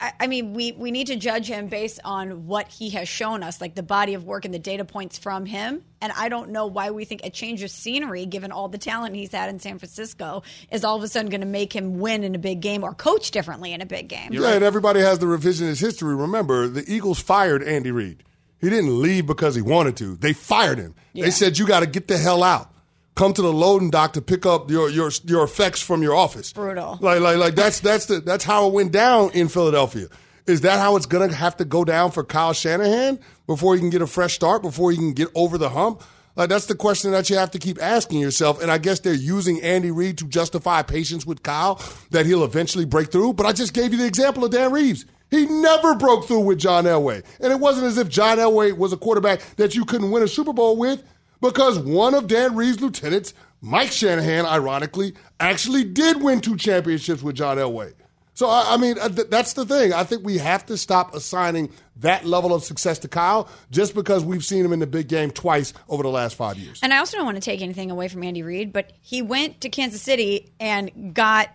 I, 0.00 0.26
mean, 0.26 0.54
we 0.54 0.72
we 0.72 0.90
need 0.90 1.06
to 1.06 1.16
judge 1.16 1.46
him 1.46 1.68
based 1.68 2.00
on 2.04 2.46
what 2.46 2.68
he 2.68 2.90
has 2.90 3.08
shown 3.08 3.42
us, 3.42 3.60
like 3.60 3.74
the 3.74 3.82
body 3.82 4.14
of 4.14 4.24
work 4.24 4.44
and 4.44 4.52
the 4.52 4.58
data 4.58 4.84
points 4.84 5.18
from 5.18 5.46
him. 5.46 5.82
And 6.00 6.12
I 6.16 6.28
don't 6.28 6.50
know 6.50 6.66
why 6.66 6.90
we 6.90 7.04
think 7.04 7.22
a 7.24 7.30
change 7.30 7.62
of 7.62 7.70
scenery, 7.70 8.26
given 8.26 8.52
all 8.52 8.68
the 8.68 8.78
talent 8.78 9.14
he's 9.14 9.32
had 9.32 9.48
in 9.48 9.58
San 9.60 9.78
Francisco, 9.78 10.42
is 10.70 10.84
all 10.84 10.96
of 10.96 11.02
a 11.02 11.08
sudden 11.08 11.30
going 11.30 11.40
to 11.40 11.46
make 11.46 11.72
him 11.72 12.00
win 12.00 12.24
in 12.24 12.34
a 12.34 12.38
big 12.38 12.60
game 12.60 12.82
or 12.84 12.92
coach 12.92 13.30
differently 13.30 13.72
in 13.72 13.80
a 13.80 13.86
big 13.86 14.08
game. 14.08 14.32
yeah, 14.32 14.50
and 14.50 14.64
everybody 14.64 15.00
has 15.00 15.20
the 15.20 15.26
revisionist 15.26 15.80
history. 15.80 16.14
Remember, 16.14 16.68
the 16.68 16.84
Eagles 16.92 17.20
fired 17.20 17.62
Andy 17.62 17.90
Reid. 17.90 18.24
He 18.60 18.70
didn't 18.70 19.00
leave 19.00 19.26
because 19.26 19.54
he 19.54 19.62
wanted 19.62 19.96
to. 19.98 20.16
They 20.16 20.32
fired 20.32 20.78
him. 20.78 20.94
Yeah. 21.12 21.26
They 21.26 21.30
said 21.30 21.58
you 21.58 21.66
got 21.66 21.80
to 21.80 21.86
get 21.86 22.08
the 22.08 22.18
hell 22.18 22.42
out. 22.42 22.73
Come 23.14 23.32
to 23.32 23.42
the 23.42 23.52
loading 23.52 23.90
dock 23.90 24.14
to 24.14 24.22
pick 24.22 24.44
up 24.44 24.70
your 24.70 24.90
your 24.90 25.10
your 25.24 25.44
effects 25.44 25.80
from 25.80 26.02
your 26.02 26.16
office. 26.16 26.52
Brutal. 26.52 26.98
Like 27.00 27.20
like 27.20 27.36
like 27.36 27.54
that's 27.54 27.80
that's 27.80 28.06
the 28.06 28.20
that's 28.20 28.44
how 28.44 28.66
it 28.66 28.72
went 28.72 28.92
down 28.92 29.30
in 29.32 29.48
Philadelphia. 29.48 30.08
Is 30.46 30.62
that 30.62 30.78
how 30.80 30.96
it's 30.96 31.06
gonna 31.06 31.32
have 31.32 31.56
to 31.58 31.64
go 31.64 31.84
down 31.84 32.10
for 32.10 32.24
Kyle 32.24 32.52
Shanahan 32.52 33.20
before 33.46 33.74
he 33.74 33.80
can 33.80 33.90
get 33.90 34.02
a 34.02 34.06
fresh 34.06 34.34
start, 34.34 34.62
before 34.62 34.90
he 34.90 34.96
can 34.96 35.12
get 35.12 35.28
over 35.34 35.58
the 35.58 35.68
hump? 35.70 36.02
Like 36.36 36.48
that's 36.48 36.66
the 36.66 36.74
question 36.74 37.12
that 37.12 37.30
you 37.30 37.36
have 37.36 37.52
to 37.52 37.58
keep 37.58 37.80
asking 37.80 38.18
yourself. 38.18 38.60
And 38.60 38.70
I 38.70 38.78
guess 38.78 39.00
they're 39.00 39.14
using 39.14 39.62
Andy 39.62 39.92
Reid 39.92 40.18
to 40.18 40.26
justify 40.26 40.82
patience 40.82 41.24
with 41.24 41.42
Kyle 41.42 41.80
that 42.10 42.26
he'll 42.26 42.44
eventually 42.44 42.84
break 42.84 43.12
through. 43.12 43.34
But 43.34 43.46
I 43.46 43.52
just 43.52 43.72
gave 43.72 43.92
you 43.92 43.98
the 43.98 44.06
example 44.06 44.44
of 44.44 44.50
Dan 44.50 44.72
Reeves. 44.72 45.06
He 45.30 45.46
never 45.46 45.94
broke 45.94 46.26
through 46.26 46.40
with 46.40 46.58
John 46.58 46.84
Elway. 46.84 47.24
And 47.40 47.52
it 47.52 47.58
wasn't 47.58 47.86
as 47.86 47.98
if 47.98 48.08
John 48.08 48.38
Elway 48.38 48.76
was 48.76 48.92
a 48.92 48.96
quarterback 48.96 49.40
that 49.56 49.74
you 49.74 49.84
couldn't 49.84 50.10
win 50.10 50.22
a 50.22 50.28
Super 50.28 50.52
Bowl 50.52 50.76
with 50.76 51.02
because 51.44 51.78
one 51.78 52.14
of 52.14 52.26
Dan 52.26 52.56
Reeves' 52.56 52.80
lieutenants, 52.80 53.34
Mike 53.60 53.92
Shanahan, 53.92 54.46
ironically, 54.46 55.12
actually 55.38 55.84
did 55.84 56.22
win 56.22 56.40
two 56.40 56.56
championships 56.56 57.22
with 57.22 57.36
John 57.36 57.58
Elway. 57.58 57.92
So, 58.32 58.48
I, 58.48 58.64
I 58.70 58.76
mean, 58.78 58.98
uh, 58.98 59.10
th- 59.10 59.28
that's 59.28 59.52
the 59.52 59.66
thing. 59.66 59.92
I 59.92 60.04
think 60.04 60.24
we 60.24 60.38
have 60.38 60.64
to 60.66 60.78
stop 60.78 61.14
assigning 61.14 61.70
that 61.96 62.24
level 62.24 62.54
of 62.54 62.64
success 62.64 62.98
to 63.00 63.08
Kyle 63.08 63.46
just 63.70 63.94
because 63.94 64.24
we've 64.24 64.44
seen 64.44 64.64
him 64.64 64.72
in 64.72 64.78
the 64.78 64.86
big 64.86 65.06
game 65.06 65.30
twice 65.30 65.74
over 65.90 66.02
the 66.02 66.08
last 66.08 66.34
five 66.34 66.56
years. 66.56 66.80
And 66.82 66.94
I 66.94 66.98
also 66.98 67.18
don't 67.18 67.26
want 67.26 67.36
to 67.36 67.42
take 67.42 67.60
anything 67.60 67.90
away 67.90 68.08
from 68.08 68.24
Andy 68.24 68.42
Reid, 68.42 68.72
but 68.72 68.92
he 69.02 69.20
went 69.20 69.60
to 69.60 69.68
Kansas 69.68 70.00
City 70.00 70.50
and 70.58 71.14
got 71.14 71.50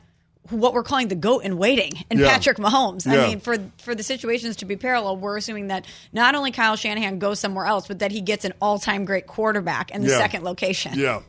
what 0.49 0.73
we're 0.73 0.83
calling 0.83 1.09
the 1.09 1.15
goat 1.15 1.39
in 1.43 1.57
waiting 1.57 1.91
and 2.09 2.19
Yeah. 2.19 2.29
Patrick 2.29 2.57
Mahomes. 2.57 3.05
Yeah. 3.05 3.23
I 3.23 3.27
mean, 3.27 3.39
for 3.39 3.57
for 3.77 3.93
the 3.93 4.03
situations 4.03 4.55
to 4.57 4.65
be 4.65 4.75
parallel, 4.75 5.17
we're 5.17 5.37
assuming 5.37 5.67
that 5.67 5.85
not 6.13 6.33
only 6.35 6.51
Kyle 6.51 6.75
Shanahan 6.75 7.19
goes 7.19 7.39
somewhere 7.39 7.65
else, 7.65 7.87
but 7.87 7.99
that 7.99 8.11
he 8.11 8.21
gets 8.21 8.45
an 8.45 8.53
all 8.61 8.79
time 8.79 9.05
great 9.05 9.27
quarterback 9.27 9.91
in 9.91 10.01
the 10.01 10.09
Yeah. 10.09 10.17
second 10.17 10.43
location. 10.43 10.93
Yeah. 10.95 11.21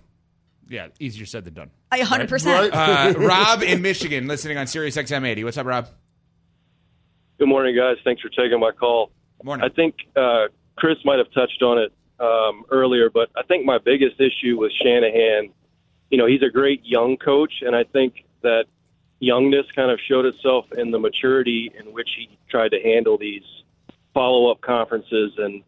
Yeah, 0.69 0.87
easier 1.01 1.27
said 1.27 1.45
than 1.45 1.55
done. 1.55 1.71
A 1.91 2.01
hundred 2.05 2.29
percent. 2.29 2.73
Uh, 2.73 3.13
Rob 3.19 3.63
in 3.65 3.83
Michigan, 3.83 4.29
listening 4.29 4.57
on 4.57 4.69
Sirius 4.69 4.97
XM 4.97 5.27
80. 5.27 5.43
What's 5.43 5.59
up, 5.59 5.67
Rob? 5.67 5.89
Good 7.39 7.49
morning, 7.49 7.75
guys. 7.75 7.97
Thanks 8.05 8.23
for 8.23 8.29
taking 8.29 8.61
my 8.61 8.71
call. 8.71 9.11
Good 9.39 9.47
morning. 9.47 9.65
I 9.71 9.75
think 9.75 9.95
uh, 10.15 10.47
Chris 10.77 10.99
might 11.05 11.19
have 11.19 11.33
touched 11.33 11.63
on 11.63 11.79
it 11.79 11.93
um, 12.21 12.65
earlier, 12.71 13.11
but 13.11 13.31
I 13.37 13.43
think 13.43 13.65
my 13.65 13.79
biggest 13.79 14.21
issue 14.21 14.59
with 14.59 14.71
Shanahan, 14.81 15.51
you 16.11 16.19
know, 16.19 16.27
he's 16.27 16.43
a 16.43 16.51
great 16.51 16.85
young 16.85 17.17
coach, 17.17 17.53
and 17.63 17.75
I 17.75 17.83
think 17.85 18.25
that 18.43 18.67
youngness 19.21 19.67
kind 19.77 19.91
of 19.91 20.01
showed 20.09 20.25
itself 20.25 20.67
in 20.77 20.91
the 20.91 20.99
maturity 20.99 21.71
in 21.79 21.93
which 21.93 22.09
he 22.17 22.29
tried 22.49 22.71
to 22.71 22.81
handle 22.83 23.17
these 23.17 23.43
follow 24.13 24.51
up 24.51 24.61
conferences 24.61 25.33
and 25.39 25.63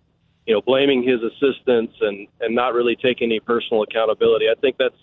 you 0.47 0.55
know 0.55 0.61
blaming 0.63 1.03
his 1.03 1.21
assistants 1.23 1.95
and 2.01 2.27
and 2.41 2.55
not 2.55 2.75
really 2.75 2.97
taking 2.97 3.31
any 3.31 3.41
personal 3.41 3.83
accountability. 3.83 4.47
I 4.51 4.59
think 4.61 4.77
that's 4.79 4.97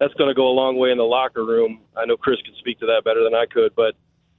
that's 0.00 0.14
going 0.14 0.28
to 0.28 0.34
go 0.34 0.48
a 0.48 0.56
long 0.56 0.76
way 0.76 0.90
in 0.90 0.98
the 0.98 1.04
locker 1.04 1.44
room. 1.44 1.80
I 1.96 2.06
know 2.06 2.16
Chris 2.16 2.40
could 2.44 2.56
speak 2.56 2.80
to 2.80 2.86
that 2.86 3.02
better 3.04 3.22
than 3.22 3.34
I 3.34 3.46
could, 3.46 3.74
but 3.76 3.94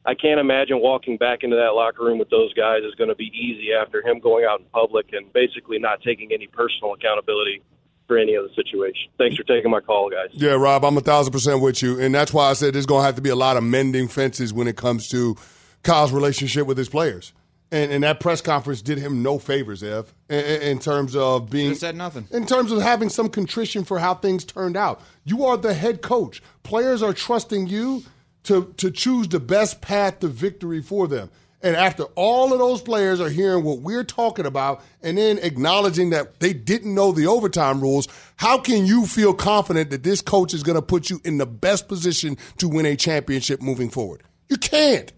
I 0.06 0.14
can't 0.14 0.40
imagine 0.40 0.82
walking 0.82 1.16
back 1.16 1.44
into 1.44 1.56
that 1.56 1.74
locker 1.76 2.04
room 2.04 2.20
with 2.20 2.30
those 2.30 2.54
guys 2.54 2.84
is 2.84 2.94
going 2.96 3.10
to 3.10 3.16
be 3.16 3.32
easy 3.34 3.72
after 3.72 4.06
him 4.06 4.20
going 4.20 4.44
out 4.44 4.60
in 4.60 4.66
public 4.74 5.14
and 5.14 5.32
basically 5.32 5.80
not 5.80 6.02
taking 6.02 6.34
any 6.34 6.48
personal 6.48 6.94
accountability 6.94 7.62
for 8.08 8.18
any 8.18 8.36
other 8.36 8.50
situation. 8.56 9.10
Thanks 9.18 9.36
for 9.38 9.44
taking 9.44 9.72
my 9.72 9.80
call, 9.80 10.10
guys. 10.10 10.30
Yeah, 10.32 10.52
Rob, 10.52 10.84
I'm 10.86 10.98
a 10.98 11.02
thousand 11.02 11.32
percent 11.32 11.62
with 11.62 11.82
you, 11.82 12.00
and 12.00 12.14
that's 12.14 12.34
why 12.34 12.50
I 12.50 12.54
said 12.54 12.74
there's 12.74 12.86
going 12.86 13.02
to 13.02 13.06
have 13.06 13.16
to 13.16 13.22
be 13.22 13.30
a 13.30 13.36
lot 13.36 13.58
of 13.58 13.64
mending 13.64 14.08
fences 14.08 14.54
when 14.54 14.68
it 14.68 14.76
comes 14.76 15.08
to 15.10 15.36
Kyle's 15.84 16.12
relationship 16.12 16.68
with 16.68 16.78
his 16.78 16.90
players. 16.90 17.34
And, 17.72 17.92
and 17.92 18.04
that 18.04 18.20
press 18.20 18.40
conference 18.40 18.84
did 18.84 19.00
him 19.00 19.24
no 19.24 19.40
favors, 19.40 19.82
Ev, 19.82 20.14
in, 20.30 20.38
in 20.38 20.80
terms 20.80 21.16
of 21.16 21.50
being 21.50 21.70
Just 21.70 21.82
said 21.82 21.96
nothing. 21.96 22.28
in 22.32 22.46
terms 22.46 22.72
of 22.72 22.82
having 22.84 23.10
some 23.10 23.30
contrition 23.30 23.84
for 23.84 23.98
how 23.98 24.14
things 24.14 24.46
turned 24.46 24.78
out. 24.78 25.02
You 25.24 25.46
are 25.46 25.58
the 25.58 25.74
head 25.74 26.04
coach. 26.04 26.44
Players 26.62 27.02
are 27.02 27.14
trusting 27.14 27.66
you 27.68 28.04
to 28.44 28.74
to 28.78 28.92
choose 28.92 29.28
the 29.30 29.40
best 29.40 29.82
path 29.82 30.20
to 30.20 30.28
victory 30.28 30.82
for 30.84 31.08
them. 31.08 31.32
And 31.64 31.78
after 31.78 32.04
all 32.16 32.52
of 32.52 32.60
those 32.60 32.82
players 32.82 33.22
are 33.22 33.30
hearing 33.30 33.64
what 33.64 33.80
we're 33.80 34.04
talking 34.04 34.46
about 34.46 34.84
and 35.02 35.18
then 35.18 35.40
acknowledging 35.40 36.10
that 36.10 36.42
they 36.42 36.52
didn't 36.52 36.94
know 36.94 37.14
the 37.14 37.28
overtime 37.28 37.80
rules, 37.80 38.10
how 38.36 38.58
can 38.58 38.86
you 38.86 39.06
feel 39.06 39.34
confident 39.34 39.90
that 39.92 40.04
this 40.04 40.22
coach 40.22 40.54
is 40.54 40.62
going 40.62 40.76
to 40.76 40.82
put 40.82 41.10
you 41.10 41.22
in 41.24 41.38
the 41.38 41.46
best 41.46 41.88
position 41.88 42.38
to 42.58 42.68
win 42.68 42.86
a 42.86 42.98
championship 42.98 43.62
moving 43.62 43.90
forward? 43.90 44.24
You 44.50 44.58
can't. 44.58 45.14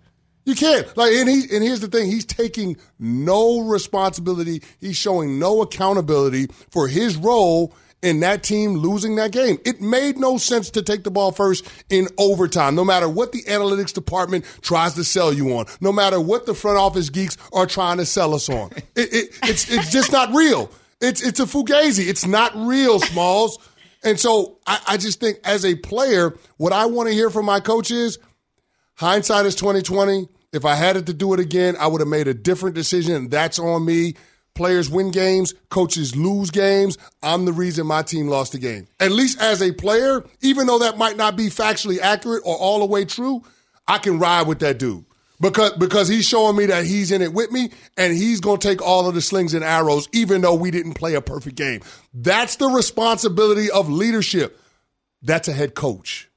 You 0.45 0.53
can't. 0.53 0.95
Like, 0.95 1.13
and 1.13 1.27
he 1.27 1.43
and 1.51 1.63
here's 1.63 1.79
the 1.79 1.87
thing: 1.87 2.05
he's 2.05 2.25
taking 2.25 2.77
no 2.99 3.61
responsibility. 3.61 4.61
He's 4.79 4.95
showing 4.95 5.39
no 5.39 5.63
accountability 5.63 6.47
for 6.69 6.87
his 6.87 7.17
role 7.17 7.73
in 8.05 8.19
that 8.19 8.43
team 8.43 8.75
losing 8.75 9.15
that 9.15 9.31
game. 9.31 9.57
It 9.65 9.81
made 9.81 10.17
no 10.17 10.37
sense 10.37 10.69
to 10.71 10.83
take 10.83 11.03
the 11.03 11.09
ball 11.09 11.31
first 11.31 11.67
in 11.89 12.07
overtime, 12.19 12.75
no 12.75 12.85
matter 12.85 13.09
what 13.09 13.31
the 13.31 13.41
analytics 13.43 13.91
department 13.91 14.45
tries 14.61 14.93
to 14.93 15.03
sell 15.03 15.33
you 15.33 15.57
on, 15.57 15.65
no 15.81 15.91
matter 15.91 16.21
what 16.21 16.45
the 16.45 16.53
front 16.53 16.77
office 16.77 17.09
geeks 17.09 17.35
are 17.51 17.65
trying 17.65 17.97
to 17.97 18.05
sell 18.05 18.33
us 18.33 18.47
on. 18.47 18.71
It, 18.95 19.13
it, 19.13 19.39
it's 19.43 19.69
it's 19.69 19.91
just 19.91 20.11
not 20.11 20.33
real. 20.33 20.71
It's 21.01 21.21
it's 21.21 21.39
a 21.41 21.45
fugazi. 21.45 22.07
It's 22.07 22.25
not 22.25 22.55
real, 22.55 22.99
Smalls. 22.99 23.57
And 24.03 24.17
so 24.17 24.59
I, 24.65 24.79
I 24.87 24.97
just 24.97 25.19
think 25.19 25.39
as 25.43 25.65
a 25.65 25.75
player, 25.75 26.33
what 26.55 26.71
I 26.71 26.85
want 26.85 27.09
to 27.09 27.13
hear 27.13 27.29
from 27.29 27.45
my 27.45 27.59
coach 27.59 27.91
is 27.91 28.19
hindsight 28.95 29.47
is 29.47 29.55
2020. 29.55 30.29
If 30.53 30.63
I 30.63 30.75
had 30.75 30.95
it 30.95 31.07
to 31.07 31.13
do 31.13 31.33
it 31.33 31.41
again, 31.41 31.75
I 31.77 31.87
would 31.87 31.99
have 31.99 32.07
made 32.07 32.29
a 32.29 32.33
different 32.33 32.75
decision. 32.75 33.27
That's 33.27 33.59
on 33.59 33.83
me. 33.83 34.15
Players 34.55 34.89
win 34.89 35.11
games, 35.11 35.53
coaches 35.69 36.15
lose 36.15 36.49
games. 36.49 36.97
I'm 37.21 37.43
the 37.43 37.51
reason 37.51 37.85
my 37.85 38.01
team 38.01 38.29
lost 38.29 38.53
the 38.53 38.57
game. 38.57 38.87
At 39.01 39.11
least 39.11 39.39
as 39.41 39.61
a 39.61 39.73
player, 39.73 40.23
even 40.41 40.65
though 40.65 40.79
that 40.79 40.97
might 40.97 41.17
not 41.17 41.35
be 41.35 41.47
factually 41.47 41.99
accurate 41.99 42.43
or 42.45 42.55
all 42.55 42.79
the 42.79 42.85
way 42.85 43.03
true, 43.03 43.43
I 43.87 43.97
can 43.97 44.17
ride 44.17 44.47
with 44.47 44.59
that 44.59 44.79
dude. 44.79 45.03
Because 45.41 45.73
because 45.73 46.07
he's 46.07 46.25
showing 46.25 46.55
me 46.55 46.67
that 46.67 46.85
he's 46.85 47.11
in 47.11 47.21
it 47.21 47.33
with 47.33 47.51
me 47.51 47.69
and 47.97 48.13
he's 48.13 48.39
gonna 48.39 48.57
take 48.57 48.81
all 48.81 49.07
of 49.07 49.13
the 49.13 49.21
slings 49.21 49.53
and 49.53 49.65
arrows, 49.65 50.07
even 50.13 50.39
though 50.39 50.55
we 50.55 50.71
didn't 50.71 50.93
play 50.93 51.15
a 51.15 51.21
perfect 51.21 51.57
game. 51.57 51.81
That's 52.13 52.55
the 52.55 52.67
responsibility 52.67 53.69
of 53.69 53.89
leadership. 53.89 54.57
That's 55.21 55.49
a 55.49 55.53
head 55.53 55.75
coach. 55.75 56.29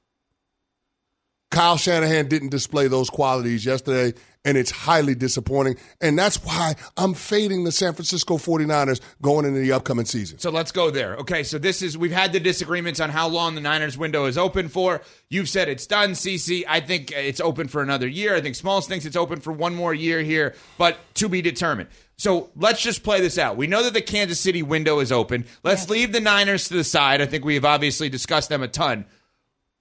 Kyle 1.51 1.77
Shanahan 1.77 2.27
didn't 2.27 2.49
display 2.49 2.87
those 2.89 3.09
qualities 3.09 3.65
yesterday, 3.65 4.19
and 4.45 4.57
it's 4.57 4.71
highly 4.71 5.15
disappointing. 5.15 5.77
And 6.01 6.17
that's 6.17 6.43
why 6.43 6.75
I'm 6.97 7.13
fading 7.13 7.65
the 7.65 7.71
San 7.71 7.93
Francisco 7.93 8.37
49ers 8.37 9.01
going 9.21 9.45
into 9.45 9.59
the 9.59 9.71
upcoming 9.71 10.05
season. 10.05 10.39
So 10.39 10.49
let's 10.49 10.71
go 10.71 10.89
there. 10.89 11.15
Okay, 11.17 11.43
so 11.43 11.57
this 11.57 11.81
is 11.81 11.97
we've 11.97 12.11
had 12.11 12.31
the 12.31 12.39
disagreements 12.39 12.99
on 12.99 13.09
how 13.09 13.27
long 13.27 13.55
the 13.55 13.61
Niners 13.61 13.97
window 13.97 14.25
is 14.25 14.37
open 14.37 14.69
for. 14.69 15.01
You've 15.29 15.49
said 15.49 15.67
it's 15.67 15.85
done, 15.85 16.11
CC. 16.11 16.63
I 16.67 16.79
think 16.79 17.11
it's 17.11 17.41
open 17.41 17.67
for 17.67 17.81
another 17.81 18.07
year. 18.07 18.35
I 18.35 18.41
think 18.41 18.55
Smalls 18.55 18.87
thinks 18.87 19.05
it's 19.05 19.17
open 19.17 19.39
for 19.41 19.51
one 19.51 19.75
more 19.75 19.93
year 19.93 20.21
here, 20.21 20.55
but 20.77 20.97
to 21.15 21.27
be 21.27 21.41
determined. 21.41 21.89
So 22.17 22.49
let's 22.55 22.81
just 22.81 23.03
play 23.03 23.21
this 23.21 23.37
out. 23.37 23.55
We 23.55 23.67
know 23.67 23.83
that 23.83 23.93
the 23.93 24.01
Kansas 24.01 24.39
City 24.39 24.61
window 24.61 24.99
is 24.99 25.09
open. 25.09 25.45
Let's 25.63 25.89
leave 25.89 26.11
the 26.11 26.19
Niners 26.19 26.67
to 26.67 26.73
the 26.73 26.83
side. 26.83 27.21
I 27.21 27.25
think 27.25 27.45
we 27.45 27.55
have 27.55 27.63
obviously 27.63 28.09
discussed 28.09 28.49
them 28.49 28.61
a 28.61 28.67
ton. 28.67 29.05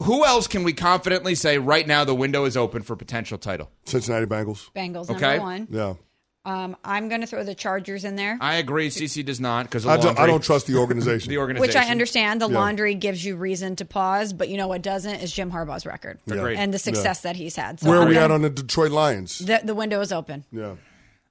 Who 0.05 0.25
else 0.25 0.47
can 0.47 0.63
we 0.63 0.73
confidently 0.73 1.35
say 1.35 1.59
right 1.59 1.87
now 1.87 2.05
the 2.05 2.15
window 2.15 2.45
is 2.45 2.57
open 2.57 2.83
for 2.83 2.95
potential 2.95 3.37
title? 3.37 3.71
Cincinnati 3.85 4.27
Bengals. 4.27 4.71
Bengals 4.73 5.11
Okay. 5.11 5.39
number 5.39 5.43
one. 5.43 5.69
Yeah. 5.71 5.95
Um, 6.45 6.77
I'm 6.85 7.09
going 7.09 7.21
to 7.21 7.27
throw 7.27 7.43
the 7.45 7.55
Chargers 7.55 8.05
in 8.05 8.17
there, 8.17 8.39
I 8.41 8.55
agree. 8.55 8.89
CC 8.89 9.23
does 9.25 9.39
not 9.41 9.65
because 9.67 9.85
I 9.87 9.99
don't, 9.99 10.19
I 10.19 10.27
don't 10.27 10.43
trust 10.43 10.67
the 10.67 10.77
organization. 10.79 11.29
the 11.29 11.37
organization, 11.39 11.69
which 11.69 11.77
I 11.77 11.91
understand. 11.91 12.41
The 12.41 12.49
Yeah. 12.49 12.55
laundry 12.59 12.95
gives 12.95 13.23
you 13.23 13.37
reason 13.37 13.77
to 13.77 13.85
pause, 13.85 14.33
but 14.33 14.49
you 14.49 14.57
know 14.57 14.69
what 14.69 14.81
doesn't 14.81 15.17
is 15.17 15.31
Jim 15.33 15.51
Harbaugh's 15.51 15.85
record 15.85 16.21
Yeah. 16.27 16.37
Agreed. 16.37 16.59
and 16.59 16.73
the 16.73 16.79
success 16.79 17.21
Yeah. 17.25 17.33
that 17.33 17.37
he's 17.37 17.57
had. 17.57 17.81
So 17.81 17.89
Where 17.91 17.99
are 17.99 18.03
I'm 18.03 18.09
we 18.09 18.15
gonna- 18.15 18.27
at 18.27 18.31
on 18.31 18.43
the 18.43 18.51
Detroit 18.51 18.93
Lions? 18.93 19.41
The, 19.41 19.61
the 19.65 19.75
window 19.75 20.01
is 20.01 20.11
open. 20.13 20.45
Yeah. 20.53 20.77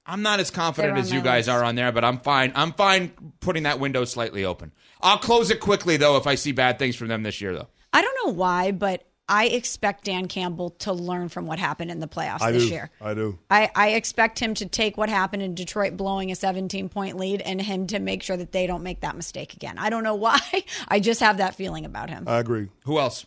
I'm 0.06 0.22
not 0.22 0.40
as 0.40 0.50
confident 0.52 0.94
They're 0.94 1.02
as 1.02 1.10
you 1.12 1.18
my 1.18 1.24
guys 1.24 1.48
list. 1.48 1.56
are 1.56 1.64
on 1.64 1.74
there, 1.74 1.90
but 1.90 2.04
I'm 2.04 2.20
fine. 2.20 2.52
I'm 2.54 2.72
fine 2.74 3.10
putting 3.40 3.64
that 3.64 3.80
window 3.80 4.04
slightly 4.04 4.44
open. 4.44 4.72
I'll 5.00 5.18
close 5.18 5.50
it 5.50 5.58
quickly 5.58 5.96
though 5.96 6.16
if 6.18 6.26
I 6.28 6.34
see 6.36 6.52
bad 6.52 6.78
things 6.78 6.94
from 6.96 7.08
them 7.08 7.22
this 7.24 7.40
year 7.40 7.54
though. 7.54 7.68
I 7.92 8.02
don't 8.02 8.26
know 8.26 8.32
why, 8.32 8.72
but 8.72 9.04
I 9.28 9.46
expect 9.48 10.04
Dan 10.04 10.26
Campbell 10.26 10.70
to 10.70 10.92
learn 10.92 11.28
from 11.28 11.46
what 11.46 11.58
happened 11.58 11.90
in 11.90 12.00
the 12.00 12.08
playoffs 12.08 12.40
I 12.40 12.52
this 12.52 12.64
do. 12.64 12.70
year. 12.70 12.90
I 13.00 13.14
do. 13.14 13.38
I, 13.50 13.70
I 13.74 13.88
expect 13.90 14.38
him 14.38 14.54
to 14.54 14.66
take 14.66 14.96
what 14.96 15.10
happened 15.10 15.42
in 15.42 15.54
Detroit 15.54 15.96
blowing 15.96 16.30
a 16.30 16.34
17 16.34 16.88
point 16.88 17.18
lead 17.18 17.42
and 17.42 17.60
him 17.60 17.86
to 17.88 17.98
make 17.98 18.22
sure 18.22 18.36
that 18.38 18.52
they 18.52 18.66
don't 18.66 18.82
make 18.82 19.00
that 19.00 19.16
mistake 19.16 19.52
again. 19.52 19.76
I 19.78 19.90
don't 19.90 20.02
know 20.02 20.14
why. 20.26 20.40
I 20.88 21.00
just 21.00 21.20
have 21.20 21.38
that 21.38 21.54
feeling 21.54 21.84
about 21.84 22.08
him. 22.08 22.24
I 22.26 22.38
agree. 22.38 22.68
Who 22.84 22.98
else? 22.98 23.26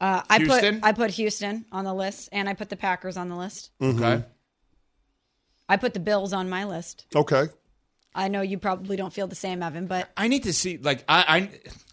Uh, 0.00 0.22
I 0.28 0.38
Houston? 0.38 0.80
put 0.80 0.84
I 0.88 0.92
put 0.92 1.10
Houston 1.12 1.64
on 1.70 1.84
the 1.84 1.94
list 1.94 2.28
and 2.32 2.48
I 2.48 2.54
put 2.54 2.68
the 2.68 2.76
Packers 2.76 3.16
on 3.16 3.28
the 3.28 3.36
list. 3.36 3.70
Mm-hmm. 3.80 4.02
Okay. 4.02 4.24
I 5.68 5.76
put 5.76 5.94
the 5.94 6.00
Bills 6.00 6.32
on 6.32 6.50
my 6.50 6.64
list. 6.64 7.06
Okay. 7.14 7.44
I 8.12 8.26
know 8.26 8.40
you 8.42 8.58
probably 8.58 8.96
don't 8.96 9.12
feel 9.12 9.28
the 9.28 9.36
same, 9.36 9.62
Evan, 9.62 9.86
but 9.86 10.10
I 10.16 10.26
need 10.26 10.42
to 10.42 10.52
see 10.52 10.76
like 10.76 11.04
I, 11.08 11.24
I 11.28 11.50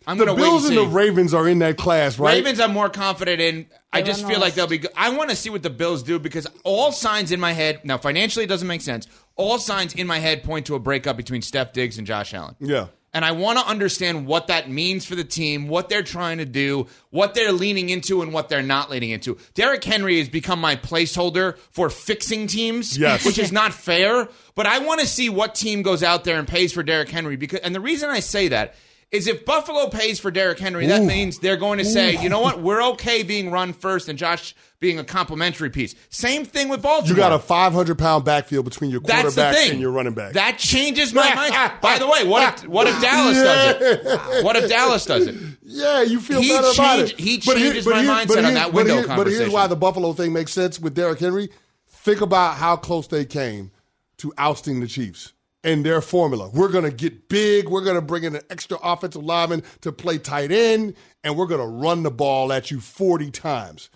I'm 0.09 0.17
The 0.17 0.25
Bills 0.25 0.67
and 0.67 0.75
and 0.75 0.87
the. 0.87 0.91
Ravens 0.91 1.35
are 1.35 1.47
in 1.47 1.59
that 1.59 1.77
class, 1.77 2.17
right? 2.17 2.33
Ravens, 2.33 2.59
I'm 2.59 2.73
more 2.73 2.89
confident 2.89 3.39
in. 3.39 3.67
I 3.93 4.01
just 4.01 4.21
feel 4.25 4.35
the 4.35 4.39
like 4.39 4.55
they'll 4.55 4.65
be 4.65 4.79
good. 4.79 4.91
I 4.97 5.15
want 5.15 5.29
to 5.29 5.35
see 5.35 5.51
what 5.51 5.61
the 5.61 5.69
Bills 5.69 6.01
do 6.01 6.17
because 6.17 6.47
all 6.63 6.91
signs 6.91 7.31
in 7.31 7.39
my 7.39 7.53
head 7.53 7.81
now 7.85 7.99
financially 7.99 8.45
it 8.45 8.47
doesn't 8.47 8.67
make 8.67 8.81
sense. 8.81 9.07
All 9.35 9.59
signs 9.59 9.93
in 9.93 10.07
my 10.07 10.17
head 10.17 10.43
point 10.43 10.65
to 10.65 10.75
a 10.75 10.79
breakup 10.79 11.15
between 11.15 11.43
Steph 11.43 11.73
Diggs 11.73 11.99
and 11.99 12.07
Josh 12.07 12.33
Allen. 12.33 12.55
Yeah. 12.59 12.87
And 13.13 13.23
I 13.25 13.31
want 13.31 13.57
to 13.59 13.65
understand 13.65 14.27
what 14.27 14.47
that 14.47 14.69
means 14.69 15.05
for 15.05 15.15
the 15.15 15.23
team, 15.23 15.67
what 15.67 15.89
they're 15.89 16.03
trying 16.03 16.37
to 16.39 16.45
do, 16.45 16.87
what 17.09 17.33
they're 17.33 17.51
leaning 17.51 17.89
into, 17.89 18.21
and 18.21 18.31
what 18.33 18.49
they're 18.49 18.61
not 18.61 18.91
leaning 18.91 19.09
into. 19.09 19.37
Derrick 19.55 19.83
Henry 19.83 20.19
has 20.19 20.29
become 20.29 20.59
my 20.59 20.75
placeholder 20.75 21.57
for 21.71 21.89
fixing 21.89 22.45
teams, 22.47 22.97
Yes. 22.97 23.25
which 23.25 23.39
is 23.39 23.51
not 23.51 23.73
fair. 23.73 24.27
But 24.53 24.67
I 24.67 24.79
want 24.79 25.01
to 25.01 25.07
see 25.07 25.29
what 25.29 25.55
team 25.55 25.81
goes 25.81 26.03
out 26.03 26.23
there 26.23 26.37
and 26.37 26.47
pays 26.47 26.71
for 26.71 26.83
Derrick 26.83 27.09
Henry. 27.09 27.35
Because, 27.35 27.61
and 27.61 27.73
the 27.73 27.79
reason 27.79 28.09
I 28.11 28.19
say 28.19 28.49
that 28.49 28.75
is 29.11 29.27
if 29.27 29.43
Buffalo 29.43 29.89
pays 29.89 30.19
for 30.19 30.29
Derrick 30.29 30.59
Henry, 30.59 30.85
that 30.87 31.01
Ooh. 31.01 31.05
means 31.05 31.39
they're 31.39 31.57
going 31.57 31.79
to 31.79 31.85
say, 31.85 32.15
Ooh. 32.15 32.21
you 32.21 32.29
know 32.29 32.41
what, 32.41 32.61
we're 32.61 32.83
okay 32.91 33.23
being 33.23 33.49
run 33.49 33.73
first 33.73 34.07
and 34.07 34.19
Josh 34.19 34.53
being 34.79 34.99
a 34.99 35.03
complimentary 35.03 35.69
piece. 35.71 35.95
Same 36.09 36.45
thing 36.45 36.69
with 36.69 36.81
Baltimore. 36.81 37.09
You 37.09 37.15
got 37.15 37.33
a 37.33 37.39
500 37.39 37.97
pound 37.97 38.23
backfield 38.23 38.65
between 38.65 38.91
your 38.91 39.01
quarterback 39.01 39.55
and 39.69 39.79
your 39.81 39.91
running 39.91 40.13
back. 40.13 40.33
That 40.33 40.57
changes 40.59 41.13
my 41.13 41.33
mind. 41.33 41.53
By 41.81 41.97
the 41.97 42.07
way, 42.07 42.25
what 42.27 42.61
if 42.63 42.67
what 42.69 42.87
if 42.87 43.01
Dallas 43.01 43.35
does 43.37 43.81
it? 43.81 44.43
What 44.45 44.55
if 44.55 44.69
Dallas 44.69 45.05
does 45.05 45.27
it? 45.27 45.35
Yeah, 45.63 46.01
you 46.03 46.19
feel 46.19 46.41
He 46.41 46.49
better 46.49 46.69
about 46.73 46.99
it. 46.99 47.19
he 47.19 47.37
But 47.45 47.57
changes 47.57 47.85
but 47.85 47.91
my 47.91 48.01
here- 48.03 48.11
mindset 48.11 48.27
but 48.27 48.45
on 48.45 48.53
that 48.53 48.65
but 48.67 48.73
window 48.73 48.95
here- 48.97 49.07
But 49.07 49.27
here's 49.27 49.49
why 49.51 49.67
the 49.67 49.75
Buffalo 49.75 50.13
thing 50.13 50.33
makes 50.33 50.53
sense 50.53 50.79
with 50.79 50.93
Derrick 50.95 51.19
Henry. 51.19 51.49
Think 51.89 52.21
about 52.21 52.55
how 52.55 52.75
close 52.77 53.07
they 53.07 53.25
came 53.25 53.71
to 54.17 54.31
ousting 54.37 54.79
the 54.79 54.87
Chiefs 54.87 55.33
and 55.63 55.85
their 55.85 56.01
formula. 56.01 56.49
We're 56.53 56.69
going 56.69 56.85
to 56.85 56.91
get 56.91 57.29
big. 57.29 57.69
We're 57.69 57.83
going 57.83 57.95
to 57.95 58.01
bring 58.01 58.23
in 58.23 58.35
an 58.35 58.41
extra 58.49 58.77
offensive 58.81 59.23
lineman 59.23 59.63
to 59.81 59.91
play 59.91 60.17
tight 60.17 60.51
end, 60.51 60.95
and 61.23 61.37
we're 61.37 61.47
going 61.47 61.61
to 61.61 61.67
run 61.67 62.03
the 62.03 62.11
ball 62.11 62.51
at 62.53 62.71
you 62.71 62.79
40 62.79 63.31
times. 63.31 63.89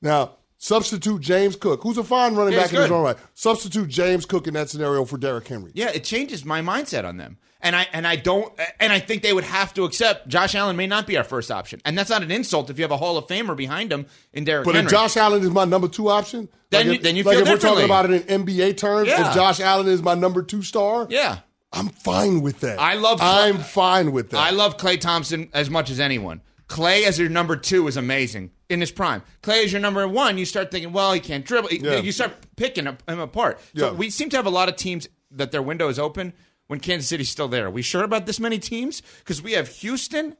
Now, 0.00 0.36
substitute 0.58 1.20
James 1.20 1.56
Cook, 1.56 1.82
who's 1.82 1.98
a 1.98 2.04
fine 2.04 2.34
running 2.34 2.54
Yeah, 2.54 2.62
back 2.62 2.72
in 2.72 2.80
his 2.82 2.90
own 2.90 3.04
right. 3.04 3.16
Substitute 3.34 3.88
James 3.88 4.26
Cook 4.26 4.46
in 4.46 4.54
that 4.54 4.70
scenario 4.70 5.04
for 5.04 5.18
Derrick 5.18 5.46
Henry. 5.46 5.72
Yeah, 5.74 5.90
it 5.90 6.04
changes 6.04 6.44
my 6.44 6.60
mindset 6.60 7.04
on 7.04 7.16
them. 7.18 7.38
And 7.64 7.76
I 7.76 7.86
and 7.92 8.06
I 8.06 8.16
don't 8.16 8.52
and 8.80 8.92
I 8.92 8.98
think 8.98 9.22
they 9.22 9.32
would 9.32 9.44
have 9.44 9.72
to 9.74 9.84
accept 9.84 10.26
Josh 10.28 10.54
Allen 10.56 10.76
may 10.76 10.86
not 10.88 11.06
be 11.06 11.16
our 11.16 11.22
first 11.24 11.50
option. 11.50 11.80
And 11.84 11.96
that's 11.96 12.10
not 12.10 12.22
an 12.24 12.30
insult 12.32 12.70
if 12.70 12.78
you 12.78 12.82
have 12.82 12.90
a 12.90 12.96
Hall 12.96 13.16
of 13.16 13.26
Famer 13.28 13.56
behind 13.56 13.92
him 13.92 14.06
in 14.32 14.42
Derrick 14.44 14.64
Henry. 14.66 14.72
But 14.72 14.74
Henry. 14.74 14.86
if 14.88 14.90
Josh 14.92 15.16
Allen 15.16 15.42
is 15.42 15.50
my 15.50 15.64
number 15.64 15.86
two 15.86 16.08
option, 16.08 16.48
Then 16.70 16.80
like 16.80 16.86
you- 16.86 16.92
if, 16.94 17.02
then 17.02 17.16
you 17.16 17.22
like 17.22 17.36
feel 17.36 17.46
if 17.46 17.50
we're 17.52 17.58
talking 17.58 17.84
about 17.84 18.10
it 18.10 18.26
in 18.28 18.44
NBA 18.44 18.76
terms, 18.76 19.08
Yeah. 19.08 19.28
if 19.28 19.34
Josh 19.36 19.60
Allen 19.60 19.86
is 19.86 20.02
my 20.02 20.14
number 20.14 20.42
two 20.42 20.62
star, 20.62 21.06
yeah. 21.08 21.38
I'm 21.72 21.88
fine 21.88 22.42
with 22.42 22.60
that. 22.60 22.78
I 22.80 22.94
love. 22.94 23.20
I'm 23.22 23.58
fine 23.58 24.12
with 24.12 24.30
that. 24.30 24.38
I 24.40 24.50
love 24.50 24.76
Klay 24.76 25.00
Thompson 25.00 25.48
as 25.54 25.70
much 25.70 25.88
as 25.88 26.00
anyone. 26.00 26.42
Klay 26.68 27.04
as 27.06 27.18
your 27.18 27.28
number 27.28 27.54
two 27.56 27.86
is 27.86 27.96
amazing 27.96 28.50
in 28.68 28.80
his 28.80 28.90
prime. 28.90 29.22
Klay 29.42 29.64
as 29.64 29.72
your 29.72 29.80
number 29.80 30.06
one, 30.08 30.36
you 30.36 30.44
start 30.44 30.70
thinking, 30.70 30.92
well, 30.92 31.12
he 31.12 31.20
can't 31.20 31.44
dribble. 31.44 31.70
Yeah. 31.72 31.96
You 31.98 32.12
start 32.12 32.32
picking 32.56 32.86
him 32.86 32.98
apart. 33.20 33.60
So 33.76 33.86
Yeah. 33.86 33.92
we 33.92 34.10
seem 34.10 34.30
to 34.30 34.36
have 34.36 34.46
a 34.46 34.50
lot 34.50 34.68
of 34.68 34.76
teams 34.76 35.08
that 35.30 35.50
their 35.52 35.62
window 35.62 35.88
is 35.88 35.98
open 35.98 36.32
when 36.72 36.80
Kansas 36.80 37.06
City's 37.06 37.28
still 37.28 37.48
there. 37.48 37.66
Are 37.66 37.70
we 37.70 37.82
sure 37.82 38.02
about 38.02 38.24
this 38.24 38.40
many 38.40 38.58
teams? 38.58 39.02
Because 39.18 39.42
we 39.42 39.52
have 39.52 39.68
Houston, 39.68 40.34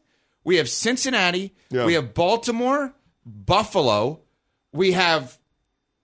we 0.44 0.56
have 0.56 0.66
Cincinnati, 0.66 1.52
Yeah. 1.70 1.84
we 1.84 1.92
have 1.92 2.14
Baltimore, 2.14 2.94
Buffalo, 3.26 4.22
we 4.72 4.92
have 4.92 5.38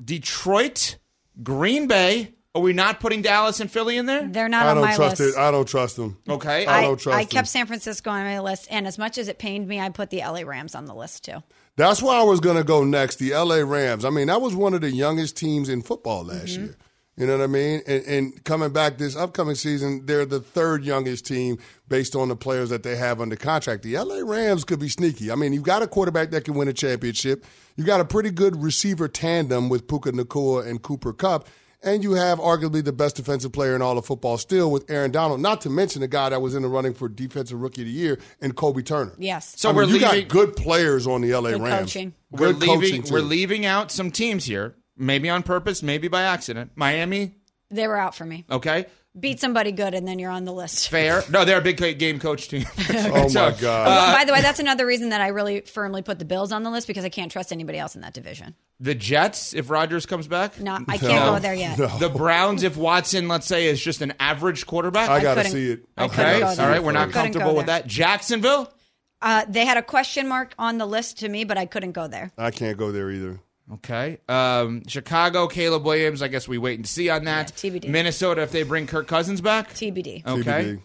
Detroit, 0.04 0.96
Green 1.42 1.86
Bay. 1.86 2.34
Are 2.54 2.60
we 2.62 2.72
not 2.72 2.98
putting 3.00 3.22
Dallas 3.22 3.60
and 3.60 3.70
Philly 3.70 3.96
in 3.96 4.06
there? 4.06 4.26
They're 4.28 4.48
not 4.48 4.66
I 4.66 4.70
on 4.70 4.76
don't 4.76 4.84
my 4.84 4.96
trust 4.96 5.20
list. 5.20 5.36
it. 5.36 5.40
I 5.40 5.50
don't 5.50 5.66
trust 5.68 5.96
them. 5.96 6.18
Okay. 6.28 6.66
I 6.66 6.78
I, 6.78 6.82
don't 6.82 6.98
trust 6.98 7.16
I 7.18 7.22
kept 7.22 7.32
them. 7.32 7.44
San 7.46 7.66
Francisco 7.66 8.10
on 8.10 8.24
my 8.24 8.40
list, 8.40 8.66
and 8.70 8.86
as 8.86 8.98
much 8.98 9.16
as 9.18 9.28
it 9.28 9.38
pained 9.38 9.68
me, 9.68 9.80
I 9.80 9.88
put 9.90 10.10
the 10.10 10.18
LA 10.18 10.42
Rams 10.42 10.74
on 10.74 10.86
the 10.86 10.94
list 10.94 11.24
too. 11.24 11.42
That's 11.76 12.02
where 12.02 12.14
I 12.18 12.22
was 12.22 12.40
going 12.40 12.56
to 12.56 12.64
go 12.64 12.84
next. 12.84 13.16
The 13.16 13.32
LA 13.34 13.56
Rams. 13.58 14.04
I 14.04 14.10
mean, 14.10 14.26
that 14.26 14.40
was 14.40 14.54
one 14.54 14.74
of 14.74 14.80
the 14.80 14.90
youngest 14.90 15.36
teams 15.36 15.68
in 15.68 15.82
football 15.82 16.24
last 16.24 16.48
Mm-hmm. 16.54 16.64
year. 16.64 16.76
You 17.18 17.26
know 17.26 17.36
what 17.36 17.44
I 17.44 17.48
mean? 17.48 17.82
And, 17.86 18.04
and 18.06 18.44
coming 18.44 18.70
back 18.70 18.96
this 18.96 19.16
upcoming 19.16 19.56
season, 19.56 20.06
they're 20.06 20.24
the 20.24 20.40
third 20.40 20.84
youngest 20.84 21.26
team 21.26 21.58
based 21.88 22.14
on 22.14 22.28
the 22.28 22.36
players 22.36 22.70
that 22.70 22.84
they 22.84 22.94
have 22.96 23.20
under 23.20 23.34
contract. 23.36 23.82
The 23.82 23.98
LA 23.98 24.20
Rams 24.24 24.62
could 24.64 24.78
be 24.78 24.88
sneaky. 24.88 25.30
I 25.32 25.34
mean, 25.34 25.52
you've 25.52 25.64
got 25.64 25.82
a 25.82 25.88
quarterback 25.88 26.30
that 26.30 26.44
can 26.44 26.54
win 26.54 26.68
a 26.68 26.72
championship. 26.72 27.44
You 27.76 27.82
got 27.84 28.00
a 28.00 28.04
pretty 28.04 28.30
good 28.30 28.62
receiver 28.62 29.08
tandem 29.08 29.68
with 29.68 29.88
Puka 29.88 30.12
Nacua 30.12 30.66
and 30.68 30.80
Cooper 30.80 31.12
Kupp. 31.12 31.48
And 31.80 32.02
you 32.02 32.12
have 32.14 32.40
arguably 32.40 32.82
the 32.84 32.92
best 32.92 33.14
defensive 33.16 33.52
player 33.52 33.76
in 33.76 33.82
all 33.82 33.96
of 33.98 34.04
football 34.04 34.36
still 34.36 34.70
with 34.72 34.90
Aaron 34.90 35.12
Donald, 35.12 35.40
not 35.40 35.60
to 35.60 35.70
mention 35.70 36.00
the 36.00 36.08
guy 36.08 36.28
that 36.28 36.42
was 36.42 36.56
in 36.56 36.62
the 36.62 36.68
running 36.68 36.92
for 36.92 37.08
Defensive 37.08 37.60
Rookie 37.60 37.82
of 37.82 37.86
the 37.86 37.92
Year 37.92 38.18
and 38.40 38.56
Kobie 38.56 38.84
Turner. 38.84 39.12
Yes. 39.16 39.54
So 39.56 39.70
I 39.70 39.72
we're 39.72 39.84
you 39.84 39.94
leaving. 39.94 40.22
got 40.22 40.28
good 40.28 40.56
players 40.56 41.06
on 41.06 41.20
the 41.20 41.32
LA 41.34 41.50
Good 41.52 41.62
Rams. 41.62 41.80
coaching. 41.82 42.14
we're 42.32 42.38
Good 42.52 42.56
leaving. 42.62 42.80
coaching, 42.80 43.02
too. 43.04 43.12
We're 43.14 43.20
leaving 43.20 43.64
out 43.64 43.92
some 43.92 44.10
teams 44.10 44.44
here, 44.44 44.74
maybe 44.98 45.30
on 45.30 45.42
purpose, 45.42 45.82
maybe 45.82 46.08
by 46.08 46.22
accident. 46.22 46.72
Miami, 46.74 47.34
They 47.70 47.86
were 47.88 47.96
out 47.98 48.14
for 48.14 48.24
me. 48.24 48.44
okay, 48.50 48.86
Beat 49.18 49.40
somebody 49.40 49.72
good, 49.72 49.94
and 49.94 50.06
then 50.06 50.20
you're 50.20 50.30
on 50.30 50.44
the 50.44 50.52
list. 50.52 50.90
fair. 50.90 51.24
No, 51.28 51.44
they're 51.44 51.58
a 51.58 51.62
big 51.62 51.76
co- 51.78 51.92
game 51.94 52.20
coach 52.20 52.46
team. 52.48 52.66
Oh 52.90 53.26
So, 53.28 53.50
my 53.50 53.56
God! 53.58 53.86
Well, 53.88 54.14
by 54.16 54.24
the 54.24 54.32
way, 54.32 54.42
that's 54.42 54.60
another 54.60 54.86
reason 54.86 55.08
that 55.08 55.20
I 55.20 55.28
really 55.28 55.62
firmly 55.62 56.02
put 56.02 56.18
the 56.20 56.24
Bills 56.24 56.52
on 56.52 56.62
the 56.62 56.70
list 56.70 56.86
because 56.86 57.04
I 57.04 57.08
can't 57.08 57.32
trust 57.32 57.50
anybody 57.50 57.78
else 57.78 57.96
in 57.96 58.02
that 58.02 58.14
division. 58.14 58.54
the 58.78 58.94
Jets, 58.94 59.54
if 59.54 59.70
Rodgers 59.70 60.06
comes 60.06 60.28
back. 60.28 60.60
Not, 60.60 60.82
I 60.86 60.98
can't 60.98 61.12
No. 61.14 61.32
go 61.32 61.38
there 61.40 61.54
yet. 61.54 61.78
The 61.98 62.10
Browns, 62.14 62.62
if 62.62 62.76
Watson, 62.76 63.26
let's 63.26 63.46
say, 63.46 63.66
is 63.66 63.82
just 63.82 64.02
an 64.02 64.12
average 64.20 64.66
quarterback. 64.66 65.08
I 65.10 65.20
got 65.20 65.34
to 65.34 65.40
couldn't- 65.40 65.52
see 65.52 65.70
it. 65.72 65.84
I 65.96 66.04
okay, 66.04 66.14
couldn't 66.14 66.40
go 66.40 66.46
all 66.46 66.54
there. 66.56 66.68
right, 66.70 66.82
we're 66.84 66.92
not 66.92 67.08
Couldn't 67.10 67.12
go 67.12 67.22
comfortable 67.40 67.56
with 67.56 67.66
there. 67.66 67.80
that. 67.80 67.88
Jacksonville. 67.88 68.72
Uh, 69.20 69.44
they 69.48 69.64
had 69.66 69.78
a 69.78 69.82
question 69.82 70.28
mark 70.28 70.54
on 70.60 70.78
the 70.78 70.86
list 70.86 71.18
to 71.20 71.28
me, 71.28 71.42
but 71.42 71.58
I 71.58 71.66
couldn't 71.66 71.92
go 71.92 72.06
there. 72.06 72.30
I 72.38 72.52
can't 72.52 72.78
go 72.78 72.92
there 72.92 73.10
either. 73.10 73.40
Okay. 73.74 74.18
Um, 74.28 74.82
Chicago, 74.86 75.46
Caleb 75.46 75.84
Williams. 75.84 76.22
I 76.22 76.28
guess 76.28 76.48
we 76.48 76.58
wait 76.58 76.78
and 76.78 76.86
see 76.88 77.10
on 77.10 77.24
that. 77.24 77.52
Yeah, 77.62 77.70
TBD. 77.70 77.88
Minnesota, 77.88 78.42
if 78.42 78.50
they 78.52 78.62
bring 78.62 78.86
Kirk 78.86 79.06
Cousins 79.06 79.40
back. 79.40 79.70
TBD. 79.74 80.26
Okay. 80.26 80.40
TBD. 80.74 80.80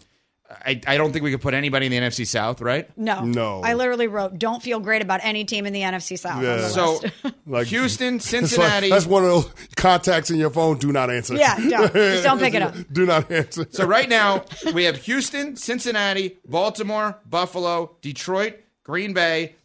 I, 0.66 0.80
I 0.86 0.98
don't 0.98 1.12
think 1.12 1.24
we 1.24 1.32
could 1.32 1.42
put 1.42 1.56
anybody 1.56 1.88
in 1.88 1.92
the 1.92 1.98
NFC 1.98 2.28
South, 2.28 2.62
right? 2.62 2.88
No. 2.96 3.24
No. 3.26 3.62
I 3.64 3.74
literally 3.74 4.06
wrote, 4.08 4.38
don't 4.38 4.62
feel 4.62 4.80
great 4.80 5.02
about 5.02 5.22
any 5.24 5.46
team 5.46 5.66
in 5.66 5.74
the 5.74 5.82
NFC 5.82 6.20
South. 6.20 6.36
on 6.38 6.44
Yeah. 6.44 6.58
the 6.58 6.70
So 6.70 7.00
list. 7.02 7.36
Like 7.48 7.68
Houston, 7.68 8.16
It's 8.18 8.32
like- 8.32 8.42
Cincinnati. 8.42 8.90
that's 8.90 9.08
one 9.08 9.24
of 9.24 9.30
those 9.30 9.50
contacts 9.76 10.30
in 10.30 10.38
your 10.38 10.52
phone. 10.52 10.78
Do 10.78 10.92
not 10.92 11.10
answer. 11.10 11.34
Yeah, 11.36 11.56
don't. 11.58 11.94
Just 11.94 12.24
don't 12.24 12.38
pick 12.40 12.54
it 12.54 12.62
up. 12.62 12.76
Do 12.92 13.06
not 13.06 13.32
answer. 13.32 13.66
So 13.72 13.86
right 13.86 14.08
now 14.08 14.44
we 14.76 14.84
have 14.84 14.98
Houston, 14.98 15.56
Cincinnati, 15.56 16.38
Baltimore, 16.46 17.20
Buffalo, 17.28 17.96
Detroit, 18.02 18.60
Green 18.84 19.14
Bay, 19.14 19.56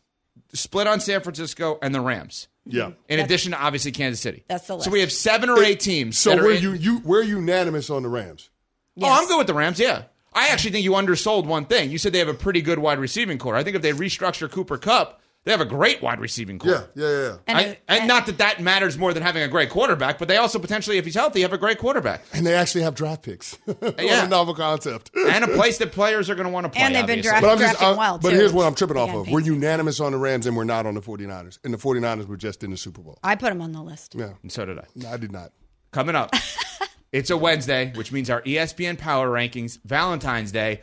split 0.54 0.86
on 0.86 1.00
San 1.00 1.20
Francisco, 1.20 1.78
and 1.82 1.94
the 1.94 2.00
Rams. 2.00 2.48
Yeah. 2.68 2.90
In 3.08 3.18
addition 3.20 3.52
to 3.52 3.58
obviously 3.60 3.92
Kansas 3.92 4.20
City. 4.20 4.44
That's 4.48 4.66
the 4.66 4.74
list. 4.74 4.84
So 4.84 4.90
we 4.90 5.00
have 5.00 5.10
seven 5.12 5.48
or 5.50 5.62
eight 5.62 5.80
teams. 5.80 6.18
So 6.18 6.30
that 6.30 6.38
are 6.38 6.42
we're 6.44 6.54
in- 6.54 6.62
you 6.62 6.72
you 6.74 6.98
we're 7.04 7.22
unanimous 7.22 7.90
on 7.90 8.02
the 8.02 8.08
Rams. 8.08 8.50
Oh, 9.00 9.06
I'm 9.08 9.26
good 9.28 9.38
with 9.38 9.46
the 9.46 9.54
Rams. 9.54 9.78
Yeah. 9.80 10.02
I 10.32 10.48
actually 10.48 10.72
think 10.72 10.84
you 10.84 10.94
undersold 10.94 11.46
one 11.46 11.64
thing. 11.64 11.90
You 11.90 11.98
said 11.98 12.12
they 12.12 12.18
have 12.18 12.28
a 12.28 12.34
pretty 12.34 12.60
good 12.62 12.78
wide 12.78 12.98
receiving 12.98 13.38
core. 13.38 13.56
I 13.56 13.64
think 13.64 13.76
if 13.76 13.82
they 13.82 13.92
restructure 13.92 14.50
Cooper 14.50 14.76
Kupp, 14.76 15.20
they 15.44 15.52
have 15.52 15.60
a 15.62 15.64
great 15.64 16.02
wide 16.02 16.20
receiving 16.20 16.58
core. 16.58 16.90
Yeah, 16.94 17.08
yeah, 17.08 17.22
yeah. 17.22 17.36
And 17.46 17.58
I- 17.58 17.62
it- 17.62 17.82
and, 17.88 18.06
not 18.08 18.26
that 18.26 18.38
that 18.38 18.60
matters 18.60 18.98
more 18.98 19.14
than 19.14 19.22
having 19.22 19.42
a 19.42 19.48
great 19.48 19.70
quarterback, 19.70 20.18
but 20.18 20.28
they 20.28 20.36
also 20.36 20.58
potentially, 20.58 20.98
if 20.98 21.04
he's 21.06 21.14
healthy, 21.14 21.40
have 21.40 21.52
a 21.54 21.58
great 21.58 21.78
quarterback 21.78 22.22
And 22.34 22.44
they 22.46 22.54
actually 22.54 22.82
have 22.82 22.94
draft 22.94 23.22
picks. 23.22 23.56
Yeah. 23.66 24.20
on 24.20 24.26
a 24.26 24.28
novel 24.28 24.54
concept. 24.54 25.10
and 25.16 25.44
a 25.44 25.48
place 25.56 25.78
that 25.78 25.92
players 25.92 26.28
are 26.28 26.34
going 26.34 26.46
to 26.46 26.52
want 26.52 26.64
to 26.64 26.70
play. 26.70 26.82
And 26.82 26.94
they've 26.94 27.06
been 27.06 27.20
obviously. 27.20 27.30
draft- 27.30 27.42
But 27.42 27.50
I'm 27.52 27.58
just 27.58 27.78
drafting 27.78 27.88
uh, 27.88 27.98
well, 27.98 28.18
but 28.18 28.30
too. 28.30 28.36
here's 28.36 28.52
what 28.52 28.66
I'm 28.66 28.74
tripping 28.74 28.96
off 28.98 29.08
Again, 29.10 29.20
of. 29.20 29.28
We're 29.30 29.40
unanimous 29.40 30.00
on 30.00 30.12
the 30.12 30.18
Rams 30.18 30.46
and 30.46 30.56
we're 30.56 30.64
not 30.64 30.84
on 30.86 30.94
the 30.94 31.00
49ers. 31.00 31.58
And 31.64 31.72
the 31.72 31.78
49ers 31.78 32.26
were 32.26 32.36
just 32.36 32.62
in 32.62 32.70
the 32.70 32.76
Super 32.76 33.00
Bowl. 33.00 33.18
I 33.22 33.34
put 33.36 33.48
them 33.48 33.62
on 33.62 33.72
the 33.72 33.80
list. 33.82 34.14
Yeah. 34.16 34.32
And 34.42 34.52
so 34.52 34.66
did 34.66 34.78
I. 34.78 34.84
No, 34.96 35.08
I 35.10 35.16
did 35.16 35.32
not. 35.32 35.52
Coming 35.92 36.14
up, 36.16 36.34
it's 37.12 37.30
a 37.30 37.36
Wednesday, 37.36 37.92
which 37.94 38.12
means 38.12 38.28
our 38.28 38.42
ESPN 38.42 38.98
Power 38.98 39.30
Rankings, 39.30 39.78
Valentine's 39.84 40.52
Day, 40.52 40.82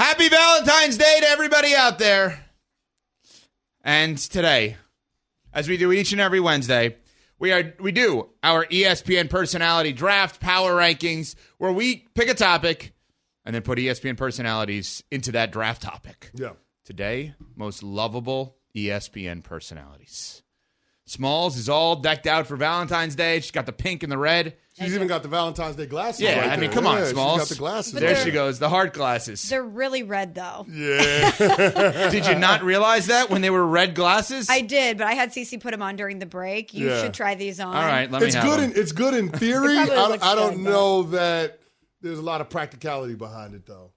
Happy 0.00 0.30
Valentine's 0.30 0.96
Day 0.96 1.18
to 1.20 1.28
everybody 1.28 1.74
out 1.74 1.98
there. 1.98 2.42
And 3.84 4.16
today, 4.16 4.78
as 5.52 5.68
we 5.68 5.76
do 5.76 5.92
each 5.92 6.12
and 6.12 6.22
every 6.22 6.40
Wednesday, 6.40 6.96
we 7.38 7.52
are 7.52 7.74
we 7.78 7.92
do 7.92 8.30
our 8.42 8.64
ESPN 8.64 9.28
personality 9.28 9.92
draft 9.92 10.40
power 10.40 10.72
rankings 10.72 11.34
where 11.58 11.70
we 11.70 12.08
pick 12.14 12.30
a 12.30 12.34
topic 12.34 12.94
and 13.44 13.54
then 13.54 13.60
put 13.60 13.76
ESPN 13.76 14.16
personalities 14.16 15.04
into 15.10 15.32
that 15.32 15.52
draft 15.52 15.82
topic. 15.82 16.30
Yeah. 16.32 16.52
Today, 16.86 17.34
most 17.54 17.82
lovable 17.82 18.56
ESPN 18.74 19.44
personalities. 19.44 20.42
Smalls 21.10 21.56
is 21.56 21.68
all 21.68 21.96
decked 21.96 22.28
out 22.28 22.46
for 22.46 22.54
Valentine's 22.54 23.16
Day. 23.16 23.40
She's 23.40 23.50
got 23.50 23.66
the 23.66 23.72
pink 23.72 24.04
and 24.04 24.12
the 24.12 24.16
red. 24.16 24.54
She's 24.78 24.94
even 24.94 25.08
got 25.08 25.24
the 25.24 25.28
Valentine's 25.28 25.74
Day 25.74 25.86
glasses. 25.86 26.20
Yeah, 26.20 26.38
right 26.38 26.46
I 26.50 26.50
mean, 26.52 26.60
there. 26.60 26.70
come 26.70 26.86
on, 26.86 26.98
Yeah, 26.98 27.06
Smalls. 27.06 27.40
She's 27.40 27.48
got 27.48 27.54
the 27.56 27.58
glasses. 27.58 27.92
There 27.94 28.14
she 28.14 28.30
goes, 28.30 28.60
the 28.60 28.68
heart 28.68 28.92
glasses. 28.94 29.42
They're 29.48 29.60
really 29.64 30.04
red, 30.04 30.36
though. 30.36 30.66
Yeah. 30.70 32.10
Did 32.12 32.26
you 32.28 32.36
not 32.36 32.62
realize 32.62 33.08
that 33.08 33.28
when 33.28 33.40
they 33.42 33.50
were 33.50 33.66
red 33.66 33.96
glasses? 33.96 34.48
I 34.48 34.60
did, 34.60 34.98
but 34.98 35.08
I 35.08 35.14
had 35.14 35.32
Cece 35.32 35.60
put 35.60 35.72
them 35.72 35.82
on 35.82 35.96
during 35.96 36.20
the 36.20 36.26
break. 36.26 36.72
You 36.74 36.90
Yeah. 36.90 37.02
should 37.02 37.14
try 37.14 37.34
these 37.34 37.58
on. 37.58 37.74
All 37.74 37.82
right, 37.82 38.08
let 38.08 38.20
me 38.20 38.28
it's 38.28 38.36
have 38.36 38.44
good. 38.44 38.60
them. 38.60 38.70
In, 38.70 38.78
it's 38.80 38.92
good 38.92 39.14
in 39.14 39.28
theory. 39.32 39.76
I, 39.78 39.82
I 40.22 40.34
don't 40.36 40.58
good, 40.58 40.64
know 40.64 41.02
that 41.02 41.58
there's 42.02 42.20
a 42.20 42.22
lot 42.22 42.40
of 42.40 42.48
practicality 42.48 43.14
behind 43.16 43.54
it, 43.56 43.66
though. 43.66 43.90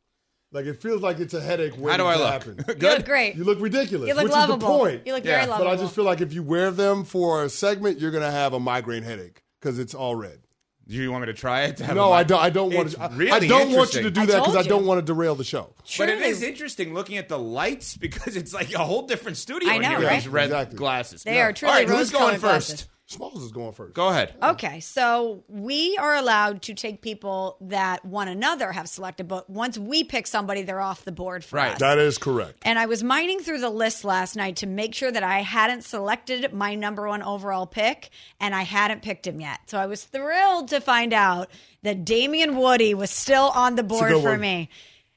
Like 0.53 0.65
it 0.67 0.81
feels 0.81 1.01
like 1.01 1.19
it's 1.19 1.33
a 1.33 1.41
headache 1.41 1.73
waiting 1.73 1.89
How 1.89 1.97
do 1.97 2.05
I 2.05 2.13
to 2.13 2.19
look? 2.19 2.31
happen. 2.31 2.53
Good. 2.67 2.81
You 2.81 2.89
look 2.89 3.05
great. 3.05 3.35
You 3.35 3.43
look 3.43 3.59
ridiculous. 3.59 4.07
You 4.07 4.13
look 4.13 4.23
which 4.25 4.33
lovable. 4.33 4.55
is 4.55 4.61
the 4.61 4.67
point. 4.67 5.01
You 5.07 5.13
look 5.13 5.23
very 5.23 5.41
Yeah. 5.47 5.57
But 5.57 5.67
I 5.67 5.75
just 5.75 5.95
feel 5.95 6.03
like 6.05 6.21
if 6.21 6.31
you 6.31 6.43
wear 6.43 6.69
them 6.71 7.03
for 7.03 7.43
a 7.43 7.49
segment, 7.49 7.99
you're 7.99 8.11
gonna 8.11 8.31
have 8.31 8.53
a 8.53 8.59
migraine 8.59 9.03
headache 9.03 9.43
because 9.59 9.79
it's 9.79 9.93
all 9.95 10.15
red. 10.15 10.39
Do 10.85 10.95
you 10.95 11.11
want 11.13 11.21
me 11.21 11.27
to 11.27 11.33
try 11.33 11.61
it? 11.63 11.77
to 11.77 11.85
have 11.85 11.95
No, 11.95 12.09
a- 12.09 12.11
I 12.11 12.23
don't. 12.23 12.41
I 12.41 12.49
don't 12.49 12.73
want 12.73 12.87
It's 12.87 12.95
to. 12.95 13.03
I- 13.03 13.15
Really 13.15 13.31
I 13.31 13.39
don't 13.39 13.71
want 13.71 13.93
you 13.95 14.01
interesting. 14.01 14.03
to 14.03 14.11
do 14.11 14.21
I 14.21 14.25
that 14.25 14.31
because 14.33 14.45
told 14.47 14.57
I 14.57 14.61
you. 14.63 14.69
don't 14.69 14.85
want 14.85 14.99
to 14.99 15.05
derail 15.13 15.33
the 15.33 15.43
show. 15.45 15.73
But 15.97 16.09
it 16.09 16.17
Truly. 16.17 16.29
is 16.29 16.43
interesting 16.43 16.93
looking 16.93 17.17
at 17.17 17.29
the 17.29 17.39
lights 17.39 17.95
because 18.05 18.35
it's 18.35 18.53
like 18.53 18.73
a 18.73 18.79
whole 18.79 19.07
different 19.07 19.37
studio 19.37 19.69
I 19.69 19.75
in 19.75 19.81
know, 19.81 19.89
here 19.89 19.99
with 19.99 20.07
right? 20.09 20.15
these 20.21 20.27
red 20.27 20.45
Exactly. 20.47 20.77
glasses. 20.77 21.23
They 21.23 21.41
are 21.41 21.53
truly 21.53 21.71
All 21.71 21.77
right, 21.79 21.87
who's 21.87 21.97
rose-colored 21.97 22.25
going 22.25 22.39
first? 22.41 22.67
glasses. 22.69 22.87
Smalls 23.13 23.41
is 23.43 23.51
going 23.51 23.71
first. 23.73 23.93
Go 23.93 24.09
ahead. 24.09 24.33
Okay, 24.41 24.79
so 24.79 25.43
we 25.47 25.97
are 25.97 26.15
allowed 26.15 26.61
to 26.63 26.73
take 26.73 27.01
people 27.01 27.57
that 27.61 28.03
one 28.03 28.27
another 28.27 28.71
have 28.71 28.89
selected, 28.89 29.27
but 29.27 29.49
once 29.49 29.77
we 29.77 30.03
pick 30.03 30.27
somebody, 30.27 30.63
they're 30.63 30.81
off 30.81 31.05
the 31.05 31.11
board 31.11 31.43
for 31.45 31.57
Right. 31.57 31.73
us. 31.73 31.79
That 31.79 31.97
is 31.99 32.17
correct. 32.17 32.57
And 32.63 32.77
I 32.77 32.85
was 32.87 33.03
mining 33.03 33.39
through 33.39 33.59
the 33.59 33.69
list 33.69 34.03
last 34.03 34.35
night 34.35 34.57
to 34.57 34.67
make 34.67 34.93
sure 34.93 35.11
that 35.11 35.23
I 35.23 35.39
hadn't 35.41 35.83
selected 35.83 36.53
my 36.53 36.75
number 36.75 37.07
one 37.07 37.23
overall 37.23 37.65
pick, 37.67 38.09
and 38.39 38.53
I 38.55 38.63
hadn't 38.63 39.01
picked 39.03 39.25
him 39.27 39.39
yet. 39.39 39.59
So 39.67 39.77
I 39.77 39.85
was 39.85 40.03
thrilled 40.03 40.67
to 40.69 40.81
find 40.81 41.13
out 41.13 41.49
that 41.83 42.05
Damien 42.05 42.55
Woody 42.57 42.93
was 42.93 43.09
still 43.11 43.51
on 43.55 43.75
the 43.75 43.83
board 43.83 44.11
for 44.13 44.31
one. 44.31 44.39
me. 44.41 44.69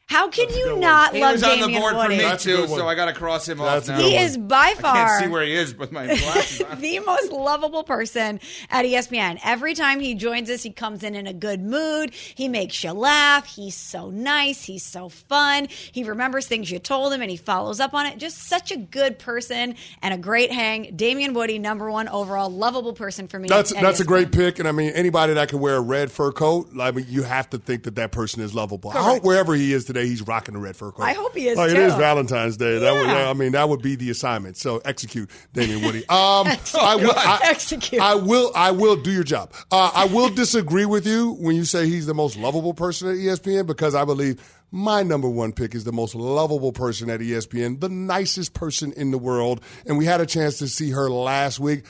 How 0.09 0.29
can 0.29 0.47
That's 0.47 0.55
a 0.57 0.59
you 0.61 0.65
good 0.67 0.73
one. 0.75 0.81
not 0.83 1.15
He 1.15 1.21
love 1.21 1.33
was 1.33 1.43
on 1.43 1.51
Damian 1.59 1.73
the 1.73 1.79
board 1.81 1.95
Woody? 1.97 2.05
for 2.05 2.11
me 2.11 2.19
That's 2.29 2.45
too, 2.45 2.69
so 2.69 2.87
I 2.87 2.95
got 2.95 3.07
to 3.07 3.13
cross 3.13 3.49
him 3.49 3.59
That's 3.59 3.89
off 3.89 3.99
now. 3.99 4.05
He 4.05 4.17
is 4.17 4.39
by 4.39 4.57
I 4.57 4.75
far 4.75 4.95
can't 4.95 5.25
see 5.25 5.29
where 5.31 5.43
he 5.45 5.53
is 5.53 5.75
with 5.77 5.91
my 5.91 6.07
glasses 6.17 6.63
the 6.79 7.01
most 7.01 7.33
lovable 7.33 7.83
person 7.83 8.39
at 8.71 8.85
ESPN. 8.85 9.41
Every 9.45 9.75
time 9.75 9.99
he 9.99 10.15
joins 10.15 10.49
us, 10.49 10.63
he 10.63 10.71
comes 10.71 11.03
in 11.03 11.17
in 11.17 11.27
a 11.27 11.33
good 11.33 11.61
mood. 11.61 12.15
He 12.15 12.47
makes 12.49 12.85
you 12.85 12.93
laugh. 12.93 13.47
He's 13.47 13.75
so 13.75 14.09
nice. 14.11 14.63
He's 14.63 14.85
so 14.85 15.09
fun. 15.09 15.67
He 15.91 16.05
remembers 16.05 16.47
things 16.47 16.71
you 16.71 16.79
told 16.79 17.13
him 17.13 17.21
and 17.21 17.31
he 17.31 17.37
follows 17.37 17.81
up 17.81 17.93
on 17.93 18.07
it. 18.07 18.19
Just 18.19 18.39
such 18.45 18.71
a 18.71 18.77
good 18.77 19.19
person 19.19 19.75
and 20.03 20.15
a 20.15 20.19
great 20.19 20.53
hang. 20.53 20.95
Damien 20.95 21.35
Woody, 21.35 21.59
number 21.59 21.91
one 21.91 22.09
overall 22.09 22.49
lovable 22.49 22.93
person 22.93 23.27
for 23.27 23.41
me. 23.41 23.49
That's 23.49 23.75
at 23.75 23.83
that's 23.83 23.99
a 23.99 24.05
great 24.05 24.31
pick, 24.31 24.61
and 24.61 24.69
I 24.69 24.73
mean 24.73 24.91
anybody 24.91 25.35
that 25.35 25.49
can 25.49 25.59
wear 25.59 25.75
a 25.75 25.81
red 25.81 26.13
fur 26.13 26.31
coat, 26.31 26.69
I 26.79 26.93
mean 26.93 27.07
you 27.09 27.25
have 27.25 27.51
to 27.51 27.59
think 27.59 27.83
that 27.83 27.97
that 27.97 28.13
person 28.13 28.41
is 28.41 28.55
lovable. 28.55 28.93
I 28.93 29.03
hope 29.03 29.25
wherever 29.25 29.53
he 29.55 29.73
is 29.73 29.85
today, 29.85 29.96
he's 30.05 30.23
rocking 30.27 30.55
the 30.55 30.61
red 30.61 30.77
fur 30.77 30.93
coat. 30.93 31.03
I 31.03 31.13
hope 31.15 31.35
he 31.35 31.49
is, 31.49 31.57
Like, 31.57 31.71
It 31.71 31.79
is 31.79 31.95
Valentine's 31.95 32.57
Day. 32.57 32.79
That 32.79 32.93
would, 32.93 33.07
Yeah. 33.07 33.31
I 33.31 33.33
mean 33.33 33.53
that 33.53 33.69
would 33.69 33.81
be 33.83 33.97
the 33.97 34.11
assignment. 34.11 34.57
So 34.57 34.79
execute, 34.85 35.31
Damien 35.53 35.83
Woody. 35.83 36.01
Um, 36.09 36.47
I 36.81 36.97
will 36.97 37.13
I, 37.17 37.41
Execute. 37.45 38.03
I 38.03 38.15
will. 38.15 38.53
I 38.55 38.71
will 38.73 38.97
do 38.97 39.11
your 39.13 39.25
job. 39.25 39.53
Uh, 39.71 39.91
I 39.95 40.05
will 40.07 40.29
disagree 40.29 40.85
with 40.85 41.07
you 41.07 41.33
when 41.41 41.57
you 41.57 41.65
say 41.65 41.87
he's 41.89 42.07
the 42.07 42.15
most 42.15 42.37
lovable 42.37 42.75
person 42.75 43.09
at 43.09 43.15
ESPN 43.17 43.67
because 43.67 43.95
I 43.95 44.05
believe. 44.05 44.43
My 44.73 45.05
number 45.05 45.29
one 45.29 45.53
pick 45.53 45.77
is 45.77 45.85
the 45.85 45.93
most 45.93 46.17
lovable 46.17 46.73
person 46.73 47.09
at 47.09 47.21
ESPN, 47.21 47.79
the 47.81 47.89
nicest 47.89 48.53
person 48.53 48.93
in 48.95 49.13
the 49.13 49.17
world. 49.17 49.61
And 49.87 49.97
we 49.97 50.05
had 50.05 50.21
a 50.21 50.27
chance 50.27 50.59
to 50.59 50.67
see 50.67 50.91
her 50.91 51.09
last 51.09 51.61
week. 51.61 51.85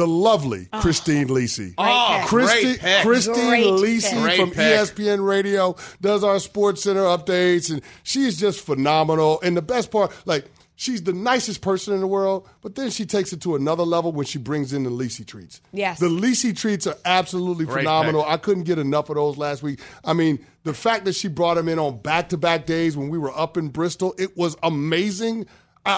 The 0.00 0.06
lovely 0.06 0.66
oh. 0.72 0.80
Christine 0.80 1.28
Lisi. 1.28 1.74
Oh, 1.76 2.16
pick. 2.20 2.28
Christi- 2.28 2.62
great 2.62 2.80
pick. 2.80 3.02
Christine 3.02 3.48
Great 3.48 3.66
Lisi 3.66 4.36
from 4.38 4.50
pick. 4.50 4.56
ESPN 4.56 5.22
Radio 5.22 5.76
does 6.00 6.24
our 6.24 6.38
Sports 6.38 6.84
Center 6.84 7.02
updates, 7.02 7.70
and 7.70 7.82
she's 8.02 8.40
just 8.40 8.64
phenomenal. 8.64 9.42
And 9.42 9.54
the 9.54 9.60
best 9.60 9.90
part, 9.90 10.10
like, 10.24 10.46
she's 10.74 11.02
the 11.02 11.12
nicest 11.12 11.60
person 11.60 11.92
in 11.92 12.00
the 12.00 12.06
world, 12.06 12.48
but 12.62 12.76
then 12.76 12.88
she 12.88 13.04
takes 13.04 13.34
it 13.34 13.42
to 13.42 13.56
another 13.56 13.82
level 13.82 14.10
when 14.10 14.24
she 14.24 14.38
brings 14.38 14.72
in 14.72 14.84
the 14.84 14.90
Lisi 14.90 15.26
treats. 15.26 15.60
Yes. 15.70 16.00
The 16.00 16.08
Lisi 16.08 16.56
treats 16.56 16.86
are 16.86 16.96
absolutely 17.04 17.66
Great 17.66 17.80
phenomenal. 17.84 18.22
pick. 18.22 18.32
I 18.32 18.36
couldn't 18.38 18.64
get 18.64 18.78
enough 18.78 19.10
of 19.10 19.16
those 19.16 19.36
last 19.36 19.62
week. 19.62 19.80
I 20.02 20.14
mean, 20.14 20.42
the 20.64 20.72
fact 20.72 21.04
that 21.04 21.14
she 21.14 21.28
brought 21.28 21.56
them 21.56 21.68
in 21.68 21.78
on 21.78 21.98
back 21.98 22.30
to 22.30 22.38
back 22.38 22.64
days 22.64 22.96
when 22.96 23.10
we 23.10 23.18
were 23.18 23.38
up 23.38 23.58
in 23.58 23.68
Bristol, 23.68 24.14
it 24.16 24.34
was 24.34 24.56
amazing. 24.62 25.46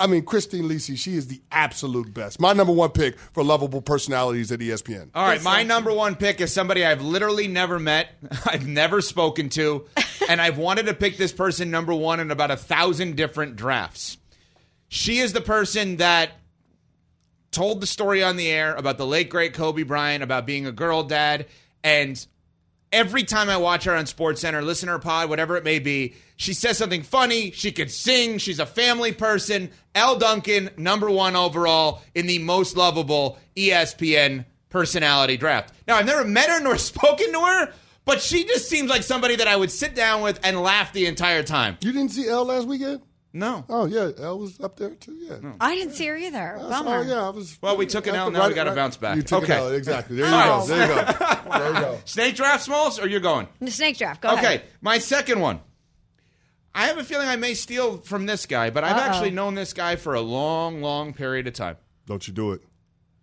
I 0.00 0.04
I 0.04 0.06
mean, 0.06 0.24
Christine 0.24 0.64
Lisi, 0.64 0.96
she 0.96 1.14
is 1.14 1.28
the 1.28 1.40
absolute 1.50 2.12
best. 2.12 2.40
My 2.40 2.52
number 2.52 2.72
one 2.72 2.90
pick 2.90 3.18
for 3.18 3.42
lovable 3.42 3.82
personalities 3.82 4.52
at 4.52 4.60
ESPN. 4.60 5.10
All 5.14 5.24
right, 5.26 5.42
my 5.42 5.62
number 5.62 5.92
one 5.92 6.16
pick 6.16 6.40
is 6.40 6.52
somebody 6.52 6.84
I've 6.84 7.02
literally 7.02 7.48
never 7.48 7.78
met, 7.78 8.08
I've 8.46 8.66
never 8.66 9.00
spoken 9.00 9.48
to, 9.50 9.86
and 10.28 10.40
I've 10.40 10.58
wanted 10.58 10.86
to 10.86 10.94
pick 10.94 11.16
this 11.16 11.32
person 11.32 11.70
number 11.70 11.94
one 11.94 12.20
in 12.20 12.30
about 12.30 12.50
a 12.50 12.56
thousand 12.56 13.16
different 13.16 13.56
drafts. 13.56 14.18
She 14.88 15.18
is 15.18 15.32
the 15.32 15.40
person 15.40 15.96
that 15.96 16.32
told 17.50 17.80
the 17.80 17.86
story 17.86 18.22
on 18.22 18.36
the 18.36 18.48
air 18.48 18.74
about 18.74 18.98
the 18.98 19.06
late 19.06 19.28
great 19.28 19.54
Kobe 19.54 19.84
Bryant, 19.84 20.22
about 20.22 20.46
being 20.46 20.66
a 20.66 20.72
girl 20.72 21.02
dad, 21.04 21.46
and 21.84 22.26
every 22.92 23.24
time 23.24 23.48
I 23.48 23.56
watch 23.56 23.84
her 23.84 23.94
on 23.94 24.06
Sports 24.06 24.40
Center, 24.40 24.62
listen 24.62 24.86
to 24.86 24.92
her 24.92 24.98
pod, 24.98 25.28
whatever 25.28 25.56
it 25.56 25.64
may 25.64 25.78
be, 25.78 26.14
she 26.36 26.54
says 26.54 26.78
something 26.78 27.02
funny. 27.02 27.50
She 27.52 27.72
could 27.72 27.90
sing. 27.90 28.38
She's 28.38 28.58
a 28.58 28.66
family 28.66 29.12
person. 29.12 29.70
Elle 29.94 30.18
Duncan, 30.18 30.70
number 30.76 31.10
one 31.10 31.36
overall 31.36 32.02
in 32.14 32.26
the 32.26 32.38
most 32.38 32.76
lovable 32.76 33.38
ESPN 33.56 34.44
personality 34.68 35.36
draft. 35.36 35.74
Now, 35.86 35.96
I've 35.96 36.06
never 36.06 36.24
met 36.24 36.48
her 36.48 36.60
nor 36.60 36.78
spoken 36.78 37.32
to 37.32 37.40
her, 37.40 37.72
but 38.04 38.20
she 38.20 38.44
just 38.44 38.68
seems 38.68 38.90
like 38.90 39.02
somebody 39.02 39.36
that 39.36 39.48
I 39.48 39.56
would 39.56 39.70
sit 39.70 39.94
down 39.94 40.22
with 40.22 40.40
and 40.42 40.60
laugh 40.60 40.92
the 40.92 41.06
entire 41.06 41.42
time. 41.42 41.78
You 41.80 41.92
didn't 41.92 42.10
see 42.10 42.28
Elle 42.28 42.44
last 42.44 42.66
weekend? 42.66 43.02
No. 43.34 43.64
Oh 43.68 43.86
yeah, 43.86 44.10
Elle 44.18 44.38
was 44.38 44.60
up 44.60 44.76
there 44.76 44.90
too. 44.94 45.14
Yeah. 45.14 45.52
I 45.60 45.74
didn't 45.74 45.94
see 45.94 46.06
her 46.06 46.16
either. 46.16 46.56
Oh, 46.60 46.68
Bummer. 46.68 47.02
yeah, 47.04 47.26
I 47.26 47.30
was. 47.30 47.56
Well, 47.62 47.76
we 47.78 47.86
took 47.86 48.06
an 48.06 48.14
I 48.14 48.18
L, 48.18 48.24
could 48.26 48.34
now 48.34 48.40
write 48.40 48.48
we 48.50 48.54
gotta 48.54 48.72
bounce 48.74 48.98
back. 48.98 49.16
You 49.16 49.22
took 49.22 49.44
Okay. 49.44 49.54
an 49.54 49.58
L, 49.60 49.68
exactly. 49.72 50.16
There 50.16 50.26
you 50.26 50.32
Oh. 50.34 50.66
go. 50.66 50.66
There 50.66 50.88
you 50.88 50.94
go. 50.94 51.38
There 51.58 51.68
you 51.74 51.80
go. 51.80 51.98
Snake 52.04 52.34
draft, 52.36 52.64
Smalls, 52.64 52.98
or 52.98 53.06
you're 53.08 53.20
going? 53.20 53.46
The 53.60 53.70
snake 53.70 53.96
draft. 53.98 54.20
Go 54.22 54.28
ahead. 54.30 54.44
okay, 54.44 54.62
my 54.82 54.98
second 54.98 55.40
one. 55.40 55.60
I 56.74 56.86
have 56.86 56.96
a 56.98 57.04
feeling 57.04 57.28
I 57.28 57.36
may 57.36 57.52
steal 57.54 57.98
from 57.98 58.24
this 58.26 58.46
guy, 58.46 58.70
but 58.70 58.84
I've 58.84 58.96
Uh-oh. 58.96 59.00
actually 59.02 59.30
known 59.30 59.54
this 59.54 59.72
guy 59.74 59.96
for 59.96 60.14
a 60.14 60.20
long, 60.22 60.80
long 60.80 61.12
period 61.12 61.46
of 61.46 61.52
time. 61.54 61.76
Don't 62.06 62.26
you 62.26 62.32
do 62.32 62.52
it. 62.52 62.62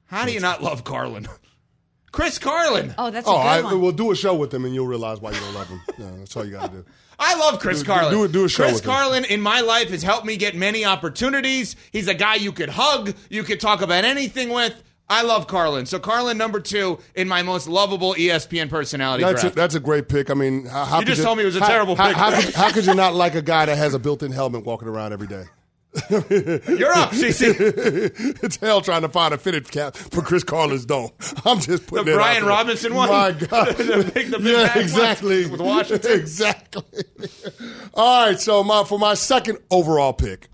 How 0.05 0.25
do 0.25 0.31
you 0.31 0.39
not 0.39 0.61
love 0.61 0.83
Carlin? 0.83 1.27
Chris 2.11 2.37
Carlin. 2.39 2.93
Oh, 2.97 3.09
that's 3.11 3.27
a 3.27 3.29
Oh, 3.29 3.33
good 3.37 3.39
I, 3.47 3.61
one. 3.61 3.81
we'll 3.81 3.91
do 3.91 4.11
a 4.11 4.15
show 4.15 4.33
with 4.35 4.51
him, 4.53 4.65
and 4.65 4.73
you'll 4.73 4.87
realize 4.87 5.19
why 5.21 5.31
you 5.31 5.39
don't 5.39 5.53
love 5.55 5.67
him. 5.67 5.81
Yeah, 5.99 6.11
that's 6.17 6.35
all 6.37 6.45
you 6.45 6.51
got 6.51 6.71
to 6.71 6.77
do. 6.77 6.85
I 7.19 7.35
love 7.35 7.59
Chris 7.59 7.79
Do- 7.79 7.83
do- 7.85 7.91
Carlin. 7.91 8.13
do 8.13 8.23
it- 8.23 8.31
do 8.31 8.45
a 8.45 8.49
show 8.49 8.63
Chris 8.63 8.75
with 8.75 8.85
him. 8.85 8.91
Carlin 8.91 9.25
in 9.25 9.41
my 9.41 9.59
life 9.61 9.89
has 9.89 10.01
helped 10.03 10.25
me 10.25 10.37
get 10.37 10.55
many 10.55 10.85
opportunities. 10.85 11.75
He's 11.91 12.07
a 12.07 12.13
guy 12.13 12.35
you 12.35 12.51
could 12.51 12.69
hug, 12.69 13.13
you 13.29 13.43
could 13.43 13.59
talk 13.59 13.81
about 13.81 14.05
anything 14.05 14.49
with. 14.49 14.73
I 15.11 15.23
love 15.23 15.47
Carlin. 15.47 15.87
So 15.87 15.97
Carlin 15.97 16.37
number 16.37 16.59
two 16.59 16.99
in 17.15 17.27
my 17.27 17.41
most 17.41 17.67
lovable 17.67 18.13
ESPN 18.13 18.69
personality 18.69 19.23
That's 19.23 19.43
a, 19.43 19.49
that's 19.49 19.73
a 19.73 19.79
great 19.79 20.07
pick. 20.07 20.29
I 20.29 20.35
mean, 20.35 20.65
how, 20.67 20.85
how 20.85 20.99
You 20.99 21.05
could 21.05 21.15
just 21.15 21.23
told 21.23 21.37
me 21.39 21.43
it 21.43 21.47
was 21.47 21.55
a 21.55 21.61
how- 21.61 21.67
terrible 21.67 21.95
how, 21.95 22.07
pick. 22.09 22.15
How, 22.15 22.29
could, 22.41 22.53
how 22.53 22.71
could 22.71 22.85
you 22.85 22.93
not 23.03 23.15
like 23.15 23.33
a 23.35 23.41
guy 23.41 23.65
that 23.65 23.77
has 23.77 23.93
a 23.95 23.99
built-in 23.99 24.31
helmet 24.31 24.65
walking 24.65 24.87
around 24.87 25.11
every 25.13 25.27
day? 25.27 25.45
You're 26.09 26.91
up, 26.93 27.11
CC. 27.11 28.39
it's 28.43 28.57
hell 28.57 28.81
trying 28.81 29.01
to 29.01 29.09
find 29.09 29.33
a 29.33 29.37
fitted 29.37 29.69
cap 29.71 29.95
for 29.95 30.21
Chris 30.21 30.43
Carlin's 30.43 30.85
dome. 30.85 31.09
I'm 31.45 31.59
just 31.59 31.87
putting 31.87 32.05
The 32.05 32.13
Brian. 32.13 32.45
Robinson 32.45 32.93
one? 32.93 33.09
My 33.09 33.31
God, 33.49 33.75
The 33.75 34.11
big- 34.13 34.29
the 34.31 34.37
big 34.39 34.47
yeah, 34.47 34.77
exactly. 34.79 35.47
with 35.47 35.59
Washington? 35.61 36.11
exactly. 36.19 36.83
All 37.95 38.27
right, 38.27 38.39
so 38.39 38.63
my 38.63 38.83
for 38.83 38.99
my 38.99 39.15
second 39.15 39.57
overall 39.71 40.13
pick, 40.13 40.47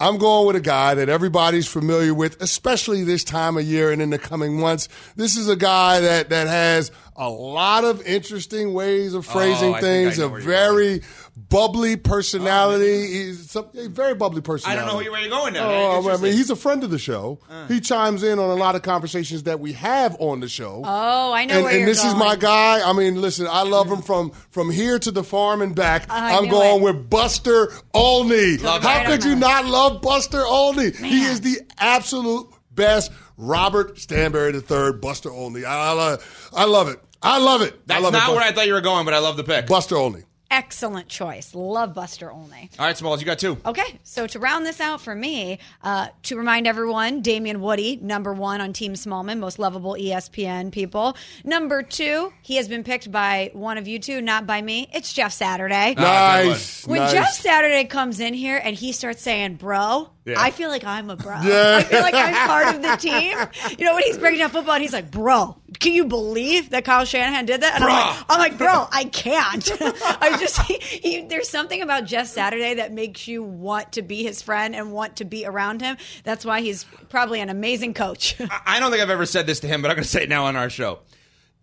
I'm 0.00 0.18
going 0.18 0.46
with 0.48 0.56
a 0.56 0.60
guy 0.60 0.94
that 0.94 1.08
everybody's 1.08 1.68
familiar 1.68 2.12
with, 2.12 2.40
especially 2.42 3.04
this 3.04 3.22
time 3.22 3.56
of 3.56 3.62
year 3.64 3.92
and 3.92 4.02
in 4.02 4.10
the 4.10 4.18
coming 4.18 4.58
months. 4.58 4.88
This 5.14 5.36
is 5.36 5.48
a 5.48 5.56
guy 5.56 6.00
that 6.00 6.30
that 6.30 6.48
has 6.48 6.90
a 7.16 7.28
lot 7.28 7.84
of 7.84 8.04
interesting 8.06 8.74
ways 8.74 9.14
of 9.14 9.24
phrasing 9.24 9.72
Oh, 9.72 9.74
I 9.74 9.80
think 9.80 10.08
I 10.08 10.10
things, 10.10 10.18
a 10.18 10.28
where 10.28 10.40
you're 10.40 10.48
very 10.48 11.02
bubbly 11.36 11.94
oh, 11.94 11.96
personality. 11.96 13.06
He's 13.06 13.50
some, 13.50 13.68
a 13.74 13.88
very 13.88 14.14
bubbly 14.14 14.40
personality. 14.40 14.82
I 14.82 14.84
don't 14.84 14.92
know 14.92 15.10
where 15.10 15.20
you're 15.20 15.30
going 15.30 15.54
now. 15.54 15.70
Oh, 15.70 16.10
I 16.10 16.16
mean, 16.16 16.32
he's 16.32 16.50
a 16.50 16.56
friend 16.56 16.82
of 16.82 16.90
the 16.90 16.98
show. 16.98 17.38
Uh. 17.48 17.68
He 17.68 17.80
chimes 17.80 18.22
in 18.22 18.38
on 18.38 18.50
a 18.50 18.54
lot 18.54 18.74
of 18.74 18.82
conversations 18.82 19.44
that 19.44 19.60
we 19.60 19.74
have 19.74 20.16
on 20.18 20.40
the 20.40 20.48
show. 20.48 20.82
Oh, 20.84 21.32
I 21.32 21.44
know 21.44 21.54
and, 21.54 21.64
where 21.64 21.72
and 21.72 21.80
you're 21.80 21.88
this 21.88 22.04
is 22.04 22.14
my 22.16 22.34
guy. 22.36 22.80
I 22.88 22.92
mean, 22.92 23.20
listen, 23.20 23.46
I 23.48 23.62
love 23.62 23.88
him 23.88 24.02
from 24.02 24.30
from 24.50 24.70
here 24.70 24.98
to 24.98 25.10
the 25.10 25.22
farm 25.22 25.62
and 25.62 25.74
back. 25.74 26.06
Oh, 26.10 26.14
I 26.14 26.36
I'm 26.36 26.48
going 26.48 26.80
it. 26.80 26.84
with 26.84 27.10
Buster 27.10 27.72
Olney. 27.92 28.58
Love 28.58 28.82
How 28.82 29.02
it. 29.02 29.06
could 29.06 29.24
you 29.24 29.36
not 29.36 29.66
love 29.66 30.02
Buster 30.02 30.44
Olney? 30.44 30.90
He 30.90 31.24
is 31.24 31.40
the 31.40 31.60
absolute 31.78 32.48
best. 32.72 33.12
Robert 33.36 33.96
Stanberry 33.96 34.54
III, 34.54 35.00
Buster 35.00 35.30
Olney. 35.30 35.64
I, 35.64 35.92
I, 35.92 36.16
I 36.52 36.64
love 36.66 36.88
it. 36.88 37.00
I 37.24 37.38
love 37.38 37.62
it. 37.62 37.72
I 37.74 37.78
That's 37.86 38.02
love 38.02 38.12
not 38.12 38.28
it. 38.30 38.34
where 38.34 38.42
I 38.44 38.52
thought 38.52 38.66
you 38.66 38.74
were 38.74 38.80
going, 38.80 39.04
but 39.04 39.14
I 39.14 39.18
love 39.18 39.36
the 39.36 39.44
pick. 39.44 39.66
Buster 39.66 39.96
Olney. 39.96 40.22
Excellent 40.50 41.08
choice. 41.08 41.52
Love 41.52 41.94
Buster 41.94 42.30
Olney. 42.30 42.70
All 42.78 42.86
right, 42.86 42.96
Smalls, 42.96 43.18
you 43.20 43.26
got 43.26 43.40
two. 43.40 43.58
Okay, 43.66 43.98
so 44.04 44.28
to 44.28 44.38
round 44.38 44.64
this 44.64 44.78
out 44.78 45.00
for 45.00 45.12
me, 45.12 45.58
uh, 45.82 46.08
to 46.24 46.36
remind 46.36 46.68
everyone, 46.68 47.22
Damian 47.22 47.60
Woody, 47.60 47.96
number 48.00 48.32
one 48.32 48.60
on 48.60 48.72
Team 48.72 48.92
Smallmon, 48.92 49.40
most 49.40 49.58
lovable 49.58 49.94
ESPN 49.98 50.70
people. 50.70 51.16
Number 51.42 51.82
two, 51.82 52.32
he 52.42 52.54
has 52.56 52.68
been 52.68 52.84
picked 52.84 53.10
by 53.10 53.50
one 53.52 53.78
of 53.78 53.88
you 53.88 53.98
two, 53.98 54.20
not 54.20 54.46
by 54.46 54.62
me. 54.62 54.88
It's 54.94 55.12
Jeff 55.12 55.32
Saturday. 55.32 55.94
Ah, 55.98 56.40
good 56.42 56.48
Nice. 56.50 56.86
when 56.86 57.00
nice. 57.00 57.12
Jeff 57.12 57.32
Saturday 57.32 57.84
comes 57.84 58.20
in 58.20 58.32
here 58.34 58.60
and 58.62 58.76
he 58.76 58.92
starts 58.92 59.22
saying, 59.22 59.54
bro, 59.56 60.08
Yeah. 60.24 60.34
I 60.38 60.52
feel 60.52 60.68
like 60.68 60.84
I'm 60.84 61.10
a 61.10 61.16
bro. 61.16 61.40
Yeah. 61.42 61.76
I 61.78 61.82
feel 61.82 62.00
like 62.02 62.14
I'm 62.14 62.46
part 62.46 62.76
of 62.76 62.82
the 62.82 62.94
team. 62.96 63.36
You 63.76 63.84
know, 63.86 63.94
when 63.94 64.04
he's 64.04 64.18
breaking 64.18 64.38
down 64.38 64.50
football 64.50 64.74
and 64.74 64.82
he's 64.82 64.92
like, 64.92 65.10
bro, 65.10 65.56
can 65.84 65.92
you 65.92 66.06
believe 66.06 66.70
that 66.70 66.86
Kyle 66.86 67.04
Shanahan 67.04 67.44
did 67.44 67.60
that? 67.60 67.74
And 67.74 67.84
I'm 67.84 67.90
like, 67.90 68.24
I'm 68.30 68.38
like, 68.38 68.56
bro, 68.56 68.88
I 68.90 69.04
can't. 69.04 69.70
I 69.82 70.38
just, 70.40 70.58
he, 70.62 70.78
he, 70.78 71.20
there's 71.26 71.48
something 71.48 71.82
about 71.82 72.06
Jeff 72.06 72.26
Saturday 72.26 72.74
that 72.74 72.90
makes 72.90 73.28
you 73.28 73.42
want 73.42 73.92
to 73.92 74.02
be 74.02 74.22
his 74.22 74.40
friend 74.40 74.74
and 74.74 74.92
want 74.92 75.16
to 75.16 75.26
be 75.26 75.44
around 75.44 75.82
him. 75.82 75.98
That's 76.22 76.42
why 76.42 76.62
he's 76.62 76.84
probably 77.10 77.40
an 77.40 77.50
amazing 77.50 77.92
coach. 77.92 78.34
I 78.66 78.80
don't 78.80 78.90
think 78.90 79.02
I've 79.02 79.10
ever 79.10 79.26
said 79.26 79.46
this 79.46 79.60
to 79.60 79.68
him, 79.68 79.82
but 79.82 79.90
I'm 79.90 79.96
going 79.96 80.04
to 80.04 80.08
say 80.08 80.22
it 80.22 80.28
now 80.30 80.46
on 80.46 80.56
our 80.56 80.70
show. 80.70 81.00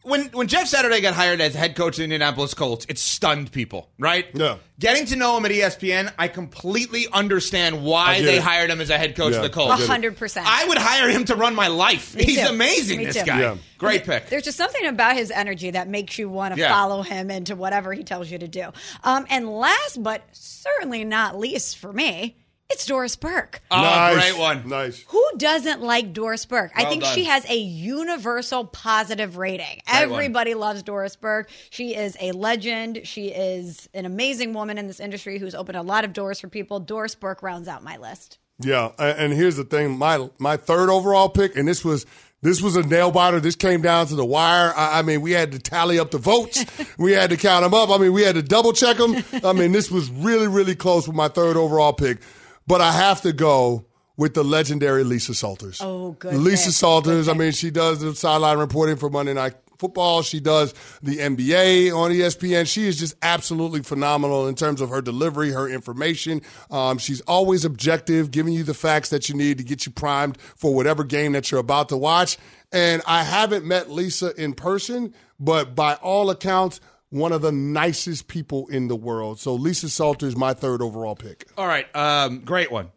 When 0.04 0.26
when 0.32 0.48
Jeff 0.48 0.68
Saturday 0.68 1.00
got 1.00 1.14
hired 1.14 1.42
as 1.42 1.54
head 1.54 1.76
coach 1.76 1.94
of 1.94 1.98
the 1.98 2.04
Indianapolis 2.06 2.54
Colts, 2.56 2.86
it 2.90 2.98
stunned 2.98 3.52
people, 3.52 3.90
right? 4.00 4.26
Yeah. 4.34 4.58
Getting 4.80 5.06
to 5.08 5.16
know 5.16 5.38
him 5.38 5.46
at 5.46 5.52
ESPN, 5.52 6.12
I 6.18 6.28
completely 6.28 7.06
understand 7.14 7.84
why 7.84 8.22
they 8.22 8.38
it. 8.38 8.42
hired 8.42 8.72
him 8.72 8.82
as 8.82 8.90
a 8.90 8.98
head 8.98 9.16
coach 9.16 9.32
Yeah, 9.34 9.38
of 9.38 9.44
the 9.44 9.50
Colts. 9.52 9.78
get 9.80 9.88
hundred 9.88 10.18
percent. 10.18 10.48
I 10.50 10.68
would 10.68 10.80
hire 10.80 11.08
him 11.10 11.26
to 11.26 11.36
run 11.36 11.54
my 11.54 11.68
life. 11.68 12.16
Me 12.16 12.24
He's 12.24 12.42
too. 12.42 12.48
amazing, 12.48 12.98
Me 12.98 13.06
this 13.06 13.18
too. 13.18 13.26
guy. 13.26 13.42
Yeah. 13.42 13.58
Great 13.78 14.04
pick. 14.04 14.28
There's 14.30 14.44
just 14.44 14.58
something 14.58 14.86
about 14.88 15.16
his 15.16 15.30
energy 15.30 15.70
that 15.72 15.88
makes 15.88 16.18
you 16.18 16.30
want 16.30 16.56
to 16.56 16.60
Yeah. 16.60 16.70
follow 16.74 17.04
him 17.04 17.30
into 17.30 17.56
whatever 17.56 17.94
he 17.94 18.04
tells 18.04 18.32
you 18.32 18.40
to 18.40 18.48
do. 18.48 18.70
Um, 19.04 19.28
and 19.30 19.48
last 19.48 20.02
but 20.02 20.24
certainly 20.32 21.04
not 21.04 21.38
least 21.38 21.78
for 21.78 21.94
me, 21.94 22.38
it's 22.72 22.86
Doris 22.86 23.16
Burke. 23.16 23.62
Oh, 23.70 23.82
nice. 23.82 24.16
great 24.16 24.40
one. 24.40 24.68
Nice. 24.68 25.04
Who 25.08 25.24
doesn't 25.38 25.82
like 25.82 26.14
Doris 26.14 26.46
Burke? 26.46 26.72
I 26.76 26.86
think 26.86 27.04
done. 27.04 27.16
she 27.16 27.26
has 27.26 27.48
a 27.50 27.58
universal 27.58 28.66
positive 28.66 29.38
rating. 29.38 29.82
Great 29.86 30.10
one. 30.10 30.20
Everybody 30.20 30.54
loves 30.54 30.84
Doris 30.84 31.16
Burke. 31.16 31.50
She 31.70 31.96
is 31.96 32.18
a 32.20 32.32
legend. 32.32 33.02
She 33.04 33.28
is 33.28 33.90
an 33.94 34.06
amazing 34.06 34.54
woman 34.54 34.78
in 34.78 34.88
this 34.88 35.00
industry 35.00 35.38
who's 35.38 35.56
opened 35.56 35.78
a 35.78 35.84
lot 35.84 36.06
of 36.06 36.14
doors 36.14 36.40
for 36.40 36.48
people. 36.48 36.80
Doris 36.80 37.16
Burke 37.16 37.44
rounds 37.44 37.68
out 37.68 37.84
my 37.84 37.98
list. 37.98 38.38
Yeah, 38.60 38.92
and 39.00 39.34
here's 39.34 39.56
the 39.56 39.64
thing: 39.64 39.98
my 39.98 40.30
my 40.38 40.58
third 40.58 40.90
overall 40.90 41.30
pick, 41.30 41.56
and 41.56 41.68
this 41.68 41.84
was 41.84 42.06
this 42.42 42.62
was 42.62 42.76
a 42.76 42.84
nail 42.84 43.12
biter. 43.12 43.40
This 43.40 43.56
came 43.56 43.82
down 43.82 44.08
to 44.08 44.16
the 44.16 44.26
wire. 44.26 44.74
I, 44.76 45.00
I 45.00 45.02
mean, 45.02 45.22
we 45.22 45.32
had 45.32 45.52
to 45.52 45.60
tally 45.60 46.00
up 46.00 46.12
the 46.12 46.18
votes. 46.18 46.66
we 46.98 47.12
had 47.12 47.30
to 47.32 47.38
count 47.38 47.64
them 47.64 47.74
up. 47.74 47.90
I 47.90 47.98
mean, 47.98 48.14
we 48.14 48.24
had 48.24 48.36
to 48.36 48.42
double 48.42 48.74
check 48.74 48.98
them. 48.98 49.24
I 49.44 49.54
mean, 49.54 49.72
this 49.72 49.90
was 49.90 50.10
really 50.12 50.48
really 50.48 50.76
close 50.76 51.08
with 51.08 51.16
my 51.16 51.28
third 51.28 51.58
overall 51.58 51.94
pick. 51.94 52.20
But 52.68 52.82
I 52.82 52.92
have 52.92 53.22
to 53.22 53.34
go 53.34 53.86
with 54.18 54.34
the 54.34 54.44
legendary 54.44 55.04
Lisa 55.04 55.34
Salters. 55.34 55.80
Oh, 55.82 56.12
good 56.12 56.36
Lisa. 56.36 56.72
Salters. 56.72 57.28
I 57.28 57.34
mean, 57.34 57.52
she 57.52 57.72
does 57.72 58.02
the 58.02 58.16
sideline 58.16 58.60
reporting 58.60 58.98
for 58.98 59.10
Monday 59.10 59.34
Night 59.34 59.56
Football. 59.80 60.22
She 60.22 60.40
does 60.40 60.76
the 61.02 61.18
NBA 61.18 61.92
on 61.92 62.12
ESPN. 62.12 62.72
She 62.72 62.88
is 62.88 63.00
just 63.00 63.16
absolutely 63.24 63.82
phenomenal 63.82 64.48
in 64.48 64.54
terms 64.54 64.80
of 64.80 64.90
her 64.92 65.02
delivery, 65.02 65.50
her 65.50 65.68
information. 65.68 66.42
Um, 66.70 67.00
she's 67.00 67.22
always 67.22 67.66
objective, 67.66 68.30
giving 68.30 68.54
you 68.54 68.64
the 68.64 68.76
facts 68.76 69.10
that 69.10 69.28
you 69.28 69.34
need 69.34 69.58
to 69.58 69.64
get 69.64 69.88
you 69.88 69.92
primed 69.92 70.40
for 70.40 70.74
whatever 70.76 71.04
game 71.04 71.32
that 71.32 71.50
you're 71.50 71.60
about 71.60 71.90
to 71.90 71.98
watch. 71.98 72.38
And 72.72 73.02
I 73.08 73.24
haven't 73.24 73.66
met 73.66 73.90
Lisa 73.90 74.36
in 74.36 74.54
person, 74.54 75.16
but 75.40 75.74
by 75.74 75.96
all 75.96 76.30
accounts, 76.30 76.80
one 77.12 77.32
of 77.32 77.42
the 77.44 77.52
nicest 77.52 78.28
people 78.28 78.68
in 78.68 78.88
the 78.88 78.96
world. 78.96 79.40
So 79.40 79.54
Lisa 79.54 79.88
Salter 79.90 80.26
is 80.28 80.36
my 80.36 80.54
third 80.54 80.82
overall 80.82 81.16
pick. 81.16 81.48
All 81.58 81.68
right, 81.68 81.86
um, 81.96 82.40
great 82.40 82.72
one. 82.72 82.92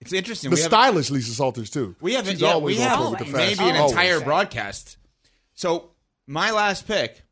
It's 0.00 0.12
interesting. 0.12 0.50
The 0.50 0.56
we 0.56 0.60
have- 0.62 0.70
stylish 0.70 1.10
Lisa 1.10 1.32
Salters 1.32 1.70
too. 1.70 1.94
We 2.00 2.14
have 2.14 2.26
She's 2.26 2.40
yeah, 2.40 2.52
always 2.54 2.76
we 2.78 2.82
on 2.82 2.88
have 2.88 2.98
point 2.98 3.10
with 3.20 3.28
the 3.30 3.36
maybe 3.36 3.54
fashion. 3.54 3.74
an 3.76 3.80
Always. 3.82 3.92
entire 3.92 4.20
broadcast. 4.20 4.96
So 5.54 5.90
my 6.26 6.50
last 6.50 6.88
pick, 6.88 7.22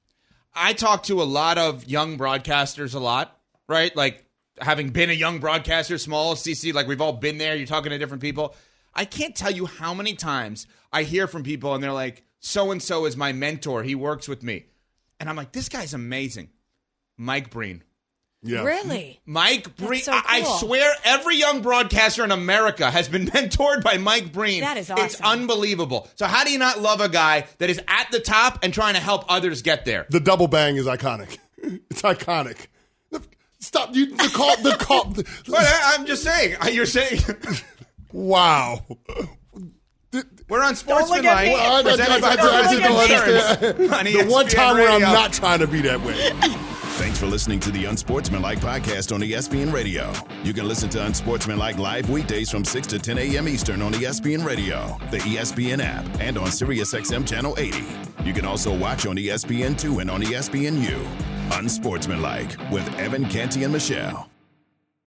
I 0.54 0.72
talk 0.74 1.02
to 1.04 1.20
a 1.20 1.24
lot 1.24 1.58
of 1.58 1.88
young 1.88 2.16
broadcasters 2.16 2.94
a 2.94 3.00
lot, 3.00 3.36
right? 3.68 3.94
Like 3.96 4.24
having 4.60 4.90
been 4.90 5.10
a 5.10 5.14
young 5.14 5.40
broadcaster, 5.40 5.98
small 5.98 6.36
CC, 6.36 6.72
like 6.72 6.86
we've 6.86 7.00
all 7.00 7.14
been 7.14 7.38
there. 7.38 7.56
You're 7.56 7.66
talking 7.66 7.90
to 7.90 7.98
different 7.98 8.22
people. 8.22 8.54
I 8.94 9.04
can't 9.04 9.34
tell 9.34 9.50
you 9.50 9.66
how 9.66 9.94
many 9.94 10.14
times 10.14 10.66
I 10.92 11.02
hear 11.04 11.26
from 11.26 11.42
people 11.44 11.74
and 11.74 11.82
they're 11.82 11.92
like, 11.92 12.24
"So 12.40 12.70
and 12.70 12.82
so 12.82 13.04
is 13.06 13.16
my 13.16 13.32
mentor. 13.32 13.82
He 13.84 13.94
works 13.94 14.28
with 14.28 14.42
me," 14.42 14.66
and 15.20 15.28
I'm 15.28 15.36
like, 15.36 15.52
"This 15.52 15.68
guy's 15.68 15.94
amazing." 15.94 16.48
Mike 17.16 17.50
Breen. 17.50 17.84
Yeah. 18.42 18.62
Really? 18.62 19.20
Mike 19.26 19.76
Breen. 19.76 20.00
so 20.00 20.12
I, 20.12 20.22
I 20.26 20.42
swear 20.58 20.90
every 21.04 21.36
young 21.36 21.60
broadcaster 21.60 22.24
in 22.24 22.30
America 22.30 22.90
has 22.90 23.06
been 23.08 23.26
mentored 23.26 23.82
by 23.82 23.98
Mike 23.98 24.32
Breen. 24.32 24.62
That 24.62 24.78
is 24.78 24.90
It's 24.96 25.20
unbelievable. 25.20 26.08
So 26.14 26.26
how 26.26 26.44
do 26.44 26.50
you 26.50 26.58
not 26.58 26.80
love 26.80 27.02
a 27.02 27.08
guy 27.10 27.46
that 27.58 27.68
is 27.68 27.78
at 27.86 28.10
the 28.10 28.20
top 28.20 28.60
and 28.62 28.72
trying 28.72 28.94
to 28.94 29.00
help 29.00 29.26
others 29.28 29.60
get 29.60 29.84
there? 29.84 30.06
The 30.08 30.20
double 30.20 30.48
bang 30.48 30.76
is 30.76 30.86
iconic. 30.86 31.38
It's 31.90 32.00
iconic. 32.00 32.68
Stop 33.58 33.94
you 33.94 34.06
the 34.16 34.30
call 34.32 34.56
the 34.62 34.76
call 34.80 35.04
But 35.46 35.58
I, 35.58 35.96
I'm 35.98 36.06
just 36.06 36.22
saying. 36.22 36.56
You're 36.72 36.86
saying 36.86 37.20
Wow. 38.12 38.86
We're 40.48 40.58
on 40.62 40.62
look 40.62 40.70
at 40.70 40.76
Sportsmanlike. 40.78 41.46
me. 41.46 41.52
Well, 41.54 41.60
I- 41.60 41.76
I- 41.76 42.14
I- 42.16 42.20
by 42.20 42.28
I- 42.28 42.30
I 42.30 42.36
just 42.36 42.40
Progressive 42.40 42.82
don't 42.82 43.02
Insurance 43.02 43.44
understand. 43.44 43.94
on 43.94 44.04
The 44.04 44.32
one 44.32 44.46
ESPN 44.46 44.54
time 44.56 44.76
where 44.78 44.90
I'm 44.90 45.00
not 45.00 45.32
trying 45.32 45.58
to 45.60 45.66
be 45.66 45.80
that 45.82 46.00
way. 46.02 46.30
Thanks 46.98 47.18
for 47.18 47.26
listening 47.26 47.60
to 47.60 47.70
the 47.70 47.86
Unsportsmanlike 47.86 48.58
podcast 48.60 49.14
on 49.14 49.22
ESPN 49.22 49.72
Radio. 49.72 50.12
You 50.44 50.52
can 50.52 50.68
listen 50.68 50.90
to 50.90 51.06
Unsportsmanlike 51.06 51.78
live 51.78 52.10
weekdays 52.10 52.50
from 52.50 52.62
6 52.64 52.86
to 52.88 52.98
10 52.98 53.16
a.m. 53.18 53.48
Eastern 53.48 53.80
on 53.80 53.92
ESPN 53.94 54.44
Radio, 54.44 54.98
the 55.10 55.18
ESPN 55.20 55.80
app, 55.82 56.04
and 56.20 56.36
on 56.36 56.48
SiriusXM 56.48 57.26
Channel 57.26 57.54
80. 57.58 57.84
You 58.24 58.34
can 58.34 58.44
also 58.44 58.76
watch 58.76 59.06
on 59.06 59.16
E 59.16 59.28
ESPN2 59.28 60.00
and 60.02 60.10
on 60.10 60.22
ESPNU. 60.22 60.98
Unsportsmanlike 61.52 62.56
with 62.70 62.86
Evan 62.98 63.26
Canty 63.28 63.64
and 63.64 63.72
Michelle. 63.72 64.28